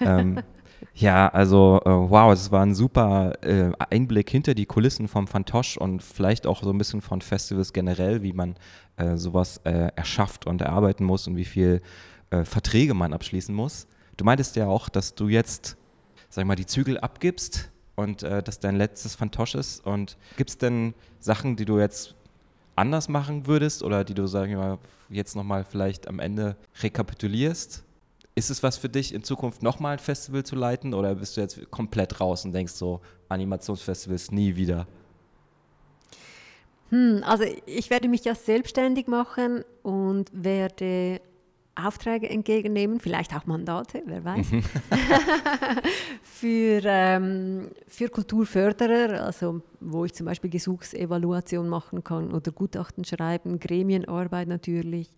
ähm, 0.00 0.42
ja, 0.94 1.28
also 1.28 1.80
äh, 1.84 1.88
wow, 1.88 2.32
es 2.32 2.50
war 2.50 2.62
ein 2.62 2.74
super 2.74 3.32
äh, 3.42 3.70
Einblick 3.90 4.30
hinter 4.30 4.54
die 4.54 4.66
Kulissen 4.66 5.08
vom 5.08 5.26
Fantosch 5.26 5.76
und 5.76 6.02
vielleicht 6.02 6.46
auch 6.46 6.62
so 6.62 6.70
ein 6.70 6.78
bisschen 6.78 7.00
von 7.00 7.20
Festivals 7.20 7.72
generell, 7.72 8.22
wie 8.22 8.32
man 8.32 8.56
äh, 8.96 9.16
sowas 9.16 9.60
äh, 9.64 9.88
erschafft 9.96 10.46
und 10.46 10.60
erarbeiten 10.60 11.04
muss 11.04 11.26
und 11.26 11.36
wie 11.36 11.44
viel 11.44 11.82
äh, 12.30 12.44
Verträge 12.44 12.94
man 12.94 13.12
abschließen 13.12 13.54
muss. 13.54 13.86
Du 14.16 14.24
meintest 14.24 14.56
ja 14.56 14.66
auch, 14.66 14.88
dass 14.88 15.14
du 15.14 15.28
jetzt, 15.28 15.76
sag 16.28 16.42
ich 16.42 16.46
mal, 16.46 16.56
die 16.56 16.66
Zügel 16.66 16.98
abgibst 16.98 17.70
und 17.96 18.22
äh, 18.22 18.42
dass 18.42 18.60
dein 18.60 18.76
letztes 18.76 19.14
Fantosch 19.14 19.54
ist. 19.54 19.84
Und 19.86 20.16
gibt 20.36 20.50
es 20.50 20.58
denn 20.58 20.94
Sachen, 21.18 21.56
die 21.56 21.64
du 21.64 21.78
jetzt 21.78 22.14
anders 22.76 23.08
machen 23.08 23.46
würdest 23.46 23.82
oder 23.82 24.04
die 24.04 24.14
du, 24.14 24.26
sag 24.26 24.48
ich 24.48 24.56
mal, 24.56 24.78
jetzt 25.08 25.36
nochmal 25.36 25.64
vielleicht 25.64 26.08
am 26.08 26.18
Ende 26.18 26.56
rekapitulierst? 26.82 27.84
Ist 28.34 28.50
es 28.50 28.62
was 28.62 28.76
für 28.76 28.88
dich, 28.88 29.12
in 29.12 29.22
Zukunft 29.22 29.62
nochmal 29.62 29.94
ein 29.94 29.98
Festival 29.98 30.44
zu 30.44 30.56
leiten 30.56 30.94
oder 30.94 31.14
bist 31.14 31.36
du 31.36 31.40
jetzt 31.40 31.70
komplett 31.70 32.20
raus 32.20 32.44
und 32.44 32.52
denkst 32.52 32.72
so, 32.72 33.00
Animationsfestivals 33.28 34.30
nie 34.30 34.56
wieder? 34.56 34.86
Hm, 36.90 37.22
also 37.24 37.44
ich 37.66 37.90
werde 37.90 38.08
mich 38.08 38.24
ja 38.24 38.34
selbstständig 38.34 39.06
machen 39.06 39.64
und 39.82 40.30
werde 40.32 41.20
Aufträge 41.74 42.28
entgegennehmen, 42.28 43.00
vielleicht 43.00 43.34
auch 43.34 43.46
Mandate, 43.46 44.02
wer 44.06 44.24
weiß, 44.24 44.50
mhm. 44.50 44.62
für, 46.22 46.82
ähm, 46.84 47.70
für 47.86 48.08
Kulturförderer, 48.08 49.24
also 49.24 49.62
wo 49.80 50.04
ich 50.04 50.12
zum 50.12 50.26
Beispiel 50.26 50.50
Gesuchsevaluation 50.50 51.68
machen 51.68 52.02
kann 52.02 52.32
oder 52.32 52.50
Gutachten 52.52 53.04
schreiben, 53.04 53.60
Gremienarbeit 53.60 54.48
natürlich 54.48 55.14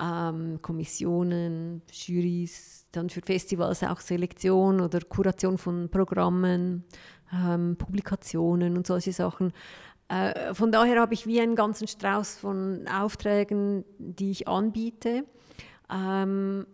ähm, 0.00 0.60
Kommissionen, 0.62 1.82
Jurys, 1.92 2.86
dann 2.92 3.10
für 3.10 3.20
Festivals 3.20 3.82
auch 3.82 4.00
Selektion 4.00 4.80
oder 4.80 5.00
Kuration 5.00 5.58
von 5.58 5.88
Programmen, 5.90 6.84
ähm, 7.32 7.76
Publikationen 7.76 8.76
und 8.76 8.86
solche 8.86 9.12
Sachen. 9.12 9.52
Äh, 10.08 10.54
von 10.54 10.72
daher 10.72 11.00
habe 11.00 11.14
ich 11.14 11.26
wie 11.26 11.40
einen 11.40 11.54
ganzen 11.54 11.86
Strauß 11.86 12.38
von 12.38 12.86
Aufträgen, 12.88 13.84
die 13.98 14.32
ich 14.32 14.48
anbiete. 14.48 15.24
Ähm, 15.92 16.66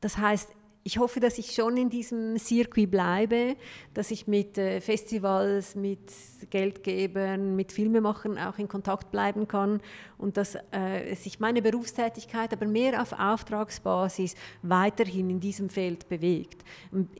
das 0.00 0.16
heißt, 0.16 0.50
ich 0.88 0.96
hoffe, 0.96 1.20
dass 1.20 1.36
ich 1.36 1.52
schon 1.52 1.76
in 1.76 1.90
diesem 1.90 2.38
Circuit 2.38 2.90
bleibe, 2.90 3.56
dass 3.92 4.10
ich 4.10 4.26
mit 4.26 4.56
äh, 4.56 4.80
Festivals, 4.80 5.74
mit 5.74 6.00
Geldgebern, 6.48 7.54
mit 7.54 7.72
Filmemachern 7.72 8.38
auch 8.38 8.56
in 8.56 8.68
Kontakt 8.68 9.10
bleiben 9.10 9.46
kann 9.46 9.82
und 10.16 10.38
dass 10.38 10.56
äh, 10.70 11.14
sich 11.14 11.40
meine 11.40 11.60
Berufstätigkeit 11.60 12.54
aber 12.54 12.64
mehr 12.64 13.02
auf 13.02 13.12
Auftragsbasis 13.12 14.34
weiterhin 14.62 15.28
in 15.28 15.40
diesem 15.40 15.68
Feld 15.68 16.08
bewegt. 16.08 16.64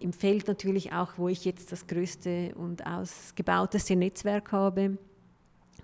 Im 0.00 0.14
Feld 0.14 0.48
natürlich 0.48 0.94
auch, 0.94 1.18
wo 1.18 1.28
ich 1.28 1.44
jetzt 1.44 1.70
das 1.70 1.86
größte 1.86 2.54
und 2.54 2.86
ausgebauteste 2.86 3.96
Netzwerk 3.96 4.50
habe. 4.50 4.96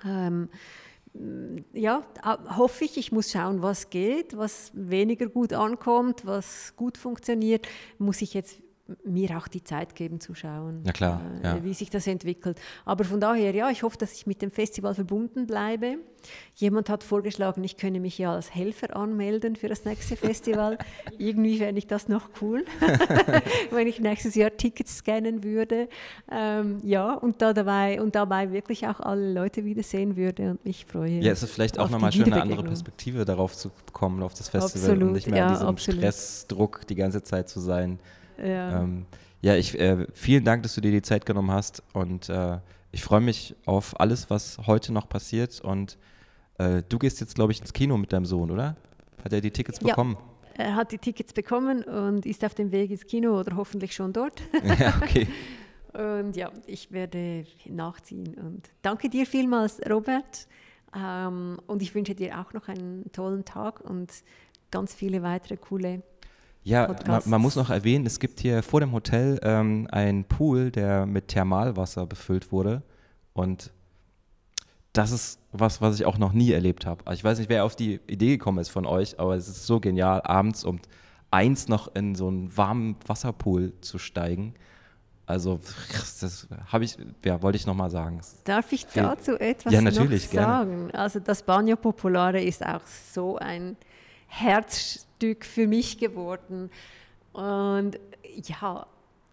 Ähm, 0.06 0.48
ja, 1.72 2.02
hoffe 2.56 2.84
ich, 2.84 2.96
ich 2.96 3.12
muss 3.12 3.30
schauen, 3.30 3.62
was 3.62 3.90
geht, 3.90 4.36
was 4.36 4.72
weniger 4.74 5.26
gut 5.28 5.52
ankommt, 5.52 6.26
was 6.26 6.74
gut 6.76 6.98
funktioniert, 6.98 7.68
muss 7.98 8.20
ich 8.20 8.34
jetzt 8.34 8.63
mir 9.04 9.38
auch 9.38 9.48
die 9.48 9.64
Zeit 9.64 9.94
geben 9.94 10.20
zu 10.20 10.34
schauen, 10.34 10.82
ja, 10.84 10.92
klar, 10.92 11.22
äh, 11.42 11.44
ja. 11.44 11.64
wie 11.64 11.72
sich 11.72 11.88
das 11.88 12.06
entwickelt. 12.06 12.60
Aber 12.84 13.04
von 13.04 13.18
daher, 13.18 13.54
ja, 13.54 13.70
ich 13.70 13.82
hoffe, 13.82 13.96
dass 13.96 14.12
ich 14.12 14.26
mit 14.26 14.42
dem 14.42 14.50
Festival 14.50 14.94
verbunden 14.94 15.46
bleibe. 15.46 15.96
Jemand 16.54 16.88
hat 16.90 17.02
vorgeschlagen, 17.02 17.64
ich 17.64 17.76
könne 17.76 18.00
mich 18.00 18.18
ja 18.18 18.34
als 18.34 18.54
Helfer 18.54 18.94
anmelden 18.96 19.56
für 19.56 19.68
das 19.68 19.84
nächste 19.84 20.16
Festival. 20.16 20.78
Irgendwie 21.18 21.58
fände 21.58 21.78
ich 21.78 21.86
das 21.86 22.08
noch 22.08 22.28
cool, 22.42 22.64
wenn 23.70 23.86
ich 23.86 24.00
nächstes 24.00 24.34
Jahr 24.34 24.54
Tickets 24.54 24.98
scannen 24.98 25.44
würde. 25.44 25.88
Ähm, 26.30 26.80
ja, 26.82 27.14
und, 27.14 27.40
da 27.40 27.54
dabei, 27.54 28.02
und 28.02 28.14
dabei 28.14 28.52
wirklich 28.52 28.86
auch 28.86 29.00
alle 29.00 29.32
Leute 29.32 29.64
wiedersehen 29.64 30.16
würde 30.16 30.50
und 30.50 30.64
mich 30.64 30.84
freue. 30.84 31.20
Ja, 31.20 31.32
es 31.32 31.42
ist 31.42 31.52
vielleicht 31.52 31.78
auch 31.78 31.88
nochmal 31.88 32.12
schön, 32.12 32.24
eine 32.24 32.42
andere 32.42 32.64
Perspektive 32.64 33.24
darauf 33.24 33.56
zu 33.56 33.70
kommen, 33.92 34.22
auf 34.22 34.34
das 34.34 34.50
Festival 34.50 34.90
absolut, 34.90 35.08
und 35.08 35.12
nicht 35.12 35.26
mehr 35.26 35.38
ja, 35.38 35.46
in 35.46 35.52
diesem 35.54 35.68
absolut. 35.68 36.00
Stressdruck 36.00 36.86
die 36.86 36.96
ganze 36.96 37.22
Zeit 37.22 37.48
zu 37.48 37.60
sein. 37.60 37.98
Ja, 38.38 38.82
ähm, 38.82 39.06
ja 39.40 39.56
ich, 39.56 39.78
äh, 39.78 40.06
vielen 40.12 40.44
Dank, 40.44 40.62
dass 40.62 40.74
du 40.74 40.80
dir 40.80 40.90
die 40.90 41.02
Zeit 41.02 41.26
genommen 41.26 41.50
hast 41.50 41.82
und 41.92 42.28
äh, 42.28 42.58
ich 42.92 43.02
freue 43.02 43.20
mich 43.20 43.56
auf 43.66 43.98
alles, 43.98 44.30
was 44.30 44.58
heute 44.66 44.92
noch 44.92 45.08
passiert 45.08 45.60
und 45.60 45.98
äh, 46.58 46.82
du 46.88 46.98
gehst 46.98 47.20
jetzt, 47.20 47.34
glaube 47.34 47.52
ich, 47.52 47.60
ins 47.60 47.72
Kino 47.72 47.96
mit 47.96 48.12
deinem 48.12 48.26
Sohn, 48.26 48.50
oder? 48.50 48.76
Hat 49.24 49.32
er 49.32 49.40
die 49.40 49.50
Tickets 49.50 49.80
bekommen? 49.80 50.16
Ja. 50.18 50.34
Er 50.56 50.76
hat 50.76 50.92
die 50.92 50.98
Tickets 50.98 51.32
bekommen 51.32 51.82
und 51.82 52.26
ist 52.26 52.44
auf 52.44 52.54
dem 52.54 52.70
Weg 52.70 52.90
ins 52.90 53.06
Kino 53.06 53.38
oder 53.40 53.56
hoffentlich 53.56 53.94
schon 53.94 54.12
dort. 54.12 54.40
Ja, 54.78 54.94
okay. 55.02 55.26
und 55.92 56.36
ja, 56.36 56.50
ich 56.66 56.92
werde 56.92 57.44
nachziehen. 57.66 58.34
Und 58.34 58.70
danke 58.82 59.08
dir 59.08 59.26
vielmals, 59.26 59.80
Robert. 59.90 60.46
Ähm, 60.96 61.58
und 61.66 61.82
ich 61.82 61.94
wünsche 61.94 62.14
dir 62.14 62.38
auch 62.38 62.52
noch 62.52 62.68
einen 62.68 63.10
tollen 63.12 63.44
Tag 63.44 63.80
und 63.80 64.12
ganz 64.70 64.94
viele 64.94 65.22
weitere 65.22 65.56
coole 65.56 66.02
ja, 66.64 66.96
man, 67.06 67.22
man, 67.26 67.40
muss 67.40 67.56
noch 67.56 67.70
erwähnen, 67.70 68.06
es 68.06 68.18
gibt 68.18 68.40
hier 68.40 68.62
vor 68.62 68.80
dem 68.80 68.92
Hotel 68.92 69.38
ähm, 69.42 69.86
einen 69.90 70.24
Pool, 70.24 70.70
der 70.70 71.04
mit 71.04 71.28
Thermalwasser 71.28 72.06
befüllt 72.06 72.52
wurde. 72.52 72.82
Und 73.34 73.70
das 74.94 75.10
ist 75.10 75.40
was, 75.52 75.80
was 75.82 76.00
ich 76.00 76.06
auch 76.06 76.16
noch 76.18 76.32
nie 76.32 76.52
erlebt 76.52 76.86
habe. 76.86 77.04
Ich 77.12 77.22
weiß 77.22 77.38
nicht, 77.38 77.50
wer 77.50 77.64
auf 77.64 77.76
die 77.76 78.00
Idee 78.06 78.38
gekommen 78.38 78.58
ist 78.58 78.70
von 78.70 78.86
euch, 78.86 79.20
aber 79.20 79.34
es 79.34 79.46
ist 79.46 79.66
so 79.66 79.78
genial, 79.78 80.22
abends 80.22 80.64
um 80.64 80.80
eins 81.30 81.68
noch 81.68 81.94
in 81.94 82.14
so 82.14 82.28
einen 82.28 82.56
warmen 82.56 82.96
Wasserpool 83.06 83.74
zu 83.80 83.98
steigen. 83.98 84.54
Also, 85.26 85.58
das 86.20 86.48
habe 86.66 86.84
ich, 86.84 86.96
ja, 87.24 87.42
wollte 87.42 87.56
ich 87.56 87.66
nochmal 87.66 87.90
sagen. 87.90 88.20
Darf 88.44 88.72
ich 88.72 88.86
dazu 88.86 89.38
etwas 89.38 89.72
ja, 89.72 89.80
natürlich, 89.80 90.26
noch 90.26 90.42
sagen? 90.42 90.88
Gerne. 90.88 90.94
Also, 90.94 91.18
das 91.18 91.42
Bagno 91.42 91.76
Popolare 91.76 92.42
ist 92.42 92.64
auch 92.64 92.86
so 92.86 93.36
ein 93.36 93.76
Herzstück 94.36 95.44
für 95.44 95.66
mich 95.66 95.98
geworden. 95.98 96.70
Und 97.32 97.98
ja, 98.24 98.86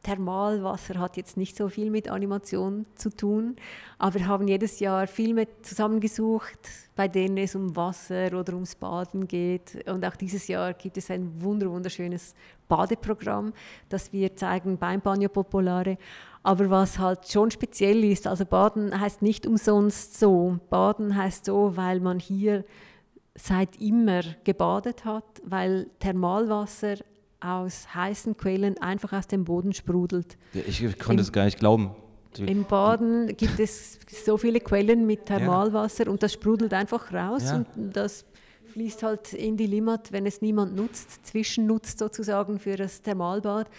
Thermalwasser 0.04 1.00
hat 1.00 1.18
jetzt 1.18 1.38
nicht 1.38 1.56
so 1.56 1.70
viel 1.70 1.92
mit 1.92 2.10
Animation 2.10 2.86
zu 2.96 3.10
tun, 3.10 3.56
aber 4.00 4.16
wir 4.16 4.28
haben 4.28 4.48
jedes 4.48 4.80
Jahr 4.80 5.06
Filme 5.06 5.48
zusammengesucht, 5.62 6.60
bei 6.96 7.08
denen 7.08 7.38
es 7.38 7.56
um 7.56 7.76
Wasser 7.76 8.28
oder 8.38 8.54
ums 8.54 8.76
Baden 8.76 9.28
geht. 9.28 9.88
Und 9.88 10.04
auch 10.06 10.16
dieses 10.16 10.48
Jahr 10.48 10.74
gibt 10.74 10.98
es 10.98 11.12
ein 11.12 11.32
wunderschönes 11.42 12.34
Badeprogramm, 12.68 13.54
das 13.90 14.12
wir 14.12 14.36
zeigen 14.36 14.78
beim 14.78 15.02
Bagno 15.02 15.30
Popolare. 15.30 15.98
Aber 16.42 16.70
was 16.72 16.98
halt 16.98 17.28
schon 17.28 17.52
speziell 17.52 18.04
ist, 18.04 18.26
also 18.26 18.46
Baden 18.46 19.00
heißt 19.00 19.22
nicht 19.22 19.46
umsonst 19.46 20.20
so. 20.20 20.58
Baden 20.72 21.16
heißt 21.16 21.46
so, 21.46 21.78
weil 21.78 22.00
man 22.00 22.20
hier 22.20 22.66
seit 23.44 23.80
immer 23.82 24.22
gebadet 24.44 25.06
hat, 25.06 25.26
weil 25.44 25.88
Thermalwasser 26.00 26.96
aus 27.40 27.94
heißen 27.94 28.38
Quellen 28.38 28.78
einfach 28.78 29.14
aus 29.14 29.28
dem 29.28 29.46
Boden 29.46 29.74
sprudelt. 29.74 30.38
Ja, 30.54 30.62
ich 30.68 31.00
konnte 31.00 31.22
es 31.22 31.32
gar 31.32 31.46
nicht 31.46 31.60
glauben. 31.60 31.92
Im 32.38 32.64
Baden 32.64 33.36
gibt 33.36 33.60
es 33.60 34.00
so 34.24 34.38
viele 34.38 34.62
Quellen 34.62 35.06
mit 35.06 35.26
Thermalwasser 35.26 36.06
ja. 36.06 36.12
und 36.12 36.24
das 36.24 36.34
sprudelt 36.34 36.74
einfach 36.74 37.12
raus 37.12 37.44
ja. 37.46 37.66
und 37.76 37.96
das 37.96 38.26
fließt 38.72 39.04
halt 39.04 39.34
in 39.34 39.58
die 39.58 39.68
Limmat, 39.68 40.14
wenn 40.14 40.26
es 40.26 40.42
niemand 40.42 40.76
nutzt, 40.76 41.26
zwischennutzt 41.26 42.00
sozusagen 42.00 42.58
für 42.58 42.78
das 42.78 43.02
Thermalbad. 43.02 43.70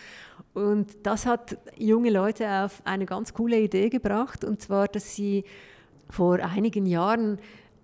Und 0.52 0.88
das 1.02 1.24
hat 1.24 1.56
junge 1.78 2.10
Leute 2.10 2.46
auf 2.46 2.82
eine 2.84 3.06
ganz 3.06 3.32
coole 3.32 3.58
Idee 3.58 3.88
gebracht, 3.88 4.44
und 4.44 4.60
zwar, 4.60 4.88
dass 4.88 5.14
sie 5.14 5.44
vor 6.10 6.38
einigen 6.40 6.84
Jahren 6.84 7.38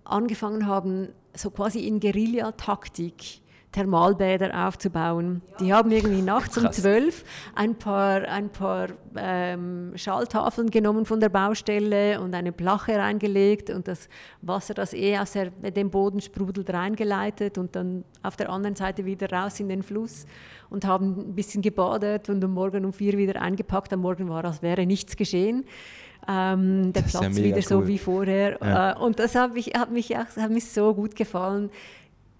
angefangen 0.09 0.67
haben, 0.67 1.09
so 1.35 1.51
quasi 1.51 1.79
in 1.79 1.99
Guerillataktik 1.99 3.41
Thermalbäder 3.71 4.67
aufzubauen. 4.67 5.43
Die 5.59 5.71
haben 5.71 5.91
irgendwie 5.91 6.23
nachts 6.23 6.57
um 6.57 6.71
zwölf 6.71 7.23
ein 7.53 7.75
paar, 7.75 8.27
ein 8.27 8.49
paar 8.49 8.87
ähm, 9.15 9.93
Schalltafeln 9.95 10.71
genommen 10.71 11.05
von 11.05 11.19
der 11.19 11.29
Baustelle 11.29 12.19
und 12.19 12.33
eine 12.33 12.51
Plache 12.51 12.97
reingelegt 12.97 13.69
und 13.69 13.87
das 13.87 14.07
Wasser, 14.41 14.73
das 14.73 14.93
eh 14.93 15.19
aus 15.19 15.33
der, 15.33 15.51
dem 15.51 15.91
Boden 15.91 16.19
sprudelt, 16.19 16.71
reingeleitet 16.73 17.59
und 17.59 17.75
dann 17.75 18.05
auf 18.23 18.35
der 18.35 18.49
anderen 18.49 18.75
Seite 18.75 19.05
wieder 19.05 19.31
raus 19.31 19.59
in 19.59 19.69
den 19.69 19.83
Fluss 19.83 20.25
und 20.71 20.85
haben 20.85 21.17
ein 21.19 21.35
bisschen 21.35 21.61
gebadet 21.61 22.29
und 22.29 22.43
am 22.43 22.53
Morgen 22.53 22.85
um 22.85 22.93
vier 22.93 23.17
wieder 23.19 23.39
eingepackt. 23.39 23.93
Am 23.93 24.01
Morgen 24.01 24.29
war, 24.29 24.45
als 24.45 24.63
wäre 24.63 24.87
nichts 24.87 25.15
geschehen. 25.15 25.65
Ähm, 26.27 26.93
der 26.93 27.01
Platz 27.01 27.23
ja 27.23 27.35
wieder 27.35 27.57
cool. 27.57 27.61
so 27.61 27.87
wie 27.87 27.97
vorher. 27.97 28.57
Ja. 28.61 28.91
Äh, 28.91 28.99
und 28.99 29.19
das 29.19 29.35
hat 29.35 29.53
mich, 29.53 29.67
hat, 29.75 29.91
mich, 29.91 30.15
hat 30.15 30.51
mich 30.51 30.69
so 30.69 30.93
gut 30.93 31.15
gefallen. 31.15 31.69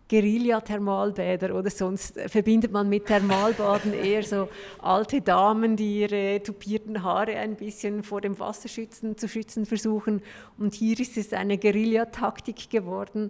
Guerilla-Thermalbäder 0.10 1.56
oder 1.56 1.70
sonst 1.70 2.20
verbindet 2.20 2.72
man 2.72 2.90
mit 2.90 3.06
Thermalbaden 3.06 3.94
eher 4.04 4.24
so 4.24 4.50
alte 4.80 5.22
Damen, 5.22 5.76
die 5.76 6.02
ihre 6.02 6.42
tupierten 6.42 7.04
Haare 7.04 7.36
ein 7.36 7.56
bisschen 7.56 8.02
vor 8.02 8.20
dem 8.20 8.38
Wasser 8.40 8.68
schützen, 8.68 9.18
zu 9.18 9.28
schützen 9.28 9.68
versuchen. 9.68 10.22
Und 10.58 10.74
hier 10.74 11.00
ist 11.00 11.16
es 11.16 11.32
eine 11.32 11.60
Guerilla-Taktik 11.60 12.72
geworden, 12.72 13.30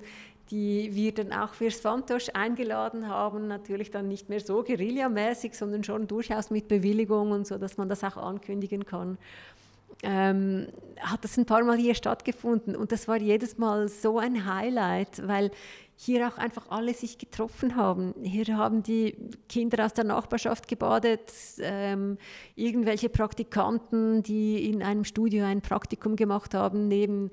die 0.51 0.95
wir 0.95 1.13
dann 1.13 1.33
auch 1.33 1.53
fürs 1.53 1.81
Fantosch 1.81 2.29
eingeladen 2.33 3.09
haben. 3.09 3.47
Natürlich 3.47 3.91
dann 3.91 4.07
nicht 4.07 4.29
mehr 4.29 4.39
so 4.39 4.63
Guerilla-mäßig, 4.63 5.53
sondern 5.53 5.83
schon 5.83 6.07
durchaus 6.07 6.49
mit 6.49 6.69
Bewilligung 6.69 7.31
und 7.31 7.45
so, 7.45 7.57
dass 7.57 7.77
man 7.77 7.89
das 7.89 8.05
auch 8.05 8.17
ankündigen 8.17 8.85
kann. 8.85 9.17
Ähm, 10.03 10.67
hat 10.99 11.23
das 11.23 11.37
ein 11.37 11.45
paar 11.45 11.63
Mal 11.63 11.77
hier 11.77 11.95
stattgefunden 11.95 12.75
und 12.75 12.91
das 12.91 13.07
war 13.07 13.17
jedes 13.17 13.57
Mal 13.57 13.87
so 13.87 14.17
ein 14.19 14.45
Highlight, 14.45 15.27
weil 15.27 15.51
hier 16.01 16.25
auch 16.29 16.37
einfach 16.37 16.69
alle 16.69 16.93
sich 16.93 17.17
getroffen 17.17 17.75
haben. 17.75 18.13
Hier 18.23 18.55
haben 18.55 18.83
die 18.83 19.17
Kinder 19.49 19.85
aus 19.85 19.93
der 19.93 20.05
Nachbarschaft 20.05 20.69
gebadet, 20.69 21.29
ähm, 21.59 22.17
irgendwelche 22.55 23.09
Praktikanten, 23.09 24.23
die 24.23 24.69
in 24.69 24.81
einem 24.81 25.03
Studio 25.03 25.43
ein 25.43 25.61
Praktikum 25.61 26.15
gemacht 26.15 26.53
haben, 26.53 26.87
neben 26.87 27.31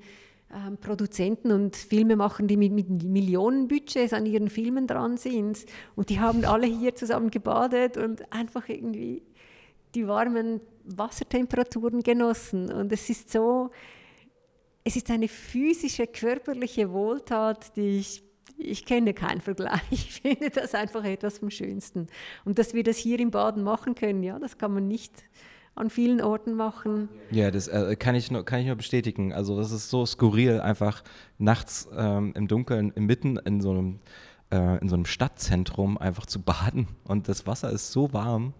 ähm, 0.53 0.77
Produzenten 0.77 1.51
und 1.51 1.77
Filmemachern, 1.77 2.49
die 2.49 2.57
mit, 2.57 2.73
mit 2.73 3.03
Millionenbudgets 3.03 4.11
an 4.11 4.25
ihren 4.25 4.49
Filmen 4.49 4.85
dran 4.85 5.15
sind. 5.15 5.65
Und 5.95 6.09
die 6.09 6.19
haben 6.19 6.43
alle 6.43 6.67
hier 6.67 6.93
zusammen 6.93 7.31
gebadet 7.31 7.95
und 7.95 8.31
einfach 8.33 8.67
irgendwie 8.67 9.23
die 9.95 10.07
warmen 10.07 10.59
Wassertemperaturen 10.87 12.01
genossen. 12.01 12.71
Und 12.71 12.91
es 12.91 13.09
ist 13.09 13.31
so, 13.31 13.71
es 14.83 14.95
ist 14.95 15.09
eine 15.11 15.27
physische, 15.27 16.07
körperliche 16.07 16.91
Wohltat, 16.91 17.75
die 17.75 17.99
ich 17.99 18.23
ich 18.59 18.85
kenne 18.85 19.13
keinen 19.13 19.41
Vergleich. 19.41 19.81
Ich 19.91 20.21
finde 20.21 20.49
das 20.49 20.73
einfach 20.73 21.03
etwas 21.03 21.37
vom 21.37 21.51
Schönsten. 21.51 22.07
Und 22.43 22.57
dass 22.57 22.73
wir 22.73 22.83
das 22.83 22.97
hier 22.97 23.19
im 23.19 23.29
Baden 23.29 23.61
machen 23.61 23.93
können, 23.93 24.23
ja, 24.23 24.39
das 24.39 24.57
kann 24.57 24.73
man 24.73 24.87
nicht 24.87 25.13
an 25.75 25.91
vielen 25.91 26.21
Orten 26.21 26.53
machen. 26.53 27.07
Ja, 27.29 27.51
das 27.51 27.67
äh, 27.67 27.95
kann, 27.95 28.15
ich 28.15 28.31
nur, 28.31 28.43
kann 28.45 28.61
ich 28.61 28.65
nur 28.65 28.75
bestätigen. 28.75 29.31
Also 29.31 29.57
das 29.57 29.71
ist 29.71 29.89
so 29.89 30.07
skurril, 30.07 30.59
einfach 30.59 31.03
nachts 31.37 31.87
ähm, 31.95 32.33
im 32.35 32.47
Dunkeln, 32.47 32.93
mitten 32.95 33.37
in 33.37 33.61
so 33.61 33.69
einem 33.69 33.99
äh, 34.51 34.79
in 34.79 34.89
so 34.89 34.95
einem 34.95 35.05
Stadtzentrum 35.05 35.97
einfach 35.97 36.25
zu 36.25 36.41
baden 36.41 36.87
und 37.03 37.27
das 37.27 37.45
Wasser 37.45 37.71
ist 37.71 37.91
so 37.91 38.13
warm. 38.13 38.53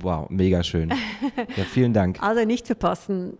Wow, 0.00 0.28
mega 0.30 0.62
schön. 0.62 0.90
Ja, 1.56 1.64
vielen 1.64 1.92
Dank. 1.92 2.18
Also 2.22 2.44
nicht 2.44 2.66
verpassen. 2.66 3.36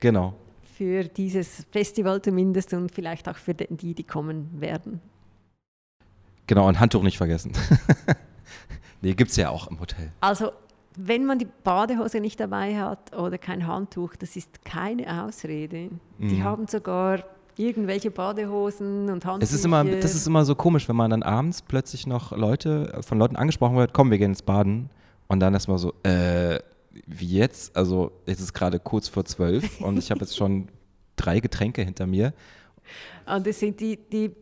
Genau 0.00 0.34
für 0.80 1.04
dieses 1.04 1.66
Festival 1.70 2.22
zumindest 2.22 2.72
und 2.72 2.90
vielleicht 2.90 3.28
auch 3.28 3.36
für 3.36 3.52
die, 3.52 3.92
die 3.92 4.02
kommen 4.02 4.48
werden. 4.62 5.02
Genau, 6.46 6.66
ein 6.68 6.80
Handtuch 6.80 7.02
nicht 7.02 7.18
vergessen. 7.18 7.52
nee, 9.02 9.12
gibt 9.12 9.30
es 9.30 9.36
ja 9.36 9.50
auch 9.50 9.66
im 9.66 9.78
Hotel. 9.78 10.10
Also, 10.22 10.52
wenn 10.96 11.26
man 11.26 11.38
die 11.38 11.46
Badehose 11.64 12.20
nicht 12.20 12.40
dabei 12.40 12.80
hat 12.80 13.14
oder 13.14 13.36
kein 13.36 13.66
Handtuch, 13.66 14.16
das 14.16 14.36
ist 14.36 14.64
keine 14.64 15.22
Ausrede. 15.22 15.90
Mhm. 16.16 16.28
Die 16.30 16.42
haben 16.42 16.66
sogar 16.66 17.24
irgendwelche 17.58 18.10
Badehosen 18.10 19.10
und 19.10 19.26
Handtücher. 19.26 19.42
Es 19.42 19.52
ist 19.52 19.66
immer, 19.66 19.84
das 19.84 20.14
ist 20.14 20.26
immer 20.26 20.46
so 20.46 20.54
komisch, 20.54 20.88
wenn 20.88 20.96
man 20.96 21.10
dann 21.10 21.22
abends 21.22 21.60
plötzlich 21.60 22.06
noch 22.06 22.34
Leute, 22.34 23.02
von 23.06 23.18
Leuten 23.18 23.36
angesprochen 23.36 23.76
wird, 23.76 23.92
komm, 23.92 24.10
wir 24.10 24.16
gehen 24.16 24.30
ins 24.30 24.40
Baden. 24.40 24.88
Und 25.30 25.38
dann 25.38 25.54
erstmal 25.54 25.78
so, 25.78 25.94
äh, 26.02 26.58
wie 27.06 27.38
jetzt, 27.38 27.76
also 27.76 28.10
es 28.26 28.40
ist 28.40 28.52
gerade 28.52 28.80
kurz 28.80 29.06
vor 29.06 29.24
zwölf 29.24 29.80
und 29.80 29.96
ich 29.96 30.10
habe 30.10 30.22
jetzt 30.22 30.36
schon 30.36 30.66
drei 31.14 31.38
Getränke 31.38 31.82
hinter 31.82 32.08
mir. 32.08 32.34
Und 33.32 33.46
das 33.46 33.60
sind 33.60 33.78
die, 33.78 33.96
die 33.96 34.34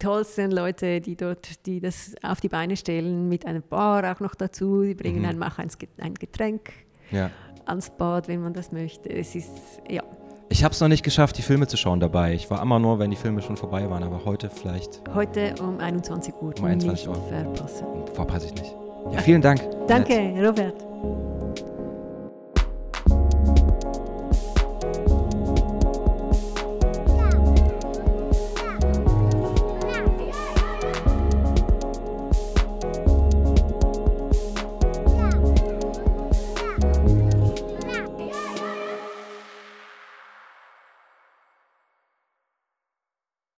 tollsten 0.00 0.50
Leute, 0.50 1.00
die 1.00 1.14
dort, 1.14 1.64
die 1.66 1.78
das 1.78 2.16
auf 2.24 2.40
die 2.40 2.48
Beine 2.48 2.76
stellen, 2.76 3.28
mit 3.28 3.46
einer 3.46 3.60
Bar 3.60 4.12
auch 4.12 4.18
noch 4.18 4.34
dazu. 4.34 4.82
Die 4.82 4.94
bringen 4.94 5.20
mhm. 5.20 5.26
einem 5.26 5.42
auch 5.44 5.58
ein 5.58 6.14
Getränk 6.14 6.72
ja. 7.12 7.30
ans 7.66 7.90
Bad, 7.90 8.26
wenn 8.26 8.42
man 8.42 8.54
das 8.54 8.72
möchte. 8.72 9.10
Es 9.10 9.36
ist, 9.36 9.52
ja. 9.88 10.02
Ich 10.48 10.64
habe 10.64 10.74
es 10.74 10.80
noch 10.80 10.88
nicht 10.88 11.04
geschafft, 11.04 11.38
die 11.38 11.42
Filme 11.42 11.68
zu 11.68 11.76
schauen 11.76 12.00
dabei. 12.00 12.34
Ich 12.34 12.50
war 12.50 12.60
immer 12.60 12.80
nur, 12.80 12.98
wenn 12.98 13.12
die 13.12 13.16
Filme 13.16 13.40
schon 13.40 13.56
vorbei 13.56 13.88
waren, 13.88 14.02
aber 14.02 14.24
heute 14.24 14.50
vielleicht. 14.50 15.00
Heute 15.14 15.54
um 15.60 15.78
21 15.78 16.34
Uhr. 16.34 16.52
Um 16.58 16.64
21 16.64 17.06
Uhr. 17.06 18.06
Verpasse 18.14 18.46
ich 18.46 18.54
nicht. 18.54 18.83
Ja, 19.12 19.18
vielen 19.20 19.42
Dank. 19.42 19.60
Danke. 19.86 20.32
Robert. 20.40 20.74